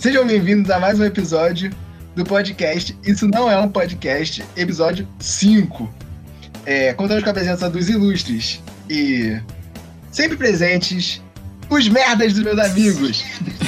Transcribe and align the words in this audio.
Sejam 0.00 0.26
bem-vindos 0.26 0.70
a 0.70 0.78
mais 0.78 0.98
um 0.98 1.04
episódio 1.04 1.70
do 2.16 2.24
podcast. 2.24 2.98
Isso 3.04 3.28
não 3.28 3.50
é 3.50 3.60
um 3.60 3.68
podcast, 3.68 4.42
episódio 4.56 5.06
5. 5.18 5.94
É, 6.64 6.94
contamos 6.94 7.22
com 7.22 7.28
a 7.28 7.34
presença 7.34 7.68
dos 7.68 7.90
ilustres 7.90 8.62
e 8.88 9.38
sempre 10.10 10.38
presentes, 10.38 11.22
os 11.68 11.86
merdas 11.86 12.32
dos 12.32 12.42
meus 12.42 12.58
amigos. 12.58 13.22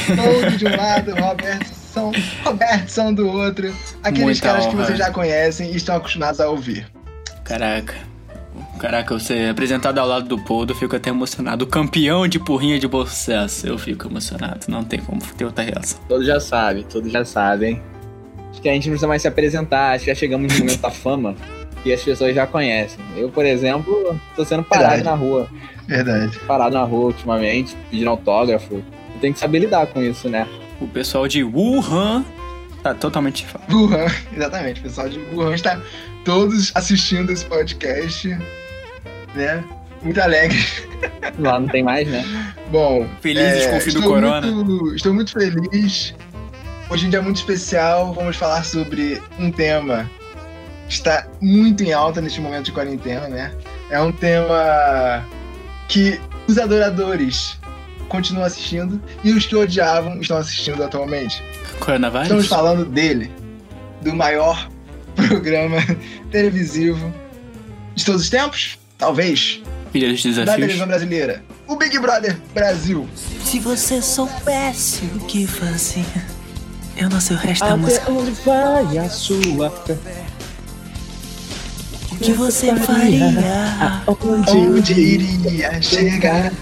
Todo 0.06 0.56
de 0.56 0.64
um 0.64 0.74
lado, 0.74 1.14
Robertson, 1.14 2.12
Robertson 2.42 3.12
do 3.12 3.28
outro. 3.28 3.70
Aqueles 4.02 4.24
Muita 4.24 4.40
caras 4.40 4.64
que 4.64 4.74
honra. 4.74 4.86
vocês 4.86 4.98
já 4.98 5.10
conhecem 5.10 5.70
e 5.70 5.76
estão 5.76 5.96
acostumados 5.96 6.40
a 6.40 6.48
ouvir. 6.48 6.90
Caraca. 7.44 7.94
Caraca, 8.82 9.16
você 9.16 9.46
apresentado 9.48 9.96
ao 9.98 10.08
lado 10.08 10.26
do 10.26 10.36
Poldo, 10.36 10.72
eu 10.72 10.76
fico 10.76 10.96
até 10.96 11.08
emocionado. 11.08 11.64
O 11.64 11.68
campeão 11.68 12.26
de 12.26 12.40
porrinha 12.40 12.80
de 12.80 12.88
bom 12.88 13.06
sucesso. 13.06 13.64
Eu 13.64 13.78
fico 13.78 14.08
emocionado. 14.08 14.66
Não 14.66 14.82
tem 14.82 14.98
como 14.98 15.20
ter 15.20 15.44
outra 15.44 15.62
reação. 15.62 16.00
Todos 16.08 16.26
já 16.26 16.40
sabem, 16.40 16.82
todos 16.82 17.12
já 17.12 17.24
sabem. 17.24 17.80
Acho 18.50 18.60
que 18.60 18.68
a 18.68 18.72
gente 18.72 18.88
não 18.88 18.94
precisa 18.94 19.06
mais 19.06 19.22
se 19.22 19.28
apresentar, 19.28 19.92
acho 19.92 20.04
que 20.04 20.10
já 20.10 20.16
chegamos 20.16 20.52
no 20.52 20.58
momento 20.58 20.80
da 20.80 20.90
fama 20.90 21.36
e 21.84 21.92
as 21.92 22.02
pessoas 22.02 22.34
já 22.34 22.44
conhecem. 22.44 22.98
Eu, 23.16 23.28
por 23.28 23.46
exemplo, 23.46 24.18
tô 24.34 24.44
sendo 24.44 24.64
parado 24.64 24.96
Verdade. 24.96 25.04
na 25.04 25.14
rua. 25.14 25.48
Verdade. 25.86 26.38
Parado 26.40 26.74
na 26.74 26.82
rua 26.82 27.06
ultimamente, 27.06 27.76
pedindo 27.88 28.10
autógrafo. 28.10 28.74
Eu 28.74 29.20
tenho 29.20 29.32
que 29.32 29.38
saber 29.38 29.60
lidar 29.60 29.86
com 29.86 30.02
isso, 30.02 30.28
né? 30.28 30.44
O 30.80 30.88
pessoal 30.88 31.28
de 31.28 31.44
Wuhan 31.44 32.24
tá 32.82 32.92
totalmente. 32.94 33.46
Wuhan, 33.70 34.06
exatamente. 34.34 34.80
O 34.80 34.82
pessoal 34.82 35.08
de 35.08 35.20
Wuhan 35.32 35.54
está 35.54 35.80
todos 36.24 36.72
assistindo 36.74 37.30
esse 37.30 37.44
podcast, 37.44 38.36
né? 39.34 39.64
Muito 40.02 40.20
alegre. 40.20 40.58
Lá 41.38 41.60
não 41.60 41.68
tem 41.68 41.82
mais, 41.82 42.08
né? 42.08 42.24
Bom, 42.70 43.06
Felizes 43.20 43.66
com 43.66 43.76
o 43.76 43.80
fim 43.80 43.90
do 43.92 43.98
estou 43.98 44.14
corona. 44.14 44.40
muito- 44.50 44.94
estou 44.96 45.14
muito 45.14 45.32
feliz. 45.32 46.14
Hoje 46.90 47.06
em 47.06 47.10
dia 47.10 47.18
é 47.20 47.22
muito 47.22 47.36
especial. 47.36 48.12
Vamos 48.12 48.36
falar 48.36 48.64
sobre 48.64 49.22
um 49.38 49.50
tema 49.50 50.10
que 50.88 50.94
está 50.94 51.26
muito 51.40 51.82
em 51.84 51.92
alta 51.92 52.20
neste 52.20 52.40
momento 52.40 52.66
de 52.66 52.72
quarentena, 52.72 53.28
né? 53.28 53.52
É 53.90 54.00
um 54.00 54.10
tema 54.12 55.24
que 55.88 56.20
os 56.48 56.58
adoradores 56.58 57.58
continuam 58.08 58.44
assistindo 58.44 59.00
e 59.22 59.32
os 59.32 59.46
que 59.46 59.54
odiavam 59.56 60.20
estão 60.20 60.36
assistindo 60.36 60.82
atualmente. 60.82 61.42
Estamos 61.62 61.78
Coronavírus? 61.80 62.46
falando 62.48 62.84
dele, 62.84 63.30
do 64.02 64.14
maior 64.14 64.68
programa 65.28 65.78
televisivo 66.30 67.12
de 67.94 68.04
todos 68.04 68.22
os 68.22 68.30
tempos, 68.30 68.78
talvez, 69.02 69.60
Filha 69.90 70.08
dos 70.08 70.22
da 70.22 70.30
desafios. 70.30 70.54
televisão 70.54 70.86
brasileira. 70.86 71.42
O 71.66 71.74
Big 71.76 71.98
Brother 71.98 72.38
Brasil. 72.54 73.08
Se 73.44 73.58
você 73.58 74.00
soubesse 74.00 75.04
o 75.16 75.18
que 75.26 75.44
fazer, 75.44 76.06
eu 76.96 77.10
não 77.10 77.20
sei 77.20 77.36
o 77.36 77.38
resto 77.40 77.64
da 77.64 77.76
música. 77.76 78.10
onde 78.12 78.30
vai 78.44 78.98
a 78.98 79.08
sua 79.10 79.70
fé? 79.70 79.96
O 82.12 82.16
que 82.16 82.32
você 82.32 82.76
faria? 82.76 84.02
Onde 84.06 84.92
iria 84.92 85.82
chegar 85.82 86.52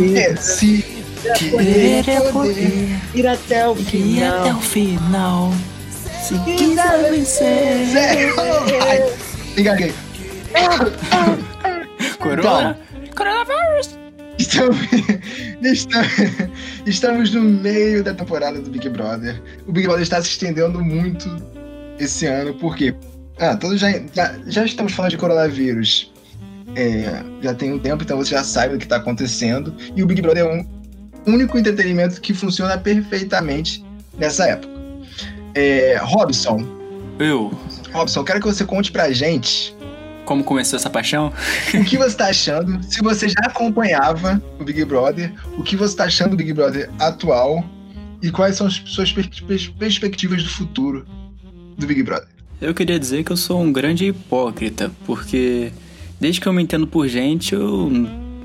esse 0.00 0.96
Querer 1.38 2.08
é 2.08 2.20
poder 2.32 3.00
Ir 3.14 3.26
até 3.26 3.68
o 3.68 3.76
ir 3.92 4.22
até 4.24 4.54
o 4.54 4.60
final. 4.60 5.52
Se 6.22 6.38
quiser 6.40 7.10
vencer. 7.10 7.86
Zé, 7.92 8.32
Corona? 12.18 12.78
Coronavírus! 13.14 13.98
Estamos, 14.38 14.76
estamos, 15.62 16.08
estamos 16.86 17.32
no 17.32 17.42
meio 17.42 18.04
da 18.04 18.12
temporada 18.12 18.60
do 18.60 18.70
Big 18.70 18.88
Brother. 18.88 19.40
O 19.66 19.72
Big 19.72 19.86
Brother 19.86 20.02
está 20.02 20.20
se 20.20 20.28
estendendo 20.28 20.82
muito 20.84 21.28
esse 21.98 22.26
ano, 22.26 22.52
por 22.54 22.76
quê? 22.76 22.94
Ah, 23.38 23.56
todos 23.56 23.80
já, 23.80 23.90
já, 24.14 24.34
já 24.46 24.64
estamos 24.64 24.92
falando 24.92 25.12
de 25.12 25.18
coronavírus. 25.18 26.12
É, 26.74 27.22
já 27.40 27.54
tem 27.54 27.72
um 27.72 27.78
tempo, 27.78 28.02
então 28.02 28.18
você 28.18 28.30
já 28.30 28.44
sabe 28.44 28.74
o 28.74 28.78
que 28.78 28.84
está 28.84 28.96
acontecendo. 28.96 29.74
E 29.94 30.02
o 30.02 30.06
Big 30.06 30.20
Brother 30.20 30.44
é 30.44 30.48
um 30.48 30.66
único 31.26 31.58
entretenimento 31.58 32.20
que 32.20 32.34
funciona 32.34 32.76
perfeitamente 32.76 33.84
nessa 34.18 34.46
época. 34.46 34.74
É, 35.54 35.96
Robson, 36.02 36.58
Eu, 37.18 37.50
Robson, 37.92 38.20
eu 38.20 38.24
quero 38.24 38.40
que 38.40 38.46
você 38.46 38.64
conte 38.64 38.92
pra 38.92 39.10
gente 39.10 39.75
como 40.26 40.44
começou 40.44 40.76
essa 40.76 40.90
paixão? 40.90 41.32
o 41.72 41.84
que 41.84 41.96
você 41.96 42.14
tá 42.16 42.26
achando, 42.28 42.82
se 42.84 43.00
você 43.02 43.28
já 43.28 43.40
acompanhava 43.46 44.42
o 44.60 44.64
Big 44.64 44.84
Brother, 44.84 45.32
o 45.56 45.62
que 45.62 45.76
você 45.76 45.96
tá 45.96 46.04
achando 46.04 46.30
do 46.32 46.36
Big 46.36 46.52
Brother 46.52 46.90
atual 46.98 47.64
e 48.22 48.30
quais 48.30 48.56
são 48.56 48.66
as 48.66 48.74
suas 48.84 49.10
per- 49.12 49.30
per- 49.46 49.72
perspectivas 49.78 50.42
do 50.42 50.50
futuro 50.50 51.06
do 51.78 51.86
Big 51.86 52.02
Brother. 52.02 52.28
Eu 52.60 52.74
queria 52.74 52.98
dizer 52.98 53.22
que 53.24 53.30
eu 53.30 53.36
sou 53.36 53.60
um 53.62 53.72
grande 53.72 54.06
hipócrita, 54.06 54.90
porque 55.06 55.70
desde 56.20 56.40
que 56.40 56.46
eu 56.46 56.52
me 56.52 56.62
entendo 56.62 56.86
por 56.86 57.06
gente, 57.08 57.54
eu 57.54 57.90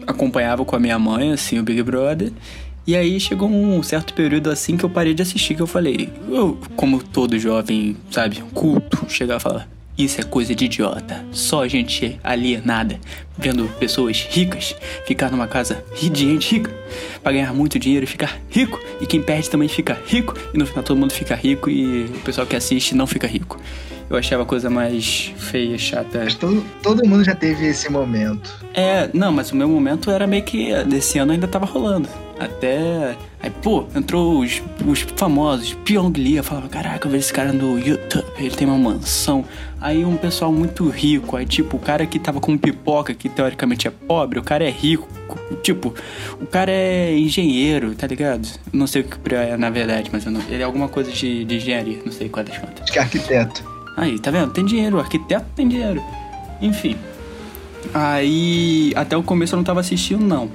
acompanhava 0.06 0.64
com 0.66 0.76
a 0.76 0.80
minha 0.80 1.00
mãe, 1.00 1.32
assim, 1.32 1.60
o 1.60 1.64
Big 1.64 1.82
Brother. 1.84 2.32
E 2.86 2.96
aí 2.96 3.20
chegou 3.20 3.48
um 3.50 3.82
certo 3.84 4.14
período 4.14 4.50
assim 4.50 4.76
que 4.76 4.84
eu 4.84 4.90
parei 4.90 5.14
de 5.14 5.22
assistir, 5.22 5.56
que 5.56 5.62
eu 5.62 5.68
falei, 5.68 6.10
eu, 6.30 6.60
como 6.76 7.02
todo 7.02 7.38
jovem, 7.40 7.96
sabe, 8.10 8.42
culto, 8.54 9.06
chegava 9.08 9.38
a 9.38 9.40
falar, 9.40 9.68
isso 9.98 10.20
é 10.20 10.24
coisa 10.24 10.56
de 10.56 10.66
idiota. 10.66 11.24
Só 11.32 11.68
gente 11.68 12.20
alienada, 12.24 13.00
vendo 13.38 13.68
pessoas 13.80 14.28
ricas 14.30 14.76
ficar 15.06 15.32
numa 15.32 15.48
casa 15.48 15.84
de 15.96 16.26
gente 16.26 16.52
rica 16.52 16.72
pra 17.22 17.32
ganhar 17.32 17.54
muito 17.54 17.78
dinheiro 17.78 18.06
e 18.06 18.08
ficar 18.08 18.40
rico. 18.50 18.80
E 19.00 19.06
quem 19.06 19.22
perde 19.22 19.50
também 19.50 19.68
fica 19.68 20.00
rico. 20.06 20.36
E 20.54 20.58
no 20.58 20.66
final 20.66 20.84
todo 20.84 20.98
mundo 20.98 21.14
fica 21.14 21.36
rico 21.36 21.70
e 21.70 22.06
o 22.06 22.20
pessoal 22.20 22.48
que 22.48 22.56
assiste 22.56 22.96
não 22.96 23.06
fica 23.06 23.28
rico. 23.28 23.60
Eu 24.10 24.18
achava 24.18 24.44
a 24.44 24.46
coisa 24.46 24.70
mais 24.70 25.34
feia, 25.38 25.78
chata. 25.78 26.20
Mas 26.26 26.36
todo, 26.36 26.66
todo 26.84 27.08
mundo 27.08 27.24
já 27.24 27.34
teve 27.34 27.66
esse 27.66 27.90
momento. 27.90 28.54
É, 28.74 29.10
não, 29.14 29.32
mas 29.32 29.52
o 29.52 29.56
meu 29.56 29.70
momento 29.70 30.12
era 30.12 30.28
meio 30.28 30.44
que 30.44 30.74
desse 30.84 31.18
ano 31.18 31.32
ainda 31.32 31.48
tava 31.48 31.66
rolando. 31.66 32.10
Até. 32.42 33.16
Aí, 33.40 33.52
pô, 33.52 33.86
entrou 33.96 34.40
os, 34.40 34.64
os 34.84 35.02
famosos, 35.16 35.76
Pyong 35.86 36.12
Lee, 36.18 36.38
eu 36.38 36.44
falava, 36.44 36.68
caraca, 36.68 37.08
eu 37.08 37.12
vejo 37.12 37.24
esse 37.24 37.34
cara 37.34 37.54
no 37.54 37.78
YouTube, 37.78 38.26
ele 38.40 38.56
tem 38.56 38.68
uma 38.68 38.78
mansão. 38.78 39.46
Aí 39.80 40.04
um 40.04 40.18
pessoal 40.18 40.52
muito 40.52 40.90
rico, 40.90 41.38
aí 41.38 41.46
tipo, 41.46 41.78
o 41.78 41.80
cara 41.80 42.04
que 42.08 42.18
tava 42.18 42.40
com 42.40 42.58
pipoca, 42.58 43.14
que 43.14 43.30
teoricamente 43.30 43.88
é 43.88 43.92
pobre, 43.92 44.40
o 44.40 44.44
cara 44.44 44.64
é 44.64 44.72
rico. 44.72 45.08
Tipo, 45.62 45.94
o 46.42 46.48
cara 46.48 46.72
é 46.72 47.16
engenheiro, 47.16 47.94
tá 47.94 48.08
ligado? 48.08 48.48
Não 48.74 48.88
sei 48.88 49.04
o 49.04 49.06
que 49.06 49.36
é 49.36 49.56
na 49.56 49.70
verdade, 49.70 50.10
mas 50.12 50.26
não, 50.26 50.42
ele 50.50 50.64
é 50.64 50.66
alguma 50.66 50.88
coisa 50.88 51.12
de, 51.12 51.46
de 51.46 51.56
engenharia, 51.58 52.00
não 52.04 52.12
sei 52.12 52.28
qual 52.28 52.44
das 52.44 52.58
contas. 52.58 52.82
Acho 52.82 52.92
que 52.92 52.98
é 52.98 53.02
arquiteto. 53.04 53.64
Aí, 53.98 54.18
tá 54.18 54.32
vendo? 54.32 54.52
Tem 54.52 54.66
dinheiro, 54.66 54.98
o 54.98 55.00
arquiteto 55.00 55.46
tem 55.56 55.68
dinheiro. 55.68 56.02
Enfim. 56.60 56.96
Aí, 57.94 58.94
até 58.96 59.18
o 59.18 59.24
começo 59.24 59.54
eu 59.54 59.58
não 59.58 59.64
tava 59.64 59.80
assistindo, 59.80 60.24
não. 60.24 60.50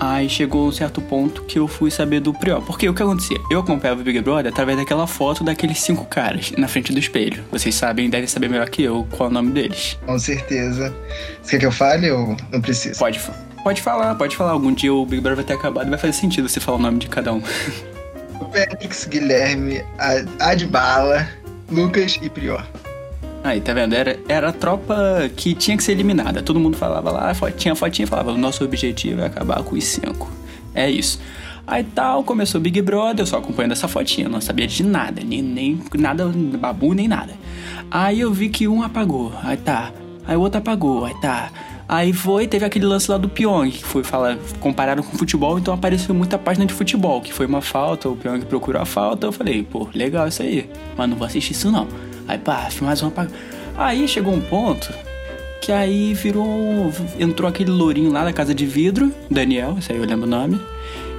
Aí 0.00 0.30
chegou 0.30 0.66
um 0.66 0.72
certo 0.72 1.02
ponto 1.02 1.42
que 1.42 1.58
eu 1.58 1.68
fui 1.68 1.90
saber 1.90 2.20
do 2.20 2.32
Prior. 2.32 2.62
Porque 2.62 2.88
o 2.88 2.94
que 2.94 3.02
acontecia? 3.02 3.36
Eu 3.50 3.60
acompanhava 3.60 4.00
o 4.00 4.02
Big 4.02 4.18
Brother 4.22 4.50
através 4.50 4.78
daquela 4.78 5.06
foto 5.06 5.44
daqueles 5.44 5.78
cinco 5.78 6.06
caras 6.06 6.52
na 6.56 6.66
frente 6.66 6.90
do 6.90 6.98
espelho. 6.98 7.44
Vocês 7.50 7.74
sabem, 7.74 8.08
devem 8.08 8.26
saber 8.26 8.48
melhor 8.48 8.70
que 8.70 8.82
eu 8.82 9.06
qual 9.10 9.28
é 9.28 9.30
o 9.30 9.34
nome 9.34 9.52
deles. 9.52 9.98
Com 10.06 10.18
certeza. 10.18 10.94
Você 11.42 11.50
quer 11.50 11.58
que 11.58 11.66
eu 11.66 11.72
fale 11.72 12.10
ou 12.10 12.34
não 12.50 12.62
precisa? 12.62 12.98
Pode, 12.98 13.20
pode 13.62 13.82
falar, 13.82 14.14
pode 14.14 14.34
falar. 14.34 14.52
Algum 14.52 14.72
dia 14.72 14.92
o 14.92 15.04
Big 15.04 15.20
Brother 15.20 15.36
vai 15.36 15.44
ter 15.44 15.52
acabado 15.52 15.86
e 15.86 15.90
vai 15.90 15.98
fazer 15.98 16.14
sentido 16.14 16.48
você 16.48 16.60
falar 16.60 16.78
o 16.78 16.80
nome 16.80 16.98
de 16.98 17.06
cada 17.06 17.34
um. 17.34 17.42
Patrix, 18.50 19.06
Guilherme, 19.06 19.84
Adbala, 20.38 21.28
Lucas 21.70 22.18
e 22.22 22.28
Prior. 22.30 22.66
Aí, 23.42 23.60
tá 23.60 23.72
vendo? 23.72 23.94
Era, 23.94 24.18
era 24.28 24.48
a 24.50 24.52
tropa 24.52 24.94
que 25.34 25.54
tinha 25.54 25.76
que 25.76 25.82
ser 25.82 25.92
eliminada. 25.92 26.42
Todo 26.42 26.60
mundo 26.60 26.76
falava 26.76 27.10
lá, 27.10 27.32
tinha 27.56 27.74
fotinha 27.74 28.06
falava: 28.06 28.32
o 28.32 28.38
nosso 28.38 28.62
objetivo 28.64 29.22
é 29.22 29.26
acabar 29.26 29.62
com 29.62 29.74
os 29.74 29.84
cinco. 29.84 30.30
É 30.74 30.90
isso. 30.90 31.18
Aí 31.66 31.84
tal, 31.84 32.24
começou 32.24 32.60
Big 32.60 32.82
Brother, 32.82 33.22
eu 33.22 33.26
só 33.26 33.38
acompanhando 33.38 33.72
essa 33.72 33.86
fotinha, 33.86 34.28
não 34.28 34.40
sabia 34.40 34.66
de 34.66 34.82
nada, 34.82 35.22
nem, 35.24 35.40
nem 35.40 35.80
nada, 35.96 36.26
babu, 36.58 36.94
nem 36.94 37.06
nada. 37.06 37.32
Aí 37.90 38.20
eu 38.20 38.32
vi 38.32 38.48
que 38.48 38.66
um 38.66 38.82
apagou, 38.82 39.32
aí 39.42 39.56
tá. 39.56 39.92
Aí 40.26 40.36
o 40.36 40.40
outro 40.40 40.58
apagou, 40.58 41.04
aí 41.04 41.14
tá. 41.20 41.50
Aí 41.88 42.12
foi, 42.12 42.46
teve 42.46 42.64
aquele 42.64 42.86
lance 42.86 43.10
lá 43.10 43.18
do 43.18 43.28
Pyong, 43.28 43.70
que 43.70 43.84
foi 43.84 44.02
falar, 44.02 44.36
compararam 44.58 45.02
com 45.02 45.16
futebol, 45.16 45.58
então 45.58 45.72
apareceu 45.72 46.14
muita 46.14 46.38
página 46.38 46.66
de 46.66 46.74
futebol, 46.74 47.20
que 47.20 47.32
foi 47.32 47.46
uma 47.46 47.60
falta, 47.60 48.08
o 48.08 48.16
Pyong 48.16 48.40
procurou 48.46 48.82
a 48.82 48.84
falta, 48.84 49.26
eu 49.26 49.32
falei, 49.32 49.62
pô, 49.62 49.88
legal 49.94 50.26
isso 50.26 50.42
aí, 50.42 50.68
mas 50.96 51.08
não 51.08 51.16
vou 51.16 51.26
assistir 51.26 51.52
isso 51.52 51.70
não. 51.70 51.86
Aí 52.30 52.38
pá, 52.38 52.68
mais 52.80 53.02
um 53.02 53.08
apagou. 53.08 53.34
Aí 53.76 54.06
chegou 54.06 54.32
um 54.32 54.40
ponto 54.40 54.88
que 55.60 55.72
aí 55.72 56.14
virou. 56.14 56.92
Entrou 57.18 57.48
aquele 57.48 57.72
lourinho 57.72 58.12
lá 58.12 58.24
da 58.24 58.32
casa 58.32 58.54
de 58.54 58.64
vidro, 58.64 59.12
Daniel, 59.28 59.74
esse 59.80 59.90
aí 59.90 59.98
eu 59.98 60.04
lembro 60.04 60.28
o 60.28 60.30
nome. 60.30 60.60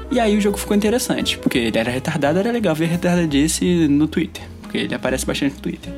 E 0.09 0.21
aí 0.21 0.37
o 0.37 0.41
jogo 0.41 0.57
ficou 0.57 0.75
interessante, 0.75 1.37
porque 1.37 1.57
ele 1.57 1.77
era 1.77 1.91
retardado, 1.91 2.39
era 2.39 2.49
legal 2.49 2.73
ver 2.73 2.85
retardadice 2.85 3.89
no 3.89 4.07
Twitter, 4.07 4.41
porque 4.61 4.77
ele 4.77 4.95
aparece 4.95 5.25
bastante 5.25 5.55
no 5.55 5.59
Twitter. 5.59 5.91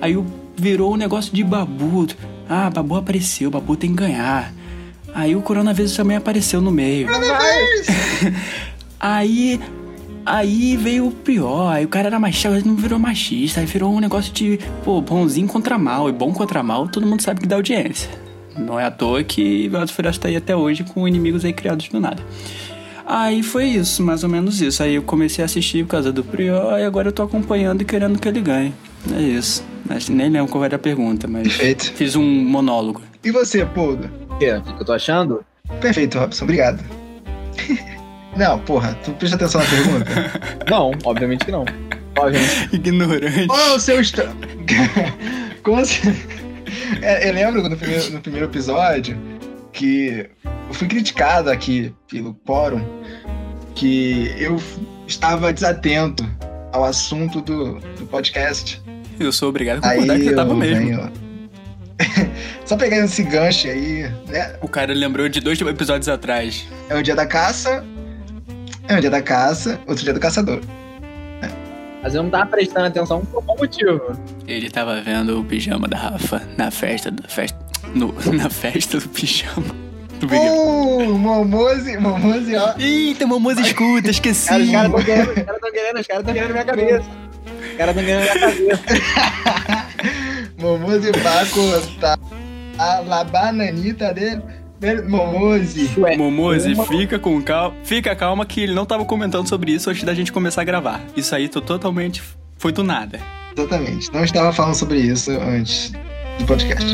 Aí 0.00 0.16
virou 0.56 0.94
um 0.94 0.96
negócio 0.96 1.34
de 1.34 1.44
babu. 1.44 2.06
Ah, 2.48 2.70
babu 2.70 2.96
apareceu, 2.96 3.50
babu 3.50 3.76
tem 3.76 3.90
que 3.90 3.96
ganhar. 3.96 4.50
Aí 5.14 5.36
o 5.36 5.42
coronavírus 5.42 5.94
também 5.94 6.16
apareceu 6.16 6.62
no 6.62 6.70
meio. 6.70 7.08
Aí 8.98 9.60
Aí 10.26 10.76
veio 10.76 11.08
o 11.08 11.10
pior, 11.12 11.70
aí 11.70 11.84
o 11.84 11.88
cara 11.88 12.06
era 12.08 12.18
machista, 12.18 12.50
não 12.64 12.74
virou 12.76 12.98
machista, 12.98 13.60
aí 13.60 13.66
virou 13.66 13.92
um 13.94 14.00
negócio 14.00 14.32
de, 14.32 14.58
pô, 14.82 15.00
bonzinho 15.02 15.46
contra 15.46 15.76
mal, 15.78 16.08
e 16.08 16.12
bom 16.12 16.32
contra 16.32 16.62
mal, 16.62 16.88
todo 16.88 17.06
mundo 17.06 17.20
sabe 17.22 17.40
que 17.40 17.46
dá 17.46 17.56
audiência. 17.56 18.08
Não 18.56 18.80
é 18.80 18.84
à 18.86 18.90
toa 18.90 19.22
que 19.22 19.68
Velozes 19.68 19.90
e 19.90 19.94
Furiosos 19.94 20.18
tá 20.18 20.28
aí 20.28 20.36
até 20.36 20.56
hoje 20.56 20.82
com 20.84 21.06
inimigos 21.06 21.44
aí 21.44 21.52
criados 21.52 21.88
do 21.88 22.00
nada. 22.00 22.22
Aí 23.06 23.42
foi 23.42 23.66
isso, 23.66 24.02
mais 24.02 24.22
ou 24.22 24.30
menos 24.30 24.62
isso. 24.62 24.82
Aí 24.82 24.94
eu 24.94 25.02
comecei 25.02 25.42
a 25.42 25.46
assistir 25.46 25.84
por 25.84 25.90
causa 25.90 26.10
do 26.10 26.24
Prior 26.24 26.78
e 26.78 26.84
agora 26.84 27.08
eu 27.08 27.12
tô 27.12 27.22
acompanhando 27.22 27.82
e 27.82 27.84
querendo 27.84 28.18
que 28.18 28.26
ele 28.26 28.40
ganhe. 28.40 28.72
É 29.14 29.20
isso. 29.20 29.62
Acho- 29.90 30.10
Nem 30.10 30.30
lembro 30.30 30.50
qual 30.50 30.64
era 30.64 30.76
a 30.76 30.78
pergunta, 30.78 31.28
mas 31.28 31.42
Perfeito. 31.48 31.92
fiz 31.92 32.16
um 32.16 32.24
monólogo. 32.24 33.02
E 33.22 33.30
você, 33.30 33.66
Poldo? 33.66 34.08
O 34.30 34.36
quê? 34.38 34.52
O 34.54 34.62
que 34.62 34.82
eu 34.82 34.86
tô 34.86 34.92
achando? 34.94 35.44
Perfeito, 35.82 36.18
Robson. 36.18 36.44
Obrigado. 36.44 36.82
Não, 38.36 38.58
porra, 38.60 38.94
tu 39.04 39.12
presta 39.12 39.36
atenção 39.36 39.60
na 39.60 39.66
pergunta. 39.68 40.10
Não, 40.70 40.92
obviamente 41.04 41.44
que 41.44 41.52
não. 41.52 41.64
Obviamente. 42.18 42.68
Ignorante. 42.74 43.46
Qual 43.46 43.58
é 43.60 43.72
o 43.74 43.78
seu 43.80 44.00
estado? 44.00 44.34
Como 45.62 45.84
se... 45.84 46.00
É, 47.02 47.28
Eu 47.28 47.34
lembro 47.34 47.68
no 47.68 47.76
primeiro, 47.76 48.10
no 48.12 48.20
primeiro 48.20 48.46
episódio 48.46 49.16
que 49.72 50.28
eu 50.68 50.74
fui 50.74 50.86
criticado 50.88 51.50
aqui 51.50 51.92
pelo 52.08 52.34
Quórum 52.46 52.84
que 53.74 54.32
eu 54.38 54.60
estava 55.06 55.52
desatento 55.52 56.24
ao 56.72 56.84
assunto 56.84 57.40
do, 57.40 57.78
do 57.98 58.06
podcast. 58.06 58.80
Eu 59.18 59.32
sou 59.32 59.48
obrigado 59.48 59.84
a 59.84 59.88
Aí 59.88 59.98
concordar 59.98 60.16
que 60.18 60.24
você 60.24 60.30
eu 60.30 60.36
tava 60.36 60.54
mesmo. 60.54 60.76
venho- 60.86 61.12
Só 62.64 62.76
pegando 62.76 63.04
esse 63.04 63.22
gancho 63.22 63.68
aí, 63.68 64.10
né? 64.28 64.56
O 64.60 64.68
cara 64.68 64.92
lembrou 64.94 65.28
de 65.28 65.40
dois 65.40 65.60
episódios 65.60 66.08
atrás. 66.08 66.66
É 66.88 66.96
o 66.96 67.02
dia 67.02 67.14
da 67.14 67.26
caça, 67.26 67.84
é 68.88 68.96
o 68.96 69.00
dia 69.00 69.10
da 69.10 69.22
caça, 69.22 69.80
outro 69.86 70.04
dia 70.04 70.12
do 70.12 70.20
caçador. 70.20 70.60
Mas 72.02 72.14
eu 72.14 72.22
não 72.22 72.28
tava 72.28 72.46
prestando 72.50 72.86
atenção 72.86 73.24
por 73.24 73.42
bom 73.42 73.56
motivo. 73.56 73.98
Ele 74.46 74.68
tava 74.68 75.00
vendo 75.00 75.40
o 75.40 75.44
pijama 75.44 75.88
da 75.88 75.96
Rafa 75.96 76.42
na 76.58 76.70
festa 76.70 77.10
da 77.10 77.26
festa. 77.26 77.58
No, 77.94 78.14
na 78.30 78.50
festa 78.50 79.00
do 79.00 79.08
pijama. 79.08 79.74
Do 80.20 80.26
Big 80.26 80.38
Uh, 80.38 81.18
Momose, 81.18 81.96
Momose, 81.96 82.54
ó. 82.56 82.74
Eita, 82.78 83.26
Momoza 83.26 83.62
escuta, 83.62 84.10
esqueci. 84.10 84.48
Cara, 84.70 84.94
os 84.94 85.04
caras 85.04 85.26
tão 85.26 85.32
querendo, 85.32 85.38
os 85.38 85.46
caras 85.46 85.60
tão 85.60 85.72
querendo, 85.72 86.00
os 86.00 86.06
caras 86.06 86.24
tão 86.24 86.34
querendo 86.34 86.52
minha 86.52 86.64
cabeça. 86.64 87.04
Os 87.70 87.76
caras 87.78 87.94
tão 87.94 88.04
querendo 88.04 88.20
minha 88.20 88.38
cabeça. 88.38 88.82
Momose 90.60 91.10
Baco 91.12 91.98
tá 92.00 92.18
a 92.78 93.00
la 93.00 93.24
bananita 93.24 94.12
dele. 94.12 94.42
Momose. 95.08 95.90
Ué, 95.98 96.16
Momose, 96.16 96.74
uma- 96.74 96.86
fica 96.86 97.18
com 97.18 97.40
calma. 97.42 97.76
Fica 97.84 98.14
calma 98.14 98.44
que 98.46 98.60
ele 98.62 98.74
não 98.74 98.84
tava 98.86 99.04
comentando 99.04 99.48
sobre 99.48 99.72
isso 99.72 99.90
antes 99.90 100.02
da 100.04 100.14
gente 100.14 100.32
começar 100.32 100.60
a 100.62 100.64
gravar. 100.64 101.00
Isso 101.16 101.34
aí 101.34 101.48
tô 101.48 101.60
totalmente. 101.60 102.22
Foi 102.58 102.72
do 102.72 102.82
nada. 102.84 103.18
Exatamente. 103.56 104.12
Não 104.12 104.24
estava 104.24 104.52
falando 104.52 104.74
sobre 104.74 104.98
isso 104.98 105.30
antes 105.30 105.92
do 106.38 106.44
podcast. 106.46 106.84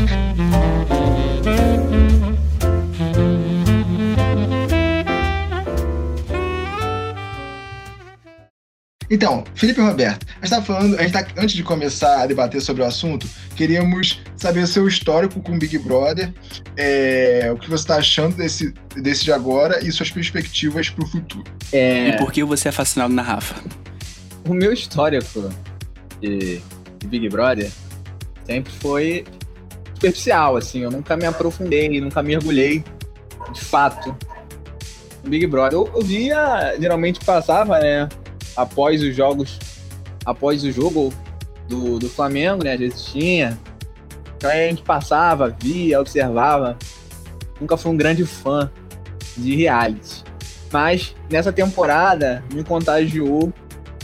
Então, 9.11 9.43
Felipe 9.55 9.81
e 9.81 9.83
Roberto, 9.83 10.25
a 10.41 10.47
gente 10.47 10.57
tá 10.57 10.63
falando, 10.63 10.97
a 10.97 11.03
gente 11.03 11.13
tá, 11.13 11.27
antes 11.37 11.57
de 11.57 11.65
começar 11.65 12.23
a 12.23 12.27
debater 12.27 12.63
sobre 12.63 12.83
o 12.83 12.87
assunto, 12.87 13.27
queríamos 13.57 14.21
saber 14.37 14.61
o 14.61 14.67
seu 14.69 14.87
histórico 14.87 15.41
com 15.41 15.57
o 15.57 15.59
Big 15.59 15.77
Brother, 15.79 16.33
é, 16.77 17.51
o 17.53 17.59
que 17.59 17.69
você 17.69 17.83
está 17.83 17.97
achando 17.97 18.37
desse, 18.37 18.73
desse 18.95 19.25
de 19.25 19.33
agora 19.33 19.85
e 19.85 19.91
suas 19.91 20.11
perspectivas 20.11 20.89
para 20.89 21.05
o 21.05 21.09
futuro. 21.09 21.45
É, 21.73 22.11
E 22.11 22.17
por 22.19 22.31
que 22.31 22.45
você 22.45 22.69
é 22.69 22.73
fascinado 22.73 23.13
na 23.13 23.23
Rafa? 23.23 23.57
o 24.47 24.55
meu 24.55 24.73
histórico 24.73 25.51
de, 26.21 26.61
de 26.99 27.07
Big 27.07 27.29
Brother 27.29 27.71
sempre 28.45 28.73
foi 28.75 29.25
superficial, 29.95 30.57
assim. 30.57 30.81
Eu 30.81 30.91
nunca 30.91 31.17
me 31.17 31.27
aprofundei, 31.27 32.01
nunca 32.01 32.23
mergulhei 32.23 32.85
de 33.53 33.61
fato 33.61 34.17
no 35.23 35.31
Big 35.31 35.47
Brother. 35.47 35.79
Eu, 35.79 35.91
eu 35.95 36.03
via, 36.03 36.75
geralmente 36.81 37.21
passava, 37.25 37.79
né? 37.79 38.09
Após 38.57 39.03
os 39.03 39.15
jogos, 39.15 39.59
após 40.25 40.65
o 40.65 40.73
jogo 40.73 41.13
do, 41.69 41.99
do 41.99 42.09
Flamengo, 42.09 42.65
né? 42.65 42.75
Às 42.75 42.81
vezes 42.81 43.05
tinha. 43.05 43.59
Então 44.37 44.51
aí 44.51 44.67
a 44.67 44.71
gente 44.71 44.83
passava, 44.83 45.55
via, 45.61 46.01
observava. 46.01 46.77
Nunca 47.61 47.77
fui 47.77 47.91
um 47.91 47.97
grande 47.97 48.25
fã 48.25 48.71
de 49.37 49.57
reality. 49.57 50.25
Mas 50.73 51.15
nessa 51.31 51.53
temporada 51.53 52.45
me 52.53 52.65
contagiou 52.65 53.53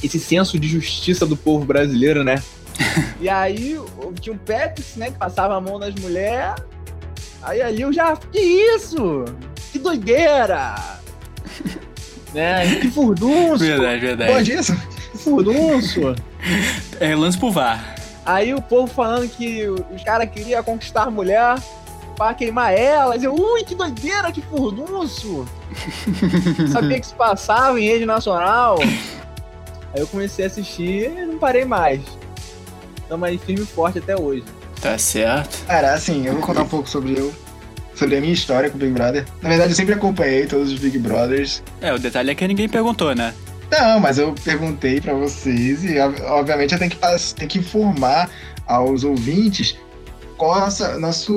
esse 0.03 0.19
senso 0.19 0.59
de 0.59 0.69
justiça 0.69 1.25
do 1.25 1.37
povo 1.37 1.65
brasileiro, 1.65 2.23
né? 2.23 2.43
e 3.21 3.29
aí 3.29 3.81
tinha 4.21 4.35
um 4.35 4.39
Pepsi, 4.39 4.99
né, 4.99 5.11
que 5.11 5.19
passava 5.19 5.57
a 5.57 5.61
mão 5.61 5.79
nas 5.79 5.95
mulheres. 5.95 6.55
Aí 7.43 7.63
ali 7.63 7.83
eu 7.83 7.93
já. 7.93 8.17
Que 8.17 8.41
isso? 8.41 9.25
Que 9.73 9.79
doideira! 9.79 10.75
Né? 12.37 12.77
Que 12.77 12.91
furdunço! 12.91 13.59
Verdade, 13.65 14.01
verdade. 14.01 14.45
disso? 14.45 14.77
Que 15.13 15.19
furdunço! 15.19 16.15
É 17.01 17.15
lance 17.15 17.39
pro 17.39 17.51
VAR. 17.51 17.97
Aí 18.25 18.53
o 18.53 18.61
povo 18.61 18.87
falando 18.87 19.29
que 19.29 19.67
os 19.69 20.03
caras 20.05 20.29
queriam 20.31 20.63
conquistar 20.63 21.05
a 21.05 21.11
mulher 21.11 21.57
pra 22.17 22.35
queimar 22.35 22.73
elas. 22.75 23.23
Eu, 23.23 23.35
ui, 23.35 23.65
que 23.65 23.75
doideira, 23.75 24.31
que 24.31 24.43
furdunço! 24.43 25.47
Sabia 26.73 27.01
que 27.01 27.07
isso 27.07 27.15
passava 27.15 27.81
em 27.81 27.87
rede 27.87 28.05
nacional. 28.05 28.79
Aí 28.81 30.01
eu 30.01 30.07
comecei 30.07 30.45
a 30.45 30.49
assistir 30.49 31.11
e 31.11 31.25
não 31.25 31.39
parei 31.39 31.65
mais. 31.65 32.01
Estamos 33.01 33.29
aí 33.29 33.39
firme 33.39 33.63
e 33.63 33.67
forte 33.67 33.99
até 33.99 34.19
hoje. 34.19 34.45
Tá 34.81 34.99
certo. 34.99 35.65
Cara, 35.67 35.95
assim, 35.95 36.27
eu 36.27 36.35
vou 36.35 36.43
contar 36.43 36.63
um 36.63 36.69
pouco 36.69 36.89
sobre 36.89 37.19
eu, 37.19 37.33
sobre 37.97 38.17
a 38.17 38.21
minha 38.21 38.33
história 38.33 38.71
com 38.71 38.77
o 38.77 38.79
Big 38.79 38.93
Brother. 38.93 39.25
Na 39.43 39.49
verdade, 39.49 39.73
eu 39.73 39.77
sempre 39.77 39.95
acompanhei 39.95 40.47
todos 40.47 40.71
os 40.73 40.79
Big 40.79 40.99
Brothers. 40.99 41.63
É, 41.81 41.93
o 41.93 41.99
detalhe 41.99 42.31
é 42.31 42.35
que 42.35 42.47
ninguém 42.47 42.69
perguntou, 42.69 43.15
né? 43.15 43.35
Não, 43.71 43.99
mas 43.99 44.19
eu 44.19 44.33
perguntei 44.45 45.01
pra 45.01 45.15
vocês 45.15 45.83
e, 45.85 45.99
ob- 45.99 46.21
obviamente, 46.23 46.73
eu 46.73 46.79
tenho 46.79 46.91
que, 46.93 46.99
tenho 47.35 47.49
que 47.51 47.59
informar 47.59 48.31
aos 48.67 49.03
ouvintes 49.03 49.77
qual 50.37 50.55
é 50.55 50.59
a 50.59 50.61
nossa, 50.67 50.99
nosso, 50.99 51.33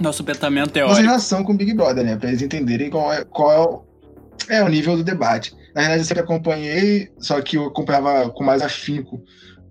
Nosso 0.00 0.24
pensamento 0.24 0.66
nossa 0.66 0.72
teórico. 0.72 1.00
relação 1.02 1.42
com 1.44 1.52
o 1.52 1.56
Big 1.56 1.72
Brother, 1.72 2.04
né? 2.04 2.16
Pra 2.16 2.28
eles 2.28 2.42
entenderem 2.42 2.90
qual 2.90 3.12
é, 3.12 3.24
qual 3.24 3.52
é, 3.52 3.58
o, 3.60 4.56
é 4.56 4.62
o 4.64 4.68
nível 4.68 4.96
do 4.96 5.04
debate. 5.04 5.54
Na 5.74 5.82
verdade, 5.82 6.00
eu 6.02 6.04
sempre 6.06 6.22
acompanhei, 6.22 7.10
só 7.18 7.40
que 7.40 7.56
eu 7.56 7.66
acompanhava 7.66 8.28
com 8.30 8.42
mais 8.44 8.60
afinco 8.62 9.22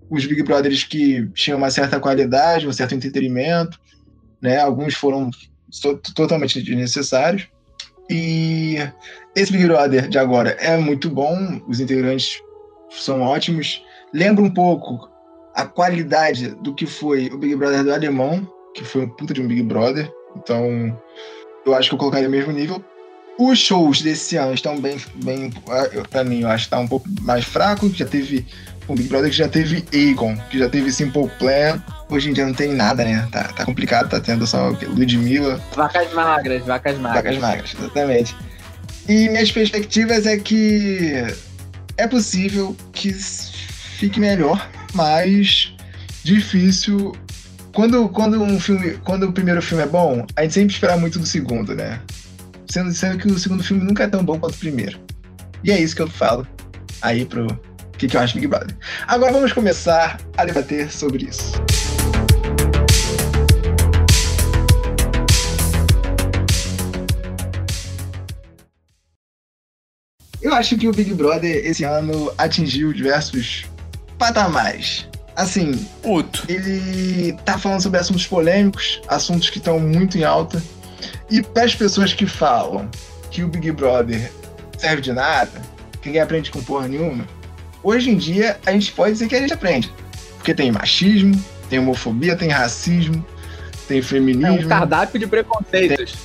os 0.08 0.24
Big 0.24 0.42
Brothers 0.42 0.84
que 0.84 1.28
tinham 1.34 1.58
uma 1.58 1.70
certa 1.70 1.98
qualidade, 2.00 2.66
um 2.66 2.72
certo 2.72 2.94
entretenimento, 2.94 3.78
né? 4.40 4.58
Alguns 4.60 4.94
foram 4.94 5.30
totalmente 6.14 6.62
desnecessários. 6.62 7.48
E 8.08 8.76
esse 9.34 9.52
Big 9.52 9.66
Brother 9.66 10.08
de 10.08 10.18
agora 10.18 10.50
é 10.60 10.76
muito 10.76 11.10
bom, 11.10 11.60
os 11.66 11.80
integrantes 11.80 12.40
são 12.90 13.20
ótimos. 13.20 13.82
Lembra 14.12 14.44
um 14.44 14.50
pouco 14.50 15.10
a 15.54 15.64
qualidade 15.64 16.48
do 16.62 16.74
que 16.74 16.86
foi 16.86 17.28
o 17.28 17.38
Big 17.38 17.56
Brother 17.56 17.82
do 17.82 17.92
Alemão, 17.92 18.46
que 18.74 18.84
foi 18.84 19.02
um 19.02 19.08
puta 19.08 19.34
de 19.34 19.40
um 19.40 19.48
Big 19.48 19.62
Brother. 19.62 20.10
Então, 20.36 20.96
eu 21.64 21.74
acho 21.74 21.88
que 21.88 21.94
eu 21.94 21.98
colocaria 21.98 22.28
o 22.28 22.30
mesmo 22.30 22.52
nível. 22.52 22.84
Os 23.38 23.58
shows 23.58 24.00
desse 24.00 24.36
ano 24.36 24.54
estão 24.54 24.80
bem, 24.80 24.96
bem 25.22 25.50
pra 26.08 26.24
mim, 26.24 26.42
eu 26.42 26.48
acho 26.48 26.64
que 26.64 26.70
tá 26.70 26.78
um 26.78 26.88
pouco 26.88 27.06
mais 27.22 27.44
fraco. 27.44 27.88
Já 27.88 28.06
teve 28.06 28.46
um 28.88 28.94
Big 28.94 29.08
Brother 29.08 29.30
que 29.30 29.36
já 29.36 29.48
teve 29.48 29.84
Aegon, 29.92 30.36
que 30.50 30.58
já 30.58 30.68
teve 30.68 30.92
Simple 30.92 31.28
Plan. 31.38 31.82
Hoje 32.08 32.30
em 32.30 32.32
dia 32.32 32.46
não 32.46 32.54
tem 32.54 32.72
nada, 32.72 33.04
né? 33.04 33.26
Tá, 33.32 33.44
tá 33.44 33.64
complicado, 33.64 34.08
tá 34.08 34.20
tendo 34.20 34.46
só? 34.46 34.68
Ludmilla, 34.68 35.60
Vacas 35.74 36.12
magras, 36.12 36.64
vacas 36.64 36.98
magras. 36.98 37.24
Vacas 37.24 37.38
magras, 37.38 37.74
exatamente. 37.78 38.36
E 39.08 39.28
minhas 39.28 39.50
perspectivas 39.50 40.26
é 40.26 40.36
que 40.36 41.12
é 41.96 42.06
possível 42.06 42.76
que 42.92 43.12
fique 43.12 44.20
melhor, 44.20 44.68
mas 44.94 45.72
difícil. 46.22 47.12
Quando, 47.72 48.08
quando 48.08 48.42
um 48.42 48.58
filme, 48.58 48.98
quando 49.04 49.24
o 49.24 49.32
primeiro 49.32 49.60
filme 49.60 49.84
é 49.84 49.86
bom, 49.86 50.26
a 50.34 50.42
gente 50.42 50.54
sempre 50.54 50.74
espera 50.74 50.96
muito 50.96 51.18
do 51.18 51.26
segundo, 51.26 51.74
né? 51.74 52.00
Sendo, 52.68 52.92
sendo 52.92 53.18
que 53.18 53.28
o 53.28 53.38
segundo 53.38 53.62
filme 53.62 53.84
nunca 53.84 54.04
é 54.04 54.08
tão 54.08 54.24
bom 54.24 54.38
quanto 54.38 54.54
o 54.54 54.58
primeiro. 54.58 54.98
E 55.62 55.70
é 55.70 55.78
isso 55.78 55.94
que 55.94 56.02
eu 56.02 56.08
falo 56.08 56.46
aí 57.02 57.24
pro 57.24 57.46
que, 57.98 58.06
que 58.06 58.16
eu 58.16 58.20
acho 58.20 58.34
de 58.34 58.40
Big 58.40 58.48
Brother. 58.48 58.76
Agora 59.06 59.32
vamos 59.32 59.52
começar 59.52 60.20
a 60.36 60.44
debater 60.44 60.90
sobre 60.90 61.24
isso. 61.26 61.52
Eu 70.42 70.54
acho 70.54 70.76
que 70.76 70.86
o 70.86 70.92
Big 70.92 71.12
Brother 71.14 71.66
esse 71.66 71.82
ano 71.82 72.32
atingiu 72.38 72.92
diversos 72.92 73.64
patamares. 74.18 75.08
Assim, 75.34 75.74
Puto. 76.02 76.44
ele 76.48 77.32
tá 77.44 77.58
falando 77.58 77.82
sobre 77.82 77.98
assuntos 77.98 78.26
polêmicos, 78.26 79.02
assuntos 79.08 79.50
que 79.50 79.58
estão 79.58 79.78
muito 79.78 80.16
em 80.16 80.24
alta. 80.24 80.62
E 81.30 81.42
para 81.42 81.64
as 81.64 81.74
pessoas 81.74 82.14
que 82.14 82.26
falam 82.26 82.88
que 83.30 83.42
o 83.42 83.48
Big 83.48 83.70
Brother 83.72 84.32
serve 84.78 85.02
de 85.02 85.12
nada, 85.12 85.60
que 86.00 86.08
ninguém 86.08 86.22
aprende 86.22 86.50
com 86.50 86.62
porra 86.62 86.88
nenhuma. 86.88 87.26
Hoje 87.86 88.10
em 88.10 88.16
dia, 88.16 88.58
a 88.66 88.72
gente 88.72 88.90
pode 88.90 89.12
dizer 89.12 89.28
que 89.28 89.36
a 89.36 89.40
gente 89.40 89.52
aprende. 89.52 89.92
Porque 90.38 90.52
tem 90.52 90.72
machismo, 90.72 91.40
tem 91.70 91.78
homofobia, 91.78 92.34
tem 92.34 92.48
racismo, 92.48 93.24
tem 93.86 94.00
É 94.00 94.02
feminismo. 94.02 94.58
um 94.58 94.66
cardápio 94.68 95.20
de 95.20 95.26
preconceitos. 95.28 96.16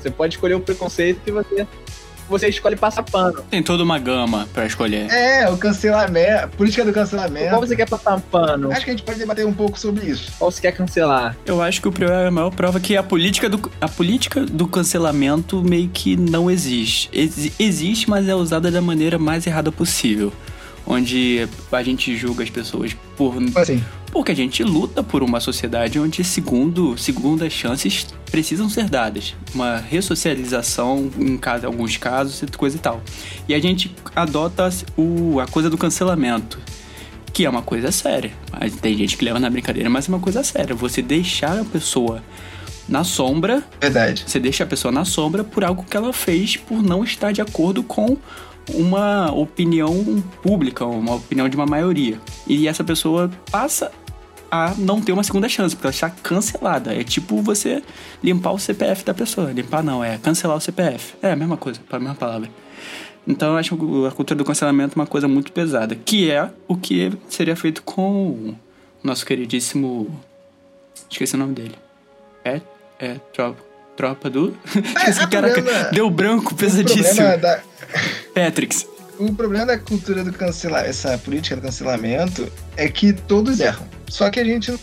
Você 0.00 0.10
pode 0.10 0.36
escolher 0.36 0.54
o 0.54 0.60
preconceito 0.60 1.20
que 1.22 1.30
você, 1.30 1.66
você 2.26 2.48
escolhe 2.48 2.74
passar 2.74 3.02
pano. 3.02 3.42
Tem 3.50 3.62
toda 3.62 3.82
uma 3.84 3.98
gama 3.98 4.48
pra 4.54 4.64
escolher. 4.64 5.10
É, 5.10 5.46
o 5.50 5.58
cancelamento, 5.58 6.48
política 6.56 6.86
do 6.86 6.90
Qual 6.90 7.04
cancelamento. 7.04 7.56
você 7.60 7.76
quer 7.76 7.86
passar 7.86 8.18
pano? 8.18 8.72
Acho 8.72 8.82
que 8.86 8.90
a 8.90 8.94
gente 8.94 9.02
pode 9.04 9.18
debater 9.18 9.44
um 9.46 9.52
pouco 9.52 9.78
sobre 9.78 10.06
isso. 10.06 10.32
Qual 10.38 10.50
você 10.50 10.62
quer 10.62 10.72
cancelar? 10.72 11.36
Eu 11.44 11.60
acho 11.60 11.82
que 11.82 11.88
o 11.88 11.92
Prior 11.92 12.12
é 12.12 12.28
a 12.28 12.30
maior 12.30 12.50
prova 12.50 12.80
que 12.80 12.96
a 12.96 13.02
política 13.02 13.46
do, 13.46 13.70
a 13.78 13.88
política 13.88 14.40
do 14.46 14.66
cancelamento 14.66 15.62
meio 15.62 15.90
que 15.90 16.16
não 16.16 16.50
existe. 16.50 17.10
Exi- 17.12 17.52
existe, 17.58 18.08
mas 18.08 18.26
é 18.26 18.34
usada 18.34 18.70
da 18.70 18.80
maneira 18.80 19.18
mais 19.18 19.46
errada 19.46 19.70
possível. 19.70 20.32
Onde 20.86 21.48
a 21.70 21.82
gente 21.82 22.16
julga 22.16 22.42
as 22.42 22.50
pessoas 22.50 22.96
por. 23.16 23.34
Assim, 23.54 23.82
Porque 24.10 24.32
a 24.32 24.34
gente 24.34 24.64
luta 24.64 25.02
por 25.02 25.22
uma 25.22 25.38
sociedade 25.38 26.00
onde 26.00 26.24
segundo, 26.24 26.98
segundas 26.98 27.52
chances 27.52 28.06
precisam 28.30 28.68
ser 28.68 28.88
dadas. 28.88 29.34
Uma 29.54 29.76
ressocialização 29.78 31.10
em 31.18 31.36
caso, 31.36 31.66
alguns 31.66 31.96
casos, 31.96 32.42
coisa 32.56 32.76
e 32.76 32.80
tal. 32.80 33.02
E 33.48 33.54
a 33.54 33.60
gente 33.60 33.94
adota 34.16 34.68
o, 34.96 35.38
a 35.40 35.46
coisa 35.46 35.70
do 35.70 35.78
cancelamento. 35.78 36.58
Que 37.32 37.44
é 37.44 37.50
uma 37.50 37.62
coisa 37.62 37.92
séria. 37.92 38.32
Tem 38.82 38.96
gente 38.96 39.16
que 39.16 39.24
leva 39.24 39.38
na 39.38 39.48
brincadeira, 39.48 39.88
mas 39.88 40.06
é 40.06 40.08
uma 40.08 40.18
coisa 40.18 40.42
séria. 40.42 40.74
Você 40.74 41.00
deixar 41.00 41.60
a 41.60 41.64
pessoa 41.64 42.20
na 42.88 43.04
sombra, 43.04 43.62
verdade. 43.80 44.24
você 44.26 44.40
deixa 44.40 44.64
a 44.64 44.66
pessoa 44.66 44.90
na 44.90 45.04
sombra 45.04 45.44
por 45.44 45.62
algo 45.62 45.84
que 45.88 45.96
ela 45.96 46.12
fez 46.12 46.56
por 46.56 46.82
não 46.82 47.04
estar 47.04 47.30
de 47.30 47.40
acordo 47.40 47.84
com 47.84 48.16
uma 48.74 49.32
opinião 49.32 50.22
pública, 50.42 50.84
uma 50.86 51.16
opinião 51.16 51.48
de 51.48 51.56
uma 51.56 51.66
maioria. 51.66 52.18
E 52.46 52.66
essa 52.68 52.82
pessoa 52.84 53.30
passa 53.50 53.90
a 54.50 54.74
não 54.76 55.00
ter 55.00 55.12
uma 55.12 55.22
segunda 55.22 55.48
chance, 55.48 55.74
porque 55.76 55.86
ela 55.86 55.94
está 55.94 56.10
cancelada. 56.10 56.94
É 56.94 57.04
tipo 57.04 57.40
você 57.40 57.82
limpar 58.22 58.52
o 58.52 58.58
CPF 58.58 59.04
da 59.04 59.14
pessoa. 59.14 59.52
Limpar 59.52 59.82
não, 59.82 60.02
é 60.02 60.18
cancelar 60.18 60.56
o 60.56 60.60
CPF. 60.60 61.14
É 61.22 61.32
a 61.32 61.36
mesma 61.36 61.56
coisa, 61.56 61.80
a 61.90 61.98
mesma 61.98 62.14
palavra. 62.16 62.48
Então 63.26 63.52
eu 63.52 63.56
acho 63.58 64.06
a 64.06 64.10
cultura 64.10 64.36
do 64.38 64.44
cancelamento 64.44 64.96
uma 64.96 65.06
coisa 65.06 65.28
muito 65.28 65.52
pesada, 65.52 65.94
que 65.94 66.30
é 66.30 66.50
o 66.66 66.76
que 66.76 67.12
seria 67.28 67.54
feito 67.54 67.82
com 67.82 68.02
o 68.30 68.56
nosso 69.04 69.24
queridíssimo. 69.26 70.08
Esqueci 71.08 71.34
o 71.34 71.38
nome 71.38 71.54
dele. 71.54 71.74
É, 72.44 72.60
é 72.98 73.14
tropa, 73.32 73.62
tropa 73.96 74.30
do. 74.30 74.56
Esqueci, 74.96 75.20
a 75.22 75.26
caraca, 75.28 75.62
problema- 75.62 75.90
deu 75.90 76.10
branco, 76.10 76.54
O 76.54 76.56
pesadíssimo. 76.56 77.04
problema, 77.14 77.36
da, 77.36 77.60
Patricks. 78.34 78.86
o 79.18 79.34
problema 79.34 79.66
da 79.66 79.78
cultura 79.78 80.24
do 80.24 80.32
cancelamento, 80.32 80.88
essa 80.90 81.18
política 81.18 81.56
do 81.56 81.62
cancelamento, 81.62 82.50
é 82.76 82.88
que 82.88 83.12
todos 83.12 83.60
erram. 83.60 83.86
Só 84.08 84.30
que 84.30 84.40
a 84.40 84.44
gente 84.44 84.74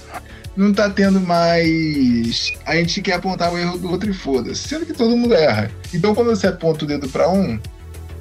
não 0.56 0.74
tá 0.74 0.90
tendo 0.90 1.20
mais. 1.20 2.54
A 2.66 2.76
gente 2.76 3.02
quer 3.02 3.14
apontar 3.14 3.54
o 3.54 3.58
erro 3.58 3.78
do 3.78 3.90
outro 3.92 4.10
e 4.10 4.14
foda-se. 4.14 4.68
Sendo 4.68 4.86
que 4.86 4.94
todo 4.94 5.16
mundo 5.16 5.34
erra. 5.36 5.72
Então 5.94 6.16
quando 6.16 6.30
você 6.30 6.48
aponta 6.48 6.86
o 6.86 6.88
dedo 6.88 7.08
pra 7.10 7.30
um, 7.30 7.60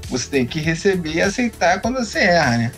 você 0.08 0.28
tem 0.28 0.46
que 0.46 0.60
receber 0.60 1.14
e 1.14 1.22
aceitar 1.22 1.80
quando 1.80 1.96
você 1.96 2.18
erra, 2.18 2.58
né? 2.58 2.72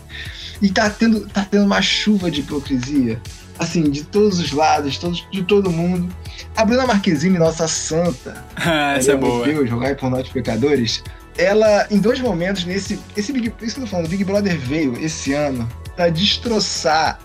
E 0.61 0.71
tá 0.71 0.89
tendo, 0.91 1.27
tá 1.29 1.47
tendo 1.49 1.65
uma 1.65 1.83
chuva 1.83 2.31
de 2.31 2.41
hipocrisia. 2.41 3.21
Assim, 3.59 3.91
de 3.91 4.05
todos 4.05 4.39
os 4.39 4.53
lados, 4.53 4.99
todos, 4.99 5.27
de 5.33 5.43
todo 5.43 5.69
mundo. 5.71 6.09
A 6.57 6.65
Bruna 6.65 6.87
Marquezine, 6.87 7.39
nossa 7.39 7.67
santa, 7.67 8.45
Ah, 8.57 8.95
essa 8.97 9.13
é 9.13 9.17
boa. 9.17 9.45
Deus, 9.45 9.69
jogar 9.69 9.97
por 9.97 10.09
nós 10.11 10.29
pecadores. 10.29 11.03
Ela, 11.39 11.87
em 11.91 11.99
dois 11.99 12.21
momentos, 12.21 12.65
nesse. 12.65 12.99
Esse 13.17 13.33
Big, 13.33 13.53
isso 13.63 13.77
que 13.77 13.81
eu 13.81 13.85
tô 13.85 13.91
falando, 13.91 14.09
Big 14.09 14.25
Brother 14.25 14.59
veio 14.59 14.99
esse 15.03 15.33
ano 15.33 15.69
pra 15.95 16.09
destroçar 16.09 17.19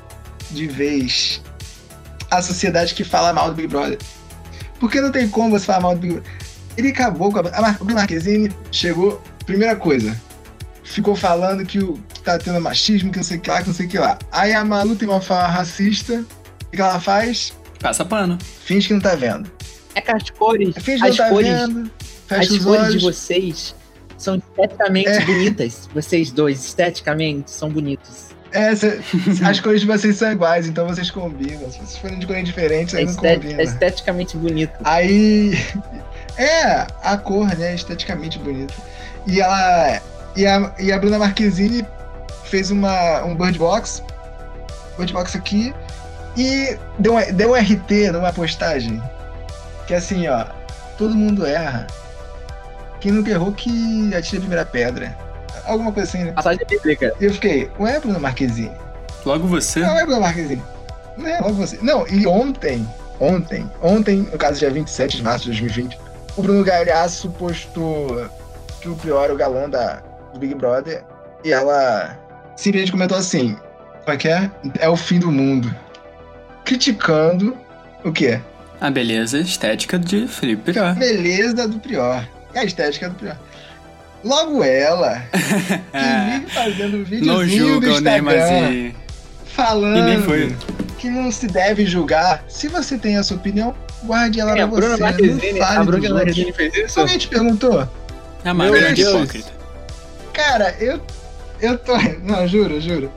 de 0.52 0.68
vez 0.68 1.42
a 2.30 2.42
sociedade 2.42 2.94
que 2.94 3.04
fala 3.04 3.34
mal 3.34 3.50
do 3.50 3.56
Big 3.56 3.68
Brother. 3.68 3.98
Porque 4.80 5.02
não 5.02 5.12
tem 5.12 5.28
como 5.28 5.50
você 5.52 5.66
falar 5.66 5.80
mal 5.82 5.96
do 5.96 6.02
Big 6.02 6.14
Brother. 6.14 6.32
Ele 6.78 6.90
acabou 6.90 7.32
com 7.32 7.40
a. 7.40 7.50
A 7.58 7.62
Mar- 7.62 7.78
Marquezine 7.84 8.52
chegou. 8.72 9.22
Primeira 9.46 9.76
coisa. 9.76 10.16
Ficou 10.84 11.16
falando 11.16 11.66
que, 11.66 11.80
o, 11.80 11.94
que 12.14 12.22
tá 12.22 12.38
tendo 12.38 12.62
machismo, 12.62 13.12
que 13.12 13.18
não 13.18 13.24
sei 13.24 13.38
o 13.38 13.42
que 13.42 13.50
lá, 13.50 13.62
que 13.62 13.68
não 13.68 13.74
sei 13.76 13.86
o 13.88 13.90
que 13.90 13.98
lá. 13.98 14.18
Aí 14.32 14.54
a 14.54 14.64
Malu 14.64 14.96
tem 14.96 15.08
uma 15.10 15.22
fala 15.22 15.48
racista. 15.48 16.24
O 16.68 16.76
que 16.76 16.80
ela 16.82 17.00
faz? 17.00 17.54
Passa 17.80 18.06
pano. 18.06 18.38
Finge 18.64 18.88
que 18.88 18.94
não 18.94 19.02
tá 19.02 19.16
vendo. 19.16 19.52
É 19.96 20.02
que 20.02 20.12
as 20.12 20.30
cores, 20.30 20.76
Finge 20.80 21.02
que 21.02 21.10
as 21.10 21.18
não 21.18 21.26
tá 21.26 21.30
cores, 21.30 21.48
vendo. 21.48 21.92
Fecha 22.28 22.42
as 22.42 22.50
os 22.52 22.64
cores 22.64 22.82
de 22.84 22.90
olhos. 22.92 23.04
vocês 23.04 23.76
são 24.24 24.36
esteticamente 24.36 25.10
É. 25.10 25.26
bonitas. 25.26 25.90
Vocês 25.94 26.32
dois, 26.32 26.64
esteticamente, 26.66 27.52
são 27.52 27.70
bonitos. 27.70 28.34
É, 28.52 28.76
cê- 28.76 29.00
as 29.44 29.60
cores 29.60 29.82
de 29.82 29.88
vocês 29.88 30.16
são 30.16 30.32
iguais, 30.32 30.68
então 30.68 30.88
vocês 30.88 31.10
combinam. 31.10 31.72
Se 31.72 31.80
vocês 31.80 31.98
forem 31.98 32.20
de 32.20 32.28
cores 32.28 32.44
diferentes, 32.46 32.94
É, 32.94 33.00
aí 33.00 33.06
não 33.06 33.16
combina. 33.16 33.62
é 33.62 33.64
esteticamente 33.64 34.38
bonito. 34.38 34.74
Aí. 34.84 35.54
É, 36.36 36.88
a 37.04 37.16
cor, 37.16 37.46
né? 37.56 37.76
Esteticamente 37.76 38.40
bonita. 38.40 38.74
E 39.28 39.40
ela. 39.40 40.02
E 40.36 40.48
a, 40.48 40.74
e 40.80 40.92
a 40.92 40.98
Bruna 40.98 41.20
Marquezine 41.20 41.86
fez 42.46 42.72
uma, 42.72 43.24
um 43.24 43.36
Bird 43.36 43.60
Box. 43.60 44.02
Bird 44.98 45.14
Box 45.14 45.38
aqui. 45.38 45.72
E 46.36 46.76
deu, 46.98 47.16
um- 47.18 47.34
deu 47.34 47.52
um 47.52 47.56
RT 47.56 48.12
numa 48.12 48.34
postagem. 48.34 49.00
Que 49.86 49.94
é 49.94 49.98
assim, 49.98 50.28
ó. 50.28 50.46
Todo 50.98 51.14
mundo 51.14 51.46
erra. 51.46 51.86
Quem 53.04 53.12
nunca 53.12 53.32
errou 53.32 53.52
que 53.52 54.16
atire 54.16 54.38
a 54.38 54.40
primeira 54.40 54.66
pedra. 54.66 55.14
Alguma 55.66 55.92
coisa 55.92 56.08
assim, 56.08 56.24
né? 56.24 56.32
Passagem 56.32 56.66
bíblica. 56.66 57.14
E 57.20 57.26
eu 57.26 57.34
fiquei, 57.34 57.70
ué, 57.78 58.00
Bruna 58.00 58.18
Marquezine? 58.18 58.72
Logo 59.26 59.46
você. 59.46 59.82
Não 59.82 60.00
é 60.00 60.06
Bruna 60.06 60.22
Marquezine. 60.22 60.64
Não 61.18 61.28
é 61.28 61.40
logo 61.42 61.56
você. 61.56 61.78
Não, 61.82 62.08
e 62.08 62.26
ontem, 62.26 62.88
ontem, 63.20 63.70
ontem, 63.82 64.20
no 64.32 64.38
caso 64.38 64.58
dia 64.58 64.72
27 64.72 65.18
de 65.18 65.24
março 65.24 65.52
de 65.52 65.60
2020, 65.60 66.00
o 66.38 66.42
Bruno 66.42 66.64
Galhaço 66.64 67.30
postou 67.32 68.26
que 68.80 68.88
o 68.88 68.96
Prior 68.96 69.30
é 69.30 69.34
o 69.34 69.36
galã 69.36 69.70
da, 69.70 70.02
do 70.32 70.40
Big 70.40 70.56
Brother 70.56 71.04
e 71.44 71.52
ela 71.52 72.18
simplesmente 72.56 72.94
comentou 72.94 73.18
assim: 73.18 73.58
como 74.06 74.16
é 74.16 74.18
que 74.18 74.30
é? 74.30 74.50
É 74.80 74.88
o 74.88 74.96
fim 74.96 75.20
do 75.20 75.30
mundo. 75.30 75.76
Criticando 76.64 77.58
o 78.02 78.14
quê? 78.14 78.40
A 78.80 78.90
beleza 78.90 79.40
estética 79.40 80.00
de 80.00 80.26
Felipe 80.26 80.72
A 80.72 80.74
Piró. 80.74 80.94
beleza 80.94 81.68
do 81.68 81.78
Prior. 81.80 82.26
E 82.54 82.60
a 82.60 82.64
estética 82.64 83.10
do 83.10 83.16
Prior. 83.16 83.38
Logo 84.24 84.64
ela, 84.64 85.22
que 85.34 86.32
vive 86.40 86.50
fazendo 86.54 86.98
Não 87.00 87.04
videozinho 87.04 87.64
do 87.66 87.72
julgam 87.72 87.92
Instagram, 87.92 88.22
mais 88.22 88.72
e... 88.74 88.96
falando 89.46 89.98
E 89.98 90.02
nem 90.02 90.22
foi. 90.22 90.56
que 90.98 91.10
não 91.10 91.30
se 91.30 91.48
deve 91.48 91.86
julgar. 91.86 92.44
Se 92.48 92.70
você 92.70 92.98
tem 92.98 93.18
a 93.18 93.24
sua 93.24 93.36
opinião, 93.36 93.76
guarde 94.04 94.40
ela 94.40 94.52
É, 94.52 94.56
pra 94.56 94.64
a 94.64 94.68
Bruna 94.68 94.96
você. 94.96 95.04
Marquezine, 95.04 95.52
não 95.60 95.68
fale 95.68 95.78
a 95.78 95.84
Bruna. 95.84 96.10
Marquezine 96.14 96.54
fez 96.54 96.74
isso? 96.74 97.00
Alguém 97.02 97.18
te 97.18 97.28
perguntou? 97.28 97.88
É 98.46 98.52
uma 98.54 98.64
Meu 98.64 98.74
grande 98.74 99.04
Deus. 99.04 99.14
hipócrita. 99.16 99.52
Cara, 100.32 100.74
eu. 100.80 101.02
Eu 101.60 101.78
tô. 101.78 101.94
Não, 102.24 102.48
juro, 102.48 102.80
juro. 102.80 103.12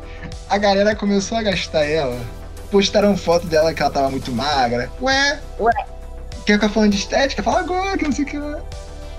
A 0.48 0.58
galera 0.58 0.94
começou 0.96 1.38
a 1.38 1.42
gastar 1.42 1.84
ela. 1.84 2.18
Postaram 2.70 3.16
foto 3.16 3.46
dela 3.46 3.72
que 3.72 3.80
ela 3.80 3.90
tava 3.92 4.10
muito 4.10 4.32
magra. 4.32 4.90
Ué? 5.00 5.38
Ué? 5.60 5.72
Quer 6.44 6.54
ficar 6.54 6.68
falando 6.68 6.90
de 6.90 6.98
estética? 6.98 7.42
Fala 7.44 7.60
agora, 7.60 7.96
que 7.96 8.04
não 8.04 8.12
sei 8.12 8.24
o 8.24 8.28
que 8.28 8.38
lá. 8.38 8.58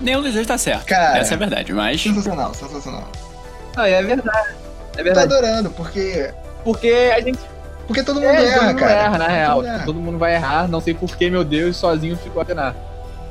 Nenhum 0.00 0.22
dos 0.22 0.32
dois 0.34 0.46
tá 0.46 0.56
certo. 0.56 0.86
Cara. 0.86 1.18
Essa 1.18 1.34
é 1.34 1.36
a 1.36 1.38
verdade, 1.38 1.72
mas. 1.72 2.00
Sensacional, 2.02 2.54
sensacional. 2.54 3.08
Não, 3.76 3.84
é 3.84 4.02
verdade. 4.02 4.48
É 4.94 4.98
Tô 4.98 5.04
verdade. 5.04 5.32
adorando, 5.34 5.70
porque. 5.70 6.32
Porque 6.64 6.88
a 7.16 7.20
gente 7.20 7.38
Porque 7.86 8.02
todo 8.02 8.16
mundo 8.20 8.26
é, 8.30 8.44
erra, 8.44 8.54
todo 8.58 8.66
mundo 8.68 8.78
cara. 8.78 8.92
erra, 8.92 9.18
na 9.18 9.28
real. 9.28 9.56
mundo 9.56 9.66
erra. 9.66 9.84
Todo 9.84 10.00
mundo 10.00 10.18
vai 10.18 10.34
errar. 10.34 10.68
Não 10.68 10.80
sei 10.80 10.94
porquê, 10.94 11.30
meu 11.30 11.44
Deus, 11.44 11.76
sozinho 11.76 12.16
ficou 12.16 12.42
a 12.42 12.44
penar. 12.44 12.74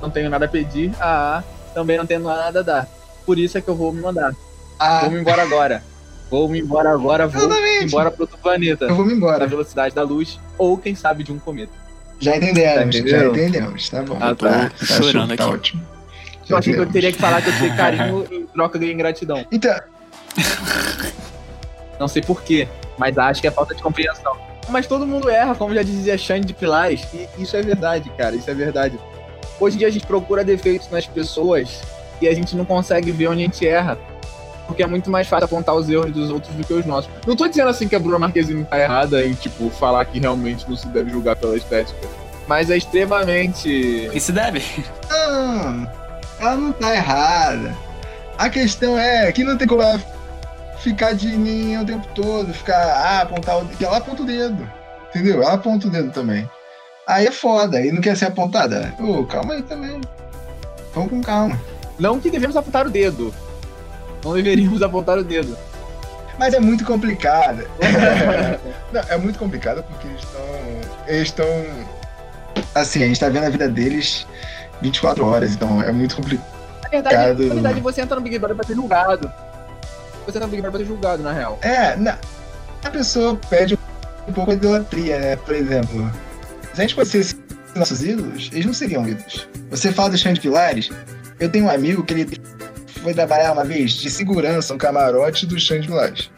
Não 0.02 0.10
tenho 0.10 0.30
nada 0.30 0.46
a 0.46 0.48
pedir. 0.48 0.92
Ah, 1.00 1.44
também 1.74 1.98
não 1.98 2.06
tenho 2.06 2.22
nada 2.22 2.60
a 2.60 2.64
dar. 2.64 2.88
Por 3.26 3.38
isso 3.38 3.58
é 3.58 3.62
que 3.62 3.68
eu 3.68 3.76
vou 3.76 3.92
me 3.92 4.02
mandar. 4.02 4.34
Ah, 4.80 5.02
Vou 5.02 5.12
me 5.12 5.20
embora 5.20 5.42
agora. 5.42 5.84
Vou 6.30 6.48
me 6.50 6.60
embora 6.60 6.92
agora, 6.92 7.26
vou 7.28 7.42
Exatamente. 7.46 7.86
embora 7.86 8.12
para 8.12 8.24
outro 8.24 8.38
planeta. 8.38 8.86
eu 8.86 8.96
vou 8.96 9.06
me 9.06 9.14
embora. 9.14 9.48
velocidade 9.48 9.96
da 9.96 10.04
luz, 10.04 10.40
ou 10.58 10.78
quem 10.78 10.94
sabe 10.94 11.24
de 11.24 11.32
um 11.32 11.40
cometa. 11.40 11.72
Já 12.20 12.36
entendemos, 12.36 12.96
Tá 13.00 13.08
já 13.08 13.26
entendemos. 13.26 13.90
Tá 13.90 14.02
bom. 14.04 14.18
Ah, 14.20 14.36
tô 14.36 14.46
tá, 14.48 14.70
chorando 14.86 15.36
tá 15.36 15.44
aqui. 15.46 15.54
ótimo. 15.54 15.84
Eu 16.50 16.58
achei 16.58 16.74
que 16.74 16.80
eu 16.80 16.86
teria 16.86 17.12
que 17.12 17.20
falar 17.20 17.42
que 17.42 17.50
eu 17.50 17.58
tenho 17.58 17.76
carinho 17.78 18.28
em 18.32 18.46
troca 18.48 18.80
de 18.80 18.92
ingratidão. 18.92 19.46
Então, 19.52 19.76
Não 22.00 22.08
sei 22.08 22.22
porquê, 22.22 22.68
mas 22.98 23.18
acho 23.18 23.42
que 23.42 23.48
é 23.48 23.52
falta 23.52 23.74
de 23.74 23.82
compreensão. 23.82 24.36
Mas 24.70 24.86
todo 24.86 25.08
mundo 25.08 25.30
erra, 25.30 25.56
como 25.56 25.74
já 25.74 25.82
dizia 25.82 26.18
Xande 26.18 26.48
de 26.48 26.54
Pilares, 26.54 27.08
e 27.14 27.28
isso 27.42 27.56
é 27.56 27.62
verdade, 27.62 28.10
cara, 28.18 28.36
isso 28.36 28.50
é 28.50 28.54
verdade. 28.54 29.00
Hoje 29.60 29.76
em 29.76 29.80
dia 29.80 29.88
a 29.88 29.92
gente 29.92 30.06
procura 30.06 30.44
defeitos 30.44 30.90
nas 30.90 31.08
pessoas 31.08 31.82
e 32.22 32.28
a 32.28 32.34
gente 32.34 32.56
não 32.56 32.66
consegue 32.66 33.12
ver 33.12 33.28
onde 33.28 33.42
a 33.42 33.46
gente 33.46 33.68
erra. 33.68 33.98
Porque 34.68 34.84
é 34.84 34.88
muito 34.88 35.10
mais 35.10 35.28
fácil 35.28 35.46
apontar 35.46 35.74
os 35.76 35.90
erros 35.90 36.12
dos 36.12 36.30
outros 36.30 36.54
do 36.54 36.64
que 36.64 36.74
os 36.74 36.86
nossos. 36.86 37.10
Não 37.26 37.38
tô 37.38 37.48
dizendo 37.48 37.70
assim 37.70 37.88
que 37.88 37.96
a 37.96 38.00
Bruna 38.00 38.20
Marquezine 38.20 38.66
tá 38.66 38.78
errada 38.78 39.26
em, 39.26 39.34
tipo, 39.34 39.70
falar 39.70 40.04
que 40.04 40.20
realmente 40.20 40.70
não 40.70 40.76
se 40.76 40.86
deve 40.90 41.10
julgar 41.10 41.38
pela 41.38 41.56
estética. 41.56 42.06
Mas 42.46 42.70
é 42.70 42.76
extremamente. 42.76 43.70
E 44.14 44.20
se 44.20 44.34
deve? 44.34 44.62
Não, 45.10 45.90
ela 46.40 46.56
não 46.56 46.72
tá 46.72 46.96
errada. 46.96 47.76
A 48.38 48.50
questão 48.50 48.98
é 48.98 49.32
que 49.32 49.44
não 49.44 49.58
tem 49.58 49.68
como 49.68 49.82
ela 49.82 50.00
ficar 50.80 51.14
de 51.14 51.36
ninho 51.36 51.82
o 51.82 51.86
tempo 51.86 52.08
todo, 52.14 52.54
ficar, 52.54 52.78
ah, 52.78 53.22
apontar 53.22 53.60
o 53.60 53.66
dedo. 53.66 53.86
Ela 53.86 53.98
aponta 53.98 54.22
o 54.22 54.26
dedo. 54.26 54.72
Entendeu? 55.10 55.42
Ela 55.42 55.54
aponta 55.54 55.88
o 55.88 55.90
dedo 55.90 56.12
também. 56.12 56.48
Aí 57.08 57.26
é 57.26 57.32
foda, 57.32 57.78
aí 57.78 57.92
não 57.92 58.02
quer 58.02 58.16
ser 58.16 58.26
apontada. 58.26 58.94
Ô, 59.00 59.24
calma 59.26 59.54
aí 59.54 59.62
também. 59.64 60.00
Vamos 60.94 61.10
com 61.10 61.22
calma. 61.22 61.60
Não 61.98 62.20
que 62.20 62.30
devemos 62.30 62.56
apontar 62.56 62.86
o 62.86 62.90
dedo. 62.90 63.34
Não 64.24 64.34
deveríamos 64.34 64.82
apontar 64.84 65.18
o 65.18 65.24
dedo. 65.24 65.58
Mas 66.38 66.54
é 66.54 66.60
muito 66.60 66.86
complicado. 66.86 67.68
Não, 68.94 69.02
é 69.10 69.18
muito 69.18 69.40
complicado 69.40 69.84
porque 69.84 70.08
eles 70.08 70.22
estão. 70.22 70.42
Eles 71.08 71.28
estão. 71.30 71.66
Assim, 72.76 73.04
a 73.04 73.08
gente 73.08 73.20
tá 73.20 73.30
vendo 73.30 73.46
a 73.46 73.50
vida 73.50 73.68
deles 73.68 74.28
24 74.82 75.26
horas, 75.26 75.52
então 75.54 75.82
é 75.82 75.92
muito 75.92 76.16
complicado. 76.16 76.46
Na 76.84 76.90
verdade, 76.90 77.46
na 77.46 77.54
verdade, 77.56 77.80
você 77.82 78.02
entra 78.02 78.16
no 78.16 78.22
Big 78.22 78.38
Brother 78.40 78.56
pra 78.56 78.66
ser 78.66 78.76
julgado. 78.76 79.32
Você 80.26 80.38
entra 80.38 80.42
no 80.42 80.48
Big 80.48 80.62
Brother 80.62 80.72
pra 80.72 80.80
ser 80.80 80.86
julgado, 80.86 81.24
na 81.24 81.32
real. 81.34 81.60
É, 81.62 81.96
na- 81.96 82.18
a 82.84 82.90
pessoa 82.90 83.36
perde 83.50 83.78
um 84.28 84.34
pouco 84.34 84.52
a 84.52 84.54
idolatria, 84.54 85.20
né? 85.20 85.36
Por 85.36 85.54
exemplo, 85.56 86.12
se 86.74 86.80
a 86.80 86.82
gente 86.82 86.96
fosse 86.96 87.38
nossos 87.76 88.02
ídolos, 88.04 88.50
eles 88.54 88.66
não 88.66 88.74
seriam 88.74 89.08
ídolos. 89.08 89.48
Você 89.70 89.92
fala 89.92 90.10
do 90.12 90.18
Xande 90.18 90.40
Pilares, 90.40 90.90
eu 91.40 91.50
tenho 91.50 91.66
um 91.66 91.70
amigo 91.70 92.04
que 92.04 92.14
ele 92.14 92.40
foi 93.04 93.14
trabalhar 93.14 93.52
uma 93.54 93.64
vez 93.66 93.92
de 93.92 94.10
segurança 94.10 94.74
no 94.74 94.80
camarote 94.80 95.46
do 95.46 95.60
Xande 95.60 95.88
Pilares. 95.88 96.30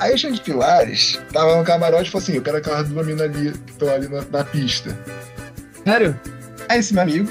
Aí 0.00 0.14
o 0.14 0.18
Xande 0.18 0.40
Pilares 0.40 1.20
tava 1.32 1.56
no 1.56 1.64
camarote 1.64 2.08
e 2.08 2.10
falou 2.10 2.22
assim: 2.22 2.34
Eu 2.34 2.42
quero 2.42 2.56
aquelas 2.56 2.88
duas 2.88 3.06
minas 3.06 3.20
ali 3.22 3.52
que 3.52 3.70
estão 3.72 3.88
ali 3.90 4.08
na, 4.08 4.22
na 4.30 4.44
pista. 4.44 4.96
Sério? 5.86 6.18
Aí 6.68 6.78
esse 6.80 6.92
meu 6.94 7.02
amigo, 7.02 7.30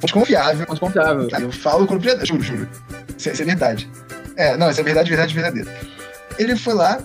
muito 0.00 0.12
confiável, 0.14 0.66
Mas 0.68 0.78
confiável. 0.78 1.28
Cara, 1.28 1.42
eu 1.42 1.52
falo 1.52 1.80
com 1.80 1.94
propriedade, 1.94 2.28
juro, 2.28 2.42
juro. 2.42 2.68
Isso, 3.16 3.28
é- 3.28 3.32
isso 3.32 3.42
é 3.42 3.44
verdade. 3.44 3.88
É, 4.36 4.56
não, 4.56 4.70
isso 4.70 4.80
é 4.80 4.84
verdade, 4.84 5.08
verdade, 5.08 5.34
verdadeira. 5.34 5.68
Ele 6.38 6.54
foi 6.56 6.74
lá 6.74 7.00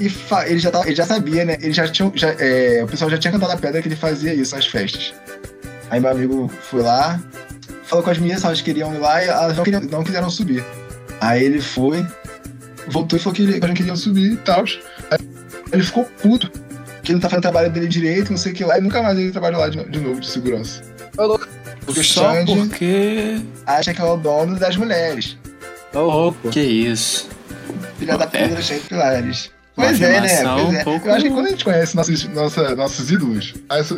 e 0.00 0.08
fa- 0.10 0.46
ele, 0.48 0.58
já 0.58 0.70
tava- 0.70 0.86
ele 0.86 0.96
já 0.96 1.06
sabia, 1.06 1.44
né? 1.44 1.56
Ele 1.60 1.72
já 1.72 1.86
tinha. 1.88 2.10
Já, 2.14 2.30
é, 2.38 2.82
o 2.82 2.88
pessoal 2.88 3.10
já 3.10 3.18
tinha 3.18 3.32
cantado 3.32 3.52
a 3.52 3.56
pedra 3.56 3.80
que 3.80 3.88
ele 3.88 3.96
fazia 3.96 4.34
isso 4.34 4.54
nas 4.56 4.66
festas. 4.66 5.14
Aí 5.90 6.00
meu 6.00 6.10
amigo 6.10 6.50
foi 6.62 6.82
lá, 6.82 7.20
falou 7.84 8.02
com 8.04 8.10
as 8.10 8.18
meninas, 8.18 8.42
elas 8.44 8.60
queriam 8.60 8.92
ir 8.94 8.98
lá 8.98 9.22
e 9.24 9.28
elas 9.28 9.56
não, 9.56 9.62
queriam, 9.64 9.80
não 9.82 10.02
quiseram 10.02 10.28
subir. 10.28 10.64
Aí 11.20 11.44
ele 11.44 11.60
foi, 11.60 12.04
voltou 12.88 13.16
e 13.16 13.22
falou 13.22 13.34
que 13.36 13.42
ele- 13.42 13.52
que 13.52 13.58
elas 13.58 13.68
não 13.68 13.76
queriam 13.76 13.96
subir 13.96 14.32
e 14.32 14.36
tal. 14.38 14.64
Aí 15.10 15.18
ele 15.72 15.82
ficou 15.84 16.04
puto. 16.04 16.50
Que 17.02 17.12
ele 17.12 17.14
não 17.14 17.20
tá 17.20 17.28
fazendo 17.28 17.38
o 17.38 17.42
trabalho 17.42 17.70
dele 17.70 17.86
direito, 17.86 18.30
não 18.32 18.36
sei 18.36 18.50
o 18.50 18.54
que 18.56 18.64
lá, 18.64 18.78
e 18.78 18.80
nunca 18.80 19.00
mais 19.00 19.16
ele 19.16 19.30
trabalhou 19.30 19.60
lá 19.60 19.68
de, 19.68 19.82
de 19.88 20.00
novo 20.00 20.18
de 20.20 20.28
segurança. 20.28 20.82
Ô, 21.16 21.22
louco. 21.24 21.46
Porque 21.86 22.00
o 22.00 22.04
Só 22.04 22.34
Xande 22.34 22.54
porque. 22.54 23.40
acha 23.66 23.94
que 23.94 24.00
é 24.00 24.04
o 24.04 24.16
dono 24.16 24.58
das 24.58 24.76
mulheres. 24.76 25.38
Ô, 25.94 26.00
louco. 26.00 26.50
Que 26.50 26.60
isso. 26.60 27.28
Filha 27.98 28.18
da 28.18 28.24
É. 28.24 28.26
puta 28.48 28.54
do 28.56 28.62
Shane 28.62 28.80
Pilares. 28.80 29.50
Pois 29.74 30.00
é, 30.00 30.20
né? 30.20 30.28
Pois 30.42 30.74
é. 30.74 30.80
um 30.80 30.84
pouco- 30.84 31.08
Eu 31.08 31.14
acho 31.14 31.24
que 31.24 31.30
quando 31.30 31.46
a 31.46 31.50
gente 31.50 31.64
conhece 31.64 31.96
nossos, 31.96 32.24
nossa, 32.28 32.74
nossos 32.74 33.10
ídolos, 33.10 33.54
essa, 33.70 33.94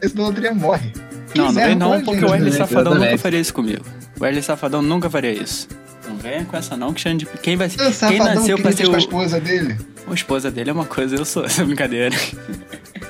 essa 0.00 0.12
idolatria 0.12 0.52
morre. 0.54 0.92
Não, 1.34 1.46
não 1.46 1.52
vem 1.52 1.74
não, 1.74 2.02
porque 2.02 2.24
o 2.24 2.30
Wesley 2.30 2.52
Safadão 2.52 2.94
nunca 2.94 3.18
faria 3.18 3.40
isso 3.40 3.54
comigo. 3.54 3.84
O 4.18 4.24
Wesley 4.24 4.42
Safadão 4.42 4.82
nunca 4.82 5.08
faria 5.08 5.32
isso. 5.32 5.68
Não 6.08 6.16
venha 6.16 6.44
com 6.44 6.56
essa 6.56 6.76
não, 6.76 6.92
que 6.92 7.00
Xande... 7.00 7.26
Quem 7.42 7.56
vai 7.56 7.68
O 7.68 7.70
Quem 7.70 7.92
safadão 7.92 8.34
nasceu 8.34 8.56
que 8.56 8.62
pra 8.62 8.72
ser 8.72 8.84
com 8.86 8.92
a 8.92 8.96
o... 8.96 8.98
esposa 8.98 9.40
dele. 9.40 9.78
A 10.10 10.14
esposa 10.14 10.50
dele 10.50 10.70
é 10.70 10.72
uma 10.72 10.84
coisa, 10.84 11.14
eu 11.16 11.24
sou 11.24 11.44
essa 11.44 11.64
brincadeira. 11.64 12.14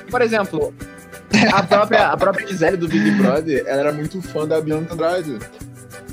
Por 0.09 0.21
exemplo, 0.21 0.73
a 1.53 1.63
própria, 1.63 2.07
a 2.07 2.17
própria 2.17 2.47
Gisele 2.47 2.77
do 2.77 2.87
Big 2.87 3.11
Brother, 3.11 3.63
ela 3.67 3.81
era 3.81 3.91
muito 3.93 4.21
fã 4.21 4.47
da 4.47 4.59
Bianca 4.61 4.93
Andrade. 4.93 5.37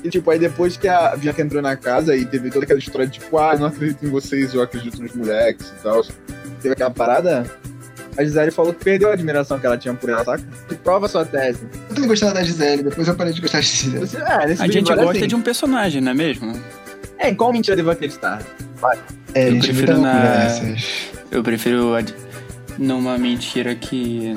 E, 0.02 0.08
tipo, 0.08 0.30
aí 0.30 0.38
depois 0.38 0.76
que 0.76 0.88
a 0.88 1.14
Bianca 1.16 1.42
entrou 1.42 1.60
na 1.60 1.76
casa 1.76 2.16
e 2.16 2.24
teve 2.24 2.50
toda 2.50 2.64
aquela 2.64 2.78
história 2.78 3.06
de, 3.06 3.18
tipo, 3.18 3.36
ah, 3.38 3.52
eu 3.54 3.58
não 3.60 3.66
acredito 3.66 4.04
em 4.06 4.08
vocês, 4.08 4.54
eu 4.54 4.62
acredito 4.62 5.00
nos 5.02 5.12
moleques 5.14 5.66
e 5.78 5.82
tal. 5.82 6.02
Teve 6.62 6.72
aquela 6.72 6.90
parada, 6.90 7.44
a 8.16 8.24
Gisele 8.24 8.50
falou 8.50 8.72
que 8.72 8.82
perdeu 8.82 9.10
a 9.10 9.12
admiração 9.12 9.58
que 9.58 9.66
ela 9.66 9.76
tinha 9.76 9.92
por 9.92 10.08
ela, 10.08 10.24
saca? 10.24 10.42
E 10.70 10.74
prova 10.74 11.06
sua 11.06 11.24
tese. 11.26 11.60
Eu 11.90 11.94
também 11.94 12.08
gostava 12.08 12.32
da 12.32 12.42
Gisele, 12.42 12.82
depois 12.84 13.06
eu 13.08 13.14
parei 13.14 13.32
de 13.34 13.40
gostar 13.42 13.58
da 13.58 13.62
Gisele. 13.62 13.96
É, 13.96 14.46
nesse 14.46 14.62
A 14.62 14.64
Big 14.64 14.72
gente 14.72 14.86
Brother, 14.86 15.04
gosta 15.04 15.18
assim, 15.18 15.28
de 15.28 15.34
um 15.34 15.42
personagem, 15.42 16.00
não 16.00 16.12
é 16.12 16.14
mesmo? 16.14 16.58
É, 17.18 17.28
em 17.28 17.34
qual 17.34 17.52
mentira 17.52 17.76
devo 17.76 17.90
acreditar? 17.90 18.42
É, 19.34 19.50
Eu 19.50 19.58
prefiro 19.58 19.98
na- 20.00 20.14
nessas. 20.38 21.10
Eu 21.30 21.42
prefiro 21.42 21.94
ad- 21.94 22.14
numa 22.78 23.18
mentira 23.18 23.74
que 23.74 24.34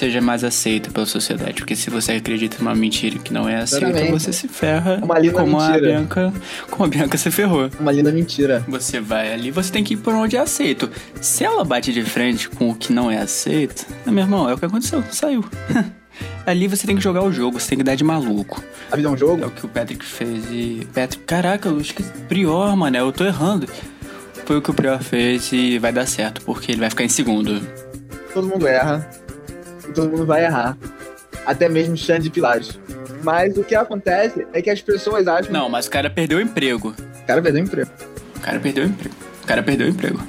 seja 0.00 0.20
mais 0.20 0.42
aceita 0.42 0.90
pela 0.90 1.06
sociedade. 1.06 1.54
Porque 1.54 1.76
se 1.76 1.90
você 1.90 2.12
acredita 2.12 2.56
numa 2.58 2.74
mentira 2.74 3.18
que 3.18 3.32
não 3.32 3.48
é 3.48 3.56
aceita, 3.56 3.86
Exatamente. 3.88 4.12
você 4.12 4.32
se 4.32 4.48
ferra 4.48 4.98
Uma 5.02 5.18
linda 5.18 5.34
como 5.40 5.60
a 5.60 5.68
mentira. 5.68 5.86
Bianca. 5.88 6.32
Como 6.70 6.84
a 6.84 6.88
Bianca 6.88 7.18
se 7.18 7.30
ferrou. 7.30 7.70
Uma 7.78 7.92
linda 7.92 8.10
mentira. 8.10 8.64
Você 8.66 8.98
vai 9.00 9.32
ali, 9.32 9.50
você 9.50 9.70
tem 9.70 9.84
que 9.84 9.94
ir 9.94 9.98
por 9.98 10.14
onde 10.14 10.36
é 10.36 10.40
aceito. 10.40 10.90
Se 11.20 11.44
ela 11.44 11.64
bate 11.64 11.92
de 11.92 12.02
frente 12.02 12.48
com 12.48 12.70
o 12.70 12.74
que 12.74 12.92
não 12.92 13.10
é 13.10 13.18
aceito, 13.18 13.86
meu 14.06 14.24
irmão, 14.24 14.48
é 14.48 14.54
o 14.54 14.58
que 14.58 14.64
aconteceu, 14.64 15.04
saiu. 15.10 15.44
ali 16.46 16.66
você 16.66 16.86
tem 16.86 16.96
que 16.96 17.02
jogar 17.02 17.22
o 17.22 17.30
jogo, 17.32 17.60
você 17.60 17.68
tem 17.70 17.78
que 17.78 17.84
dar 17.84 17.94
de 17.94 18.04
maluco. 18.04 18.62
A 18.90 18.96
vida 18.96 19.08
é 19.08 19.10
um 19.10 19.14
É 19.14 19.18
jogo? 19.18 19.46
o 19.46 19.50
que 19.50 19.64
o 19.66 19.68
Patrick 19.68 20.04
fez 20.04 20.44
e. 20.50 20.86
Patrick, 20.94 21.24
caraca, 21.24 21.68
eu 21.68 21.78
esqueci. 21.80 22.10
Prior, 22.28 22.74
mano, 22.76 22.96
eu 22.96 23.12
tô 23.12 23.24
errando. 23.24 23.66
Foi 24.46 24.56
o 24.56 24.62
que 24.62 24.70
o 24.70 24.74
Prior 24.74 25.00
fez 25.02 25.52
e 25.52 25.78
vai 25.78 25.92
dar 25.92 26.06
certo, 26.06 26.40
porque 26.42 26.72
ele 26.72 26.80
vai 26.80 26.90
ficar 26.90 27.04
em 27.04 27.08
segundo. 27.08 27.60
Todo 28.34 28.46
mundo 28.48 28.66
erra. 28.66 29.08
E 29.88 29.92
todo 29.92 30.10
mundo 30.10 30.26
vai 30.26 30.44
errar. 30.44 30.76
Até 31.46 31.68
mesmo 31.68 31.96
Xande 31.96 32.30
Pilares. 32.30 32.78
Mas 33.22 33.56
o 33.56 33.64
que 33.64 33.74
acontece 33.74 34.46
é 34.52 34.62
que 34.62 34.70
as 34.70 34.80
pessoas 34.80 35.26
acham 35.26 35.52
Não, 35.52 35.68
mas 35.68 35.86
o 35.86 35.90
cara 35.90 36.08
perdeu 36.08 36.38
o 36.38 36.40
emprego. 36.40 36.94
o 37.22 37.26
cara 37.26 37.42
perdeu 37.42 37.62
o 37.62 37.66
emprego. 37.66 37.90
O 38.36 38.40
cara 38.40 38.60
perdeu 38.60 38.84
o 38.84 38.86
emprego. 38.86 39.14
O 39.42 39.46
cara 39.46 39.62
perdeu 39.62 39.86
o 39.86 39.90
emprego. 39.90 40.20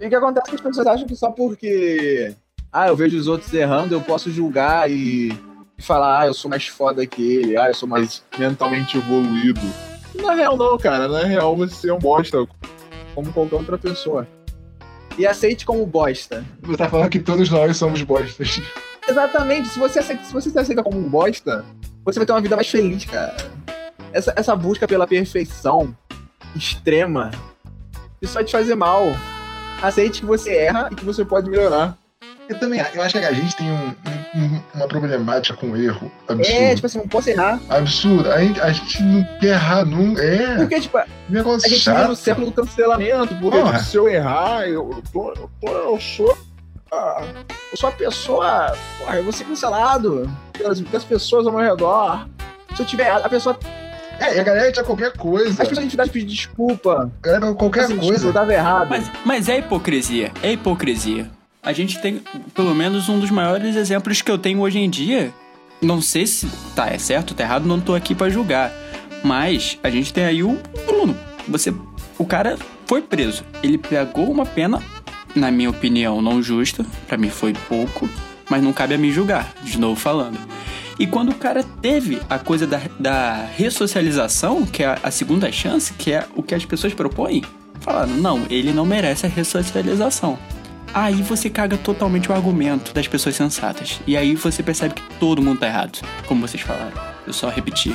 E 0.00 0.06
o 0.06 0.08
que 0.10 0.14
acontece 0.14 0.48
é 0.48 0.50
que 0.50 0.56
as 0.56 0.60
pessoas 0.60 0.86
acham 0.86 1.06
que 1.06 1.16
só 1.16 1.30
porque. 1.30 2.34
Ah, 2.72 2.88
eu 2.88 2.96
vejo 2.96 3.16
os 3.16 3.28
outros 3.28 3.52
errando, 3.54 3.94
eu 3.94 4.00
posso 4.00 4.30
julgar 4.30 4.90
e, 4.90 5.32
e 5.78 5.82
falar, 5.82 6.20
ah, 6.22 6.26
eu 6.26 6.34
sou 6.34 6.50
mais 6.50 6.66
foda 6.66 7.06
que 7.06 7.36
ele, 7.36 7.56
ah, 7.56 7.68
eu 7.68 7.74
sou 7.74 7.88
mais 7.88 8.22
mentalmente 8.38 8.98
evoluído. 8.98 9.60
Na 10.14 10.34
real, 10.34 10.56
não, 10.56 10.78
cara. 10.78 11.08
Na 11.08 11.24
real, 11.24 11.56
você 11.56 11.90
é 11.90 11.94
um 11.94 11.98
bosta, 11.98 12.46
como 13.14 13.32
qualquer 13.32 13.56
outra 13.56 13.78
pessoa. 13.78 14.26
E 15.18 15.26
aceite 15.26 15.64
como 15.64 15.84
bosta. 15.86 16.44
Você 16.62 16.76
tá 16.76 16.88
falando 16.88 17.10
que 17.10 17.20
todos 17.20 17.48
nós 17.50 17.76
somos 17.76 18.02
bostas. 18.02 18.60
Exatamente, 19.08 19.68
se 19.68 19.78
você, 19.78 19.98
aceita, 19.98 20.24
se 20.24 20.32
você 20.32 20.50
se 20.50 20.58
aceita 20.58 20.82
como 20.82 20.98
um 20.98 21.08
bosta, 21.08 21.64
você 22.04 22.18
vai 22.18 22.26
ter 22.26 22.32
uma 22.32 22.40
vida 22.40 22.56
mais 22.56 22.68
feliz, 22.68 23.04
cara. 23.04 23.36
Essa, 24.12 24.32
essa 24.36 24.56
busca 24.56 24.88
pela 24.88 25.06
perfeição 25.06 25.94
extrema, 26.56 27.30
isso 28.22 28.34
vai 28.34 28.44
te 28.44 28.52
fazer 28.52 28.74
mal. 28.74 29.04
Aceite 29.82 30.20
que 30.20 30.26
você 30.26 30.54
erra 30.56 30.88
e 30.90 30.94
que 30.94 31.04
você 31.04 31.24
pode 31.24 31.50
melhorar. 31.50 31.98
Eu 32.48 32.58
também, 32.58 32.80
eu 32.94 33.02
acho 33.02 33.18
que 33.18 33.24
a 33.24 33.32
gente 33.32 33.54
tem 33.56 33.70
um- 33.70 33.94
um- 34.34 34.60
uma 34.74 34.88
problemática 34.88 35.56
com 35.56 35.70
o 35.70 35.76
erro 35.76 36.10
absurdo. 36.28 36.58
É, 36.62 36.74
tipo 36.74 36.86
assim, 36.86 36.98
não 36.98 37.08
posso 37.08 37.30
errar. 37.30 37.60
Absurdo. 37.68 38.30
A 38.32 38.38
gente, 38.40 38.60
a 38.60 38.72
gente 38.72 39.02
não 39.02 39.24
quer 39.40 39.46
errar 39.48 39.84
nunca. 39.84 40.22
É, 40.22 40.56
Porque, 40.56 40.80
tipo, 40.80 40.98
a 40.98 41.06
negócio 41.28 41.68
gente 41.68 41.88
vive 41.90 42.08
no 42.08 42.16
século 42.16 42.46
do 42.46 42.52
cancelamento, 42.52 43.34
porque 43.36 43.58
Porra. 43.58 43.72
tipo, 43.78 43.84
se 43.90 43.96
eu 43.96 44.08
errar, 44.08 44.66
eu, 44.68 44.90
eu, 44.90 45.02
tô, 45.12 45.28
eu, 45.30 45.50
tô- 45.60 45.68
eu 45.68 46.00
sou. 46.00 46.36
ah, 46.92 47.22
eu 47.72 47.76
sou 47.76 47.88
a 47.88 47.92
pessoa. 47.92 48.76
Porra, 48.98 49.16
eu 49.16 49.24
vou 49.24 49.32
ser 49.32 49.44
cancelado 49.44 50.30
pelas, 50.52 50.80
pelas 50.80 51.04
pessoas 51.04 51.46
ao 51.46 51.52
meu 51.52 51.62
redor. 51.62 52.26
Se 52.74 52.82
eu 52.82 52.86
tiver 52.86 53.06
errado, 53.06 53.24
a 53.26 53.28
pessoa. 53.28 53.58
É, 54.20 54.36
e 54.36 54.40
a 54.40 54.44
galera 54.44 54.70
tinha 54.70 54.84
qualquer 54.84 55.12
coisa. 55.16 55.60
As 55.62 55.68
pessoas 55.68 55.88
de 55.88 55.96
pedir 55.96 56.24
desculpa. 56.26 57.10
A 57.22 57.26
galera 57.26 57.52
qualquer 57.54 57.84
Assim, 57.84 57.96
coisa. 57.96 58.28
Eu 58.28 58.32
tava 58.32 58.52
errado. 58.52 58.88
Mas, 58.88 59.10
mas 59.24 59.48
é 59.48 59.58
hipocrisia. 59.58 60.30
É 60.40 60.52
hipocrisia. 60.52 61.30
A 61.64 61.72
gente 61.72 61.98
tem, 61.98 62.20
pelo 62.54 62.74
menos, 62.74 63.08
um 63.08 63.18
dos 63.18 63.30
maiores 63.30 63.74
exemplos 63.74 64.20
que 64.20 64.30
eu 64.30 64.36
tenho 64.36 64.60
hoje 64.60 64.78
em 64.78 64.90
dia. 64.90 65.32
Não 65.80 66.02
sei 66.02 66.26
se 66.26 66.46
tá 66.76 66.88
é 66.88 66.98
certo, 66.98 67.34
tá 67.34 67.42
errado, 67.42 67.66
não 67.66 67.80
tô 67.80 67.94
aqui 67.94 68.14
pra 68.14 68.28
julgar. 68.28 68.70
Mas 69.22 69.78
a 69.82 69.88
gente 69.88 70.12
tem 70.12 70.24
aí 70.24 70.42
o 70.42 70.58
Bruno. 70.86 71.16
Você, 71.48 71.72
o 72.18 72.26
cara 72.26 72.58
foi 72.86 73.00
preso. 73.00 73.44
Ele 73.62 73.78
pegou 73.78 74.30
uma 74.30 74.44
pena, 74.44 74.82
na 75.34 75.50
minha 75.50 75.70
opinião, 75.70 76.20
não 76.20 76.42
justa. 76.42 76.84
Pra 77.08 77.16
mim 77.16 77.30
foi 77.30 77.54
pouco, 77.66 78.08
mas 78.50 78.62
não 78.62 78.72
cabe 78.72 78.94
a 78.94 78.98
mim 78.98 79.10
julgar. 79.10 79.54
De 79.62 79.78
novo 79.78 79.98
falando. 79.98 80.38
E 80.98 81.06
quando 81.06 81.30
o 81.30 81.34
cara 81.34 81.64
teve 81.80 82.20
a 82.28 82.38
coisa 82.38 82.66
da, 82.66 82.80
da 83.00 83.46
ressocialização, 83.56 84.66
que 84.66 84.82
é 84.82 84.98
a 85.02 85.10
segunda 85.10 85.50
chance, 85.50 85.94
que 85.94 86.12
é 86.12 86.26
o 86.36 86.42
que 86.42 86.54
as 86.54 86.64
pessoas 86.66 86.92
propõem, 86.92 87.42
falaram, 87.80 88.12
não, 88.12 88.42
ele 88.50 88.72
não 88.72 88.84
merece 88.84 89.24
a 89.24 89.28
ressocialização. 89.28 90.38
Aí 90.92 91.22
você 91.22 91.50
caga 91.50 91.76
totalmente 91.76 92.30
o 92.30 92.34
argumento 92.34 92.92
das 92.92 93.08
pessoas 93.08 93.34
sensatas. 93.34 94.00
E 94.06 94.16
aí 94.16 94.34
você 94.36 94.62
percebe 94.62 94.94
que 94.94 95.02
todo 95.18 95.42
mundo 95.42 95.58
tá 95.60 95.66
errado, 95.66 95.98
como 96.26 96.46
vocês 96.46 96.62
falaram. 96.62 96.92
Eu 97.26 97.32
só 97.32 97.48
repeti. 97.48 97.94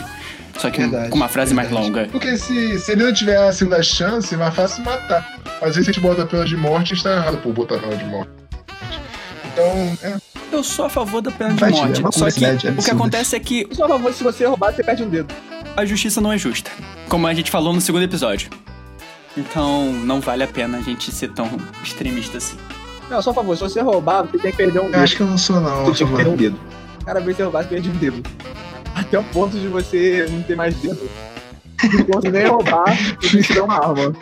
Só 0.57 0.69
que 0.69 0.81
Verdade, 0.81 1.09
com 1.09 1.15
uma 1.15 1.29
frase 1.29 1.53
mais 1.53 1.69
verdade. 1.69 1.87
longa. 1.89 2.07
Porque 2.11 2.35
se, 2.37 2.77
se 2.79 2.91
ele 2.91 3.05
não 3.05 3.13
tiver 3.13 3.37
a 3.37 3.53
segunda 3.53 3.81
chance, 3.81 4.33
é 4.33 4.37
mais 4.37 4.53
fácil 4.53 4.83
matar. 4.83 5.39
Às 5.61 5.75
vezes 5.75 5.77
a 5.89 5.91
gente 5.93 6.01
bota 6.01 6.23
a 6.23 6.25
pena 6.25 6.43
de 6.43 6.57
morte 6.57 6.91
e 6.91 6.93
está 6.97 7.15
errado 7.15 7.37
por 7.37 7.53
botar 7.53 7.75
a 7.75 7.79
pena 7.79 7.95
de 7.95 8.05
morte. 8.05 8.29
Então, 9.53 9.97
é. 10.03 10.17
Eu 10.51 10.63
sou 10.63 10.85
a 10.85 10.89
favor 10.89 11.21
da 11.21 11.31
pena 11.31 11.53
de 11.53 11.63
é 11.63 11.69
morte. 11.69 12.01
uma 12.01 12.11
Só 12.11 12.29
que 12.29 12.43
o 12.45 12.83
que 12.83 12.91
acontece 12.91 13.35
é 13.35 13.39
que 13.39 13.67
Só 13.71 13.87
favor, 13.87 14.11
se 14.11 14.23
você 14.23 14.45
roubar, 14.45 14.73
você 14.73 14.83
perde 14.83 15.03
um 15.03 15.09
dedo. 15.09 15.33
a 15.77 15.85
justiça 15.85 16.19
não 16.19 16.31
é 16.33 16.37
justa. 16.37 16.69
Como 17.07 17.25
a 17.27 17.33
gente 17.33 17.49
falou 17.51 17.71
no 17.71 17.79
segundo 17.79 18.03
episódio. 18.03 18.49
Então, 19.37 19.93
não 19.93 20.19
vale 20.19 20.43
a 20.43 20.47
pena 20.47 20.79
a 20.79 20.81
gente 20.81 21.11
ser 21.11 21.29
tão 21.31 21.49
extremista 21.83 22.37
assim. 22.39 22.57
Não, 23.09 23.21
só 23.21 23.33
favor, 23.33 23.55
se 23.55 23.61
você 23.63 23.81
roubar, 23.81 24.23
você 24.23 24.37
tem 24.37 24.51
que 24.51 24.57
perder 24.57 24.79
um 24.79 24.85
Eu 24.85 24.91
dedo. 24.91 25.01
acho 25.03 25.15
que 25.15 25.21
eu 25.23 25.27
não 25.27 25.37
sou, 25.37 25.59
não. 25.59 25.85
Você 25.85 26.03
tinha 26.03 26.09
que 26.09 26.15
perder 26.15 26.31
um 26.31 26.35
dedo. 26.35 26.59
Cada 27.05 27.19
vez 27.19 27.35
que 27.35 27.37
você 27.37 27.43
roubar, 27.43 27.63
você 27.63 27.69
perde 27.69 27.89
um 27.89 27.93
dedo. 27.93 28.23
Até 28.95 29.17
o 29.19 29.23
ponto 29.25 29.57
de 29.57 29.67
você 29.67 30.27
não 30.29 30.41
ter 30.43 30.55
mais 30.55 30.75
dedo. 30.75 31.09
Não 31.93 32.03
consegue 32.05 32.37
nem 32.37 32.47
roubar 32.47 32.85
e 33.23 33.29
tem 33.29 33.41
que 33.41 33.53
dar 33.55 33.63
uma 33.63 33.75
arma. 33.75 34.13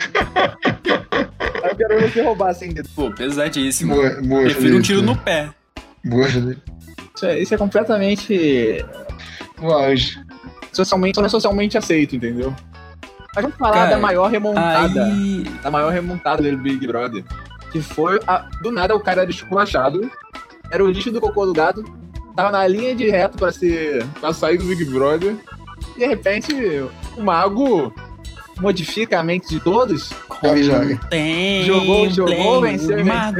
Eu 1.64 1.76
quero 1.76 2.00
ver 2.00 2.12
você 2.12 2.22
roubar 2.22 2.54
sem 2.54 2.72
dedo. 2.72 2.88
Pô, 2.94 3.10
pesadíssimo. 3.10 3.94
Boa, 3.94 4.10
boa, 4.22 4.42
Prefiro 4.42 4.76
um 4.78 4.80
tiro 4.80 5.02
no 5.02 5.16
pé. 5.16 5.50
Boa. 6.04 6.26
Isso 6.28 7.26
é, 7.26 7.38
isso 7.40 7.54
é 7.54 7.58
completamente. 7.58 8.84
Anjo. 9.60 10.20
Socialmente, 10.72 11.18
não 11.18 11.26
é 11.26 11.28
socialmente 11.28 11.76
aceito, 11.76 12.14
entendeu? 12.14 12.54
Mas 13.34 13.42
vamos 13.42 13.58
falar 13.58 13.72
Cara, 13.72 13.90
da 13.90 13.98
maior 13.98 14.30
remontada. 14.30 15.04
Aí. 15.04 15.44
da 15.62 15.70
maior 15.70 15.92
remontada 15.92 16.42
do 16.42 16.56
Big 16.58 16.86
Brother. 16.86 17.24
Que 17.72 17.80
foi, 17.82 18.18
a- 18.26 18.48
do 18.62 18.70
nada, 18.72 18.94
o 18.96 19.00
cara 19.00 19.22
era 19.22 19.30
esculachado, 19.30 20.10
era 20.70 20.82
o 20.84 20.90
lixo 20.90 21.10
do 21.10 21.20
cocô 21.20 21.44
do 21.46 21.52
gado, 21.52 21.84
tava 22.36 22.50
na 22.50 22.66
linha 22.66 22.94
de 22.94 23.08
reto 23.10 23.36
pra, 23.38 23.52
ser, 23.52 24.04
pra 24.20 24.32
sair 24.32 24.56
do 24.58 24.64
Big 24.64 24.84
Brother, 24.86 25.34
e 25.96 26.00
de 26.00 26.06
repente 26.06 26.52
o 27.16 27.22
mago 27.22 27.92
modifica 28.60 29.20
a 29.20 29.22
mente 29.22 29.48
de 29.48 29.60
todos, 29.60 30.10
Joga 30.42 30.62
joga. 30.62 31.00
Tem. 31.10 31.64
Jogou, 31.64 32.08
jogou, 32.10 32.60
play, 32.60 32.76
venceu, 32.76 33.04
Mago. 33.04 33.38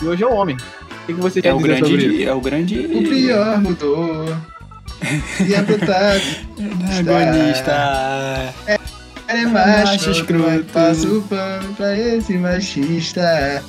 e 0.00 0.06
hoje 0.06 0.22
é 0.22 0.26
o 0.26 0.32
homem. 0.34 0.56
O 0.56 1.06
que, 1.08 1.14
que 1.14 1.20
você 1.20 1.38
É 1.40 1.42
quer 1.42 1.54
o 1.54 1.58
dizer 1.58 1.78
sobre 1.78 1.96
isso? 1.96 2.06
grande. 2.06 2.24
É 2.24 2.34
o 2.34 2.40
grande. 2.40 2.78
O 2.86 3.02
pior 3.08 3.60
mudou. 3.60 4.24
E 5.48 5.54
a 5.54 5.62
brutal 5.62 5.94
Agonista. 6.98 8.52
é 8.66 8.77
macho, 9.46 9.92
Macho 9.92 10.10
escroto. 10.10 10.64
Passa 10.72 11.06
o 11.08 11.22
pano 11.22 11.74
pra 11.74 11.96
esse 11.96 12.36
machista. 12.38 13.62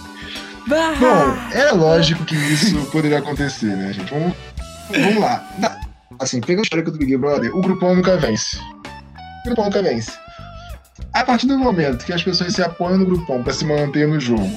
Bah. 0.68 0.94
Bom, 1.00 1.38
era 1.52 1.74
lógico 1.74 2.24
que 2.26 2.36
isso 2.36 2.86
poderia 2.92 3.20
acontecer, 3.20 3.76
né, 3.76 3.92
gente? 3.94 4.12
Vamos, 4.14 4.34
vamos 4.90 5.18
lá. 5.20 5.44
Na- 5.58 5.78
assim, 6.20 6.40
pega 6.42 6.60
o 6.60 6.64
histórico 6.64 6.92
do 6.92 6.98
Big 6.98 7.16
Brother, 7.18 7.56
o 7.56 7.62
grupão 7.62 7.96
nunca 7.96 8.18
vence. 8.18 8.58
O 8.58 9.46
grupão 9.46 9.66
nunca 9.66 9.82
vence. 9.82 10.12
A 11.14 11.24
partir 11.24 11.48
do 11.48 11.58
momento 11.58 12.06
que 12.06 12.14
as 12.14 12.22
pessoas 12.22 12.54
se 12.54 12.62
apoiam 12.62 12.98
no 13.00 13.06
grupão 13.06 13.42
pra 13.42 13.52
se 13.54 13.66
manter 13.66 14.08
no 14.08 14.20
jogo 14.20 14.52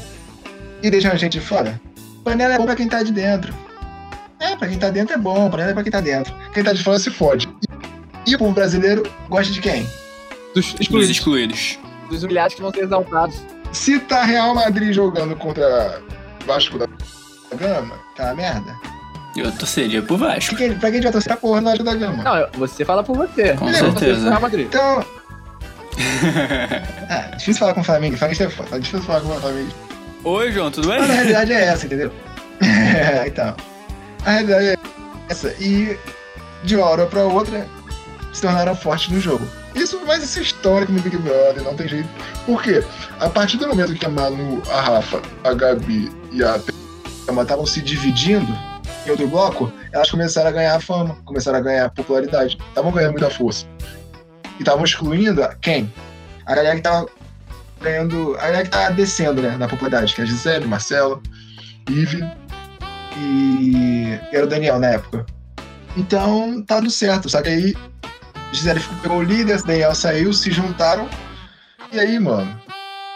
e 0.82 0.90
deixam 0.90 1.12
a 1.12 1.16
gente 1.16 1.40
fora, 1.40 1.80
panela 2.24 2.54
é 2.54 2.58
bom 2.58 2.66
pra 2.66 2.76
quem 2.76 2.88
tá 2.88 3.02
de 3.02 3.12
dentro. 3.12 3.54
É, 4.38 4.56
pra 4.56 4.68
quem 4.68 4.76
tá 4.78 4.90
dentro 4.90 5.14
é 5.14 5.18
bom, 5.18 5.48
panela 5.48 5.70
é 5.70 5.74
pra 5.74 5.82
quem 5.82 5.92
tá 5.92 6.00
dentro. 6.00 6.34
Quem 6.52 6.62
tá 6.62 6.72
de 6.72 6.82
fora 6.82 6.98
se 6.98 7.10
fode. 7.10 7.48
E 8.26 8.34
o 8.34 8.38
povo 8.38 8.52
brasileiro 8.52 9.02
gosta 9.30 9.52
de 9.52 9.60
quem? 9.60 9.86
Dos 10.54 10.72
Dos 10.72 10.80
excluídos, 10.80 11.10
excluídos. 11.10 11.78
dos 12.10 12.22
humilhados 12.22 12.54
que 12.54 12.62
vão 12.62 12.70
ser 12.70 12.84
exaltados. 12.84 13.36
Se 13.72 13.98
tá 14.00 14.22
Real 14.24 14.54
Madrid 14.54 14.92
jogando 14.92 15.34
contra 15.36 16.00
Vasco 16.46 16.78
da 16.78 16.86
Gama, 17.56 17.94
tá 18.16 18.24
uma 18.24 18.34
merda. 18.34 18.76
Eu 19.34 19.50
torceria 19.52 20.02
pro 20.02 20.18
Vasco. 20.18 20.54
Pra 20.54 20.58
quem, 20.58 20.78
pra 20.78 20.90
quem 20.90 20.90
a 20.90 20.92
gente 20.94 21.02
vai 21.04 21.12
torcer 21.12 21.32
pra 21.32 21.36
porra 21.40 21.60
no 21.62 21.68
Vasco 21.70 21.84
da 21.84 21.94
Gama? 21.94 22.22
Não, 22.22 22.48
você 22.58 22.84
fala 22.84 23.02
por 23.02 23.16
você. 23.16 23.54
Com 23.54 23.68
Eu 23.68 23.72
vou 23.72 23.90
torcer 23.92 23.98
certeza. 24.08 24.28
Real 24.28 24.40
Madrid. 24.42 24.66
Então. 24.66 25.04
Ah, 27.08 27.30
difícil 27.36 27.60
falar 27.60 27.74
com 27.74 27.80
o 27.80 27.84
Flamengo. 27.84 28.16
Flamengo 28.16 28.42
é 28.42 28.50
foda. 28.50 28.68
Tá 28.70 28.78
difícil 28.78 29.02
falar 29.06 29.20
com 29.20 29.28
o 29.28 29.40
Flamengo. 29.40 29.70
Oi, 30.24 30.52
João, 30.52 30.70
tudo 30.70 30.88
bem? 30.88 30.98
Mas 31.00 31.10
a 31.10 31.14
realidade 31.14 31.52
é 31.52 31.64
essa, 31.64 31.86
entendeu? 31.86 32.12
Então. 33.26 33.56
A 34.24 34.30
realidade 34.30 34.66
é 34.66 34.76
essa. 35.28 35.48
E 35.58 35.98
de 36.62 36.76
uma 36.76 36.86
hora 36.86 37.06
pra 37.06 37.24
outra 37.24 37.66
se 38.32 38.42
tornaram 38.42 38.76
fortes 38.76 39.08
no 39.10 39.18
jogo. 39.20 39.46
Isso, 39.74 40.00
mas 40.06 40.22
isso 40.22 40.38
é 40.38 40.42
histórico 40.42 40.92
no 40.92 41.00
Big 41.00 41.16
Brother, 41.16 41.62
não 41.62 41.74
tem 41.74 41.88
jeito. 41.88 42.08
Por 42.44 42.62
quê? 42.62 42.84
A 43.18 43.28
partir 43.28 43.56
do 43.56 43.66
momento 43.68 43.94
que 43.94 44.04
a 44.04 44.08
Manu, 44.08 44.62
a 44.70 44.80
Rafa, 44.80 45.22
a 45.44 45.54
Gabi 45.54 46.10
e 46.30 46.42
a 46.44 46.60
Thelma 47.26 47.42
estavam 47.42 47.64
se 47.66 47.80
dividindo 47.80 48.52
em 49.06 49.10
outro 49.10 49.26
bloco, 49.26 49.72
elas 49.92 50.10
começaram 50.10 50.48
a 50.48 50.52
ganhar 50.52 50.80
fama, 50.80 51.16
começaram 51.24 51.58
a 51.58 51.62
ganhar 51.62 51.90
popularidade, 51.90 52.58
estavam 52.68 52.92
ganhando 52.92 53.12
muita 53.12 53.30
força. 53.30 53.66
E 54.58 54.62
estavam 54.62 54.84
excluindo 54.84 55.42
a- 55.42 55.54
quem? 55.54 55.92
A 56.46 56.54
galera 56.54 56.76
que 56.76 56.82
tava 56.82 57.06
ganhando. 57.80 58.36
A 58.38 58.42
galera 58.42 58.64
que 58.64 58.70
tá 58.70 58.90
descendo, 58.90 59.40
né, 59.42 59.56
na 59.56 59.66
popularidade, 59.66 60.14
que 60.14 60.20
é 60.20 60.24
a 60.24 60.26
Gisele, 60.26 60.66
Marcelo, 60.66 61.22
Ive 61.88 62.22
e 63.18 64.18
era 64.32 64.44
o 64.44 64.48
Daniel 64.48 64.78
na 64.78 64.88
época. 64.88 65.26
Então, 65.96 66.62
tá 66.62 66.76
tudo 66.76 66.90
certo. 66.90 67.28
Só 67.28 67.42
que 67.42 67.48
aí, 67.48 67.74
Gisele 68.52 68.80
ficou- 68.80 69.16
o 69.18 69.22
líder, 69.22 69.62
Daniel 69.62 69.94
saiu, 69.94 70.32
se 70.32 70.50
juntaram. 70.50 71.08
E 71.90 71.98
aí, 71.98 72.18
mano, 72.18 72.60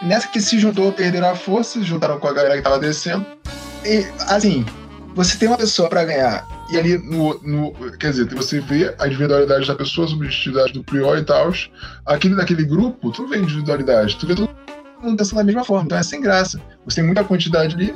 nessa 0.01 0.27
que 0.27 0.41
se 0.41 0.59
juntou, 0.59 0.91
perderam 0.91 1.29
a 1.29 1.35
força, 1.35 1.81
juntaram 1.83 2.19
com 2.19 2.27
a 2.27 2.33
galera 2.33 2.57
que 2.57 2.61
tava 2.61 2.79
descendo. 2.79 3.25
E, 3.85 4.05
assim, 4.27 4.65
você 5.15 5.37
tem 5.37 5.47
uma 5.47 5.57
pessoa 5.57 5.89
pra 5.89 6.03
ganhar. 6.03 6.45
E 6.69 6.77
ali 6.77 6.97
no, 6.97 7.39
no. 7.41 7.91
Quer 7.97 8.11
dizer, 8.11 8.25
você 8.35 8.59
vê 8.59 8.93
a 8.99 9.07
individualidade 9.07 9.67
da 9.67 9.75
pessoa, 9.75 10.05
a 10.05 10.09
subjetividade 10.09 10.73
do 10.73 10.83
Prior 10.83 11.17
e 11.17 11.23
tal. 11.23 11.51
Aquele 12.05 12.35
daquele 12.35 12.65
grupo, 12.65 13.11
tu 13.11 13.27
vê 13.27 13.37
individualidade, 13.37 14.17
tu 14.17 14.27
vê 14.27 14.35
todo 14.35 14.49
mundo 15.01 15.17
pensando 15.17 15.37
da 15.37 15.43
mesma 15.43 15.63
forma. 15.63 15.85
Então 15.85 15.97
é 15.97 16.03
sem 16.03 16.21
graça. 16.21 16.61
Você 16.85 16.97
tem 16.97 17.05
muita 17.05 17.23
quantidade 17.23 17.75
ali. 17.75 17.95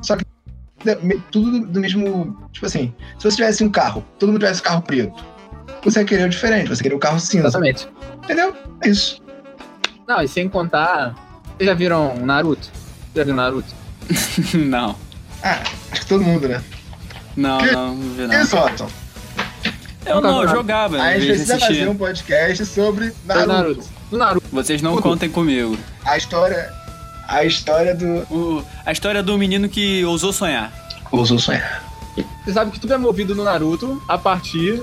Só 0.00 0.16
que 0.16 0.24
tudo 1.30 1.50
do, 1.50 1.66
do 1.66 1.80
mesmo. 1.80 2.48
Tipo 2.52 2.66
assim, 2.66 2.94
se 3.18 3.24
você 3.24 3.36
tivesse 3.36 3.64
um 3.64 3.70
carro, 3.70 4.04
todo 4.18 4.30
mundo 4.30 4.40
tivesse 4.40 4.62
carro 4.62 4.82
preto, 4.82 5.24
você 5.84 6.00
ia 6.00 6.04
querer 6.04 6.24
o 6.24 6.28
diferente, 6.28 6.68
você 6.68 6.80
ia 6.80 6.82
querer 6.84 6.94
o 6.94 6.98
carro 6.98 7.20
cinza. 7.20 7.48
Exatamente. 7.48 7.88
Entendeu? 8.22 8.54
É 8.82 8.88
isso. 8.88 9.20
Não, 10.06 10.20
e 10.22 10.28
sem 10.28 10.48
contar. 10.48 11.14
Vocês 11.56 11.68
já 11.68 11.74
viram 11.74 12.16
Naruto? 12.18 12.68
Já 13.14 13.24
viram 13.24 13.36
Naruto? 13.36 13.68
não. 14.54 14.96
Ah, 15.42 15.60
acho 15.92 16.00
que 16.02 16.06
todo 16.06 16.22
mundo, 16.24 16.48
né? 16.48 16.62
Não, 17.36 17.58
Que- 17.58 17.70
não, 17.72 17.94
não 17.94 18.14
vi 18.14 18.26
não. 18.26 18.42
Isso, 18.42 18.56
Watson. 18.56 18.88
Eu 20.06 20.20
não, 20.20 20.42
eu 20.42 20.48
jogava, 20.48 21.00
A 21.00 21.14
gente 21.14 21.26
precisa 21.28 21.54
fazer 21.54 21.64
assistir. 21.64 21.88
um 21.88 21.96
podcast 21.96 22.66
sobre 22.66 23.12
Naruto. 23.24 23.48
Naruto. 23.48 23.84
Do 24.10 24.18
Naruto. 24.18 24.46
Vocês 24.52 24.82
não 24.82 24.92
Tudo. 24.92 25.02
contem 25.02 25.30
comigo. 25.30 25.78
A 26.04 26.16
história. 26.18 26.70
A 27.26 27.42
história 27.44 27.94
do. 27.94 28.06
O- 28.30 28.64
a 28.84 28.92
história 28.92 29.22
do 29.22 29.36
menino 29.38 29.66
que 29.68 30.04
ousou 30.04 30.32
sonhar. 30.32 30.70
Ousou 31.10 31.38
sonhar. 31.38 31.82
Você 32.44 32.52
sabe 32.52 32.70
que 32.70 32.78
tudo 32.78 32.92
é 32.92 32.98
movido 32.98 33.34
no 33.34 33.42
Naruto 33.44 34.00
a 34.06 34.18
partir 34.18 34.82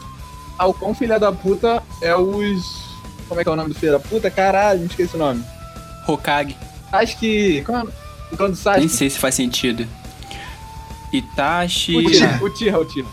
ao 0.61 0.75
quão 0.75 0.93
filha 0.93 1.19
da 1.19 1.31
puta 1.31 1.81
é 2.01 2.15
os. 2.15 2.91
Como 3.27 3.41
é 3.41 3.43
que 3.43 3.49
é 3.49 3.51
o 3.51 3.55
nome 3.55 3.69
do 3.69 3.75
filho 3.75 3.93
da 3.93 3.99
puta? 3.99 4.29
Caralho, 4.29 4.81
me 4.81 4.85
esqueci 4.85 5.15
o 5.15 5.19
nome. 5.19 5.43
Hokage. 6.07 6.55
Acho 6.91 7.17
que. 7.17 7.63
Como 7.63 7.79
é 7.79 7.81
o 7.81 8.37
nome 8.37 8.53
do 8.53 8.71
Nem 8.77 8.87
sei 8.87 9.09
se 9.09 9.17
faz 9.17 9.33
sentido. 9.33 9.87
Itachi. 11.11 11.97
O 11.97 12.49
Tira, 12.51 12.79
o 12.79 12.85
Tira. 12.85 13.07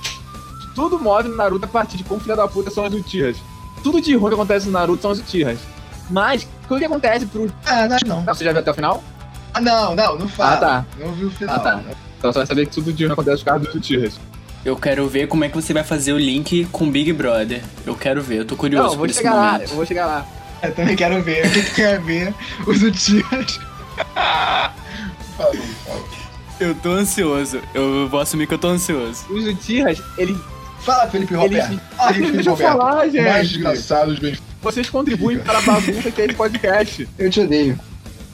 Tudo 0.75 0.99
move 0.99 1.29
no 1.29 1.37
Naruto 1.37 1.65
a 1.65 1.69
partir 1.69 1.97
de 1.97 2.05
quão 2.05 2.21
filha 2.21 2.37
da 2.37 2.47
puta 2.47 2.71
são 2.71 2.85
as 2.85 2.93
Uchihas. 2.93 3.39
Tudo 3.83 4.01
de 4.01 4.15
ruim 4.15 4.29
que 4.29 4.35
acontece 4.35 4.67
no 4.67 4.73
Naruto 4.73 5.01
são 5.01 5.11
as 5.11 5.19
Uchihas. 5.19 5.59
Mas, 6.11 6.47
o 6.69 6.79
que 6.79 6.85
acontece 6.85 7.25
pro. 7.27 7.51
Ah, 7.65 7.89
não 7.89 7.97
não. 8.07 8.23
Não, 8.25 8.35
você 8.35 8.45
já 8.45 8.53
viu 8.53 8.61
até 8.61 8.71
o 8.71 8.75
final? 8.75 9.03
Ah, 9.55 9.61
não, 9.61 9.95
não, 9.95 10.19
não 10.19 10.29
fala. 10.29 10.53
Ah, 10.53 10.57
tá. 10.59 10.87
Não 10.99 11.13
vi 11.15 11.25
o 11.25 11.31
final. 11.31 11.57
Ah, 11.57 11.59
tá. 11.59 11.83
Então 12.19 12.33
você 12.33 12.39
vai 12.41 12.47
saber 12.47 12.67
que 12.67 12.73
tudo 12.75 12.93
de 12.93 13.05
ruim 13.05 13.13
acontece 13.13 13.39
por 13.39 13.51
causa 13.51 13.65
dos 13.65 13.75
Uchihas. 13.75 14.21
Eu 14.65 14.77
quero 14.77 15.09
ver 15.09 15.29
como 15.29 15.45
é 15.45 15.49
que 15.49 15.55
você 15.55 15.73
vai 15.73 15.85
fazer 15.85 16.13
o 16.13 16.19
link 16.19 16.67
com 16.73 16.91
Big 16.91 17.13
Brother. 17.13 17.63
Eu 17.87 17.95
quero 17.95 18.21
ver, 18.23 18.39
eu 18.41 18.45
tô 18.45 18.57
curioso 18.57 18.85
Não, 18.85 18.93
eu 18.93 18.97
vou 18.99 19.07
por 19.07 19.11
esse 19.11 19.19
chegar 19.19 19.35
lá, 19.35 19.53
momento. 19.53 19.71
eu 19.71 19.77
vou 19.77 19.87
chegar 19.87 20.07
lá. 20.07 20.27
Eu 20.63 20.75
também 20.75 20.97
quero 20.97 21.23
ver. 21.23 21.47
O 21.47 21.51
que, 21.53 21.63
que 21.63 21.75
quer 21.77 22.01
ver 22.01 22.35
os 22.67 22.83
Utias? 22.83 23.61
fala, 24.05 24.73
fala. 25.37 26.05
Eu 26.61 26.75
tô 26.75 26.91
ansioso. 26.91 27.61
Eu 27.73 28.09
vou 28.09 28.21
assumir 28.21 28.47
que 28.49 28.55
eu 28.55 28.59
tô 28.59 28.69
ansioso. 28.69 29.25
Os 29.31 29.45
Uchihas, 29.47 30.03
eles. 30.19 30.37
Fala, 30.81 31.09
Felipe 31.09 31.35
Roberto. 31.35 31.71
eles... 31.73 31.81
Fala, 31.97 32.13
Felipe 32.15 32.33
Deixa 32.33 32.49
eu 32.51 32.55
Roberto. 32.55 32.73
falar, 32.79 32.95
Mais 32.97 33.13
gente. 33.13 33.49
desgraçados, 33.49 34.19
bem. 34.19 34.37
Vocês 34.61 34.91
contribuem 34.91 35.39
para 35.39 35.59
a 35.59 35.63
bagunça 35.63 36.11
que 36.11 36.21
é 36.21 36.25
esse 36.27 36.35
podcast. 36.35 37.09
Eu 37.17 37.31
te 37.31 37.41
odeio. 37.41 37.79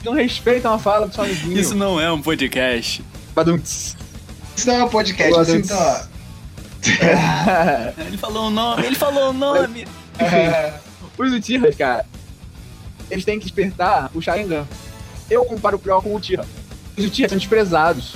Não 0.03 0.13
respeitam 0.15 0.73
a 0.73 0.79
fala 0.79 1.07
do 1.07 1.15
seu 1.15 1.25
amiguinho. 1.25 1.59
Isso 1.59 1.75
não 1.75 2.01
é 2.01 2.11
um 2.11 2.21
podcast. 2.23 3.05
Badunts. 3.35 3.95
Isso 4.57 4.67
não 4.69 4.75
é 4.77 4.85
um 4.85 4.89
podcast, 4.89 5.39
assim, 5.39 5.53
noite. 5.55 5.67
então, 5.67 5.79
ó. 5.79 6.14
Ele 8.07 8.17
falou 8.17 8.49
o 8.49 8.51
nome, 8.51 8.87
ele 8.87 8.97
falou 8.97 9.31
o 9.31 9.33
nome. 9.33 9.87
Os 11.19 11.33
Uchihas, 11.33 11.75
cara, 11.77 12.05
eles 13.11 13.25
têm 13.25 13.39
que 13.39 13.45
despertar 13.47 14.11
o 14.15 14.21
Sharingan. 14.21 14.67
Eu 15.31 15.45
comparo 15.45 15.77
o 15.77 15.79
Prior 15.79 16.03
com 16.03 16.11
o 16.11 16.17
Uchiha. 16.17 16.45
Os 16.97 17.05
Uchihas 17.05 17.31
são 17.31 17.39
desprezados. 17.39 18.15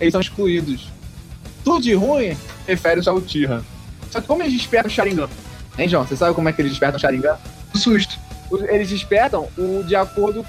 Eles 0.00 0.12
são 0.12 0.20
excluídos. 0.20 0.88
Tudo 1.64 1.82
de 1.82 1.94
ruim 1.94 2.36
refere-se 2.66 3.08
ao 3.08 3.16
Uchiha. 3.16 3.62
Só 4.10 4.20
que 4.20 4.26
como 4.26 4.42
eles 4.42 4.52
despertam 4.52 4.90
o 4.90 4.94
Sharingan? 4.94 5.28
Hein, 5.78 5.88
João? 5.88 6.04
Você 6.06 6.16
sabe 6.16 6.34
como 6.34 6.48
é 6.48 6.52
que 6.52 6.60
eles 6.62 6.72
despertam 6.72 6.98
o 6.98 7.00
Sharingan? 7.00 7.36
Um 7.74 7.78
susto. 7.78 8.18
Eles 8.68 8.88
despertam 8.88 9.48
o 9.58 9.82
de 9.84 9.96
acordo 9.96 10.44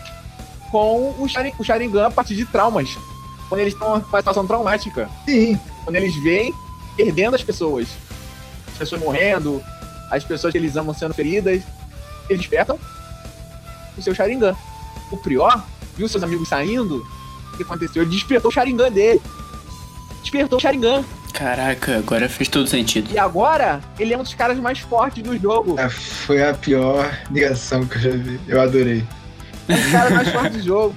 com 0.71 1.15
o, 1.19 1.27
Sharin- 1.27 1.53
o 1.57 1.63
Sharingan 1.63 2.07
a 2.07 2.11
partir 2.11 2.35
de 2.35 2.45
traumas. 2.45 2.89
quando 3.47 3.61
eles 3.61 3.73
estão 3.73 3.89
numa 3.97 4.05
situação 4.19 4.45
traumática. 4.45 5.09
Sim. 5.25 5.59
Quando 5.83 5.95
eles 5.95 6.15
veem 6.21 6.53
perdendo 6.95 7.35
as 7.35 7.43
pessoas. 7.43 7.87
As 8.71 8.77
pessoas 8.77 9.01
morrendo, 9.01 9.61
as 10.11 10.23
pessoas 10.23 10.51
que 10.51 10.57
eles 10.57 10.75
amam 10.75 10.93
sendo 10.93 11.13
feridas. 11.13 11.61
Eles 12.29 12.41
despertam 12.41 12.79
o 13.97 14.01
seu 14.01 14.13
Sharingan. 14.13 14.55
O 15.11 15.17
Prior 15.17 15.63
viu 15.97 16.07
seus 16.07 16.23
amigos 16.23 16.47
saindo. 16.47 17.05
O 17.53 17.57
que 17.57 17.63
aconteceu? 17.63 18.03
Ele 18.03 18.11
despertou 18.11 18.49
o 18.49 18.53
Sharingan 18.53 18.91
dele. 18.91 19.21
Despertou 20.21 20.57
o 20.57 20.61
Sharingan. 20.61 21.03
Caraca, 21.33 21.97
agora 21.97 22.27
fez 22.27 22.49
todo 22.49 22.67
sentido. 22.67 23.11
E 23.13 23.17
agora, 23.19 23.81
ele 23.97 24.13
é 24.13 24.17
um 24.17 24.23
dos 24.23 24.33
caras 24.33 24.57
mais 24.59 24.79
fortes 24.79 25.23
do 25.23 25.37
jogo. 25.37 25.75
Ah, 25.79 25.89
Foi 25.89 26.43
a 26.47 26.53
pior 26.53 27.11
ligação 27.31 27.85
que 27.85 27.95
eu 27.97 28.01
já 28.01 28.09
vi. 28.11 28.39
Eu 28.47 28.59
adorei. 28.61 29.03
Um 29.69 29.75
dos 29.75 29.91
caras 29.91 30.11
mais 30.13 30.29
fortes 30.29 30.57
do 30.57 30.63
jogo. 30.63 30.95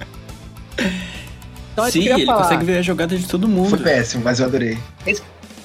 Então, 1.71 1.85
é 1.85 1.91
Sim, 1.91 2.07
ele 2.07 2.25
falar. 2.25 2.43
consegue 2.43 2.65
ver 2.65 2.77
a 2.77 2.81
jogada 2.81 3.17
de 3.17 3.27
todo 3.27 3.47
mundo. 3.47 3.69
Foi 3.69 3.79
péssimo, 3.79 4.23
mas 4.23 4.39
eu 4.39 4.45
adorei. 4.45 4.77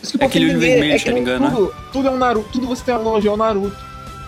Isso 0.03 0.13
que 0.13 0.19
povo 0.19 0.29
Aquele 0.29 0.51
olho 0.51 0.61
vermelho, 0.61 0.95
é 0.95 0.99
se 0.99 1.07
não 1.07 1.15
me 1.15 1.21
engano, 1.21 1.51
tudo, 1.51 1.75
tudo 1.93 2.09
é 2.09 2.11
um 2.11 2.17
Naruto, 2.19 2.49
tudo 2.53 2.67
você 2.67 2.85
tem 2.85 2.95
analogia 2.95 3.31
ao 3.31 3.37
Naruto. 3.37 3.77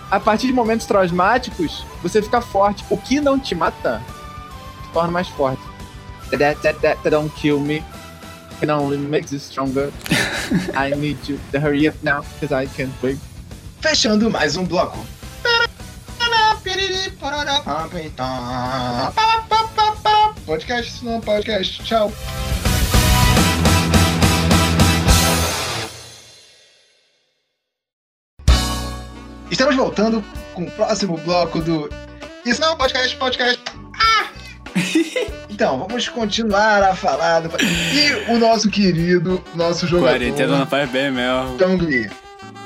A 0.09 0.19
partir 0.19 0.47
de 0.47 0.53
momentos 0.53 0.85
traumáticos, 0.85 1.85
você 2.03 2.21
fica 2.21 2.41
forte. 2.41 2.83
O 2.89 2.97
que 2.97 3.21
não 3.21 3.39
te 3.39 3.55
mata, 3.55 4.01
te 4.83 4.89
torna 4.89 5.09
mais 5.09 5.29
forte. 5.29 5.61
That, 6.31 6.61
that, 6.61 6.79
that, 6.79 7.01
that 7.01 7.09
don't 7.09 7.33
kill 7.35 7.59
me. 7.59 7.81
Can 8.59 8.69
only 8.69 8.97
makes 8.97 9.31
you 9.31 9.39
stronger. 9.39 9.91
I 10.75 10.91
need 10.95 11.17
you 11.27 11.39
to 11.51 11.59
hurry 11.59 11.87
up 11.87 11.97
now, 12.03 12.23
because 12.33 12.53
I 12.53 12.67
can't 12.67 12.91
wait. 13.01 13.17
Fechando 13.79 14.29
mais 14.29 14.55
um 14.55 14.65
bloco. 14.65 14.99
Podcast, 20.45 21.05
não 21.05 21.21
podcast. 21.21 21.83
Tchau. 21.83 22.11
Estamos 29.51 29.75
voltando 29.75 30.23
com 30.53 30.63
o 30.63 30.71
próximo 30.71 31.17
bloco 31.17 31.59
do 31.59 31.89
Isso 32.45 32.61
não 32.61 32.69
é 32.69 32.71
um 32.71 32.77
podcast, 32.77 33.15
podcast. 33.17 33.61
Ah! 33.93 34.29
Então, 35.51 35.77
vamos 35.77 36.07
continuar 36.09 36.81
a 36.81 36.95
falar 36.95 37.41
do... 37.41 37.51
E 37.61 38.31
o 38.31 38.39
nosso 38.39 38.67
querido, 38.67 39.43
nosso 39.53 39.85
jogador... 39.85 40.13
Quarentena 40.17 40.57
não 40.57 40.65
faz 40.65 40.89
bem 40.89 41.11
mesmo. 41.11 41.55
Pyong 41.55 41.77
Lee. 41.77 42.09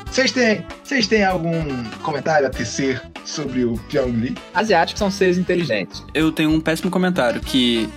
Vocês 0.09 0.31
têm, 0.31 0.65
vocês 0.81 1.05
têm 1.05 1.25
algum 1.25 1.83
comentário 2.03 2.47
a 2.47 2.49
tecer 2.49 3.01
sobre 3.25 3.65
o 3.65 3.73
Pyong 3.89 4.11
Lee? 4.11 4.35
Asiáticos 4.53 4.99
são 4.99 5.11
seres 5.11 5.37
inteligentes. 5.37 6.05
Eu 6.13 6.31
tenho 6.31 6.51
um 6.51 6.61
péssimo 6.61 6.89
comentário 6.89 7.41
que 7.41 7.89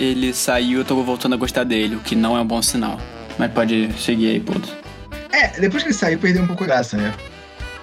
ele 0.00 0.34
saiu 0.34 0.78
e 0.78 0.80
eu 0.80 0.84
tô 0.84 1.00
voltando 1.04 1.34
a 1.34 1.38
gostar 1.38 1.62
dele, 1.62 1.94
o 1.94 2.00
que 2.00 2.16
não 2.16 2.36
é 2.36 2.40
um 2.40 2.46
bom 2.46 2.60
sinal. 2.60 2.98
Mas 3.38 3.52
pode 3.52 3.92
seguir 4.00 4.30
aí, 4.30 4.40
puto. 4.40 4.68
É, 5.30 5.46
depois 5.60 5.84
que 5.84 5.90
ele 5.90 5.94
saiu, 5.94 6.18
perdeu 6.18 6.42
um 6.42 6.46
pouco 6.48 6.64
a 6.64 6.66
graça, 6.66 6.96
né? 6.96 7.14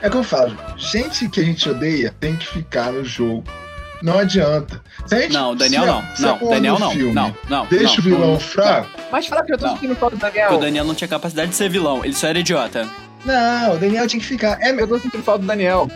É 0.02 0.08
o 0.08 0.12
que 0.12 0.18
eu 0.18 0.24
falo, 0.24 0.56
gente 0.78 1.28
que 1.28 1.40
a 1.40 1.44
gente 1.44 1.68
odeia 1.70 2.14
tem 2.20 2.36
que 2.36 2.46
ficar 2.48 2.92
no 2.92 3.04
jogo. 3.04 3.44
Não 4.04 4.20
adianta. 4.20 4.80
Gente- 5.10 5.34
Não, 5.34 5.56
Daniel 5.56 5.82
se 5.82 5.88
não. 5.88 6.16
se 6.16 6.22
Não, 6.22 6.50
Daniel 6.50 6.80
não. 6.80 6.92
filme 6.92 7.14
Não, 7.14 7.36
não. 7.50 7.66
Deixa 7.66 7.94
não, 7.94 8.00
o 8.00 8.02
vilão 8.04 8.32
não, 8.34 8.40
fraco. 8.40 8.90
Mas 9.12 9.26
fala 9.26 9.44
que 9.44 9.54
eu 9.54 9.58
tô 9.58 9.66
Não. 9.66 9.74
sentindo 9.74 9.96
falta 9.96 10.16
do 10.16 10.20
Porque 10.20 10.38
Daniel. 10.40 10.56
o 10.58 10.62
Daniel 10.62 10.86
não 10.86 10.94
tinha 10.94 11.08
capacidade 11.08 11.50
de 11.50 11.56
ser 11.56 11.68
vilão, 11.70 12.06
ele 12.06 12.14
só 12.14 12.28
era 12.28 12.38
idiota. 12.38 12.88
Não, 13.26 13.74
o 13.74 13.78
Daniel 13.80 14.08
tinha 14.08 14.20
que 14.20 14.26
ficar. 14.28 14.60
É, 14.62 14.70
Eu 14.72 14.88
tô 14.88 15.00
sentindo 15.00 15.24
falta 15.24 15.42
do 15.42 15.48
Daniel. 15.48 15.90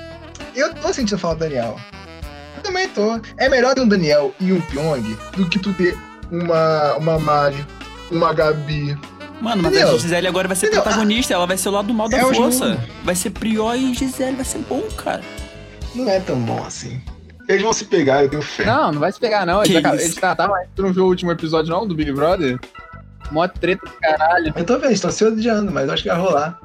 eu 0.56 0.74
tô 0.74 0.92
sentindo 0.92 1.20
falta 1.20 1.36
do 1.38 1.40
Daniel. 1.50 1.80
Eu 2.58 2.64
também 2.64 2.90
tô. 2.90 3.22
É 3.38 3.48
melhor 3.48 3.76
ter 3.76 3.82
um 3.82 3.88
Daniel 3.88 4.34
e 4.40 4.52
um 4.52 4.60
Pyong 4.62 5.16
do 5.38 5.48
que 5.48 5.60
tu 5.60 5.72
ter 5.74 5.96
uma, 6.32 6.96
uma 6.96 7.20
Mari, 7.20 7.64
uma 8.10 8.34
Gabi. 8.34 8.98
Mano, 9.42 9.64
mas 9.64 9.74
Entendeu? 9.74 9.96
a 9.96 9.98
Gisele 9.98 10.28
agora 10.28 10.48
vai 10.48 10.56
ser 10.56 10.68
Entendeu? 10.68 10.84
protagonista, 10.84 11.34
ela 11.34 11.48
vai 11.48 11.58
ser 11.58 11.70
o 11.70 11.72
lado 11.72 11.88
do 11.88 11.94
mal 11.94 12.08
da 12.08 12.18
É 12.18 12.34
força. 12.34 12.80
Vai 13.04 13.16
ser 13.16 13.32
Prior 13.32 13.76
e 13.76 13.94
Gisele, 13.94 14.36
vai 14.36 14.46
ser 14.46 14.60
bom, 14.60 14.82
cara. 14.96 15.22
Não 15.96 16.08
é 16.08 16.20
tão 16.20 16.40
bom 16.40 16.64
assim. 16.64 17.02
Eles 17.50 17.64
vão 17.64 17.74
se 17.74 17.86
pegar, 17.86 18.24
eu 18.24 18.30
tenho 18.30 18.42
fé. 18.42 18.64
Não, 18.66 18.92
não 18.94 19.00
vai 19.00 19.12
se 19.12 19.20
pegar, 19.20 19.46
não. 19.46 19.64
Que 19.64 19.74
Eles, 19.74 19.94
isso? 20.06 20.20
eles 20.24 20.38
tu 20.76 20.84
não 20.84 20.94
viu 20.94 21.04
o 21.06 21.08
último 21.08 21.32
episódio, 21.32 21.72
não, 21.74 21.88
do 21.88 21.96
Big 21.96 22.12
Brother? 22.12 22.60
Mó 23.32 23.48
treta 23.48 23.86
do 23.86 23.92
caralho. 24.00 24.54
Eu 24.56 24.64
tô 24.64 24.78
vendo, 24.78 24.92
estão 24.94 25.12
se 25.12 25.26
odiando, 25.26 25.72
mas 25.72 25.88
eu 25.88 25.94
acho 25.94 26.04
que 26.04 26.10
vai 26.10 26.18
rolar. 26.20 26.60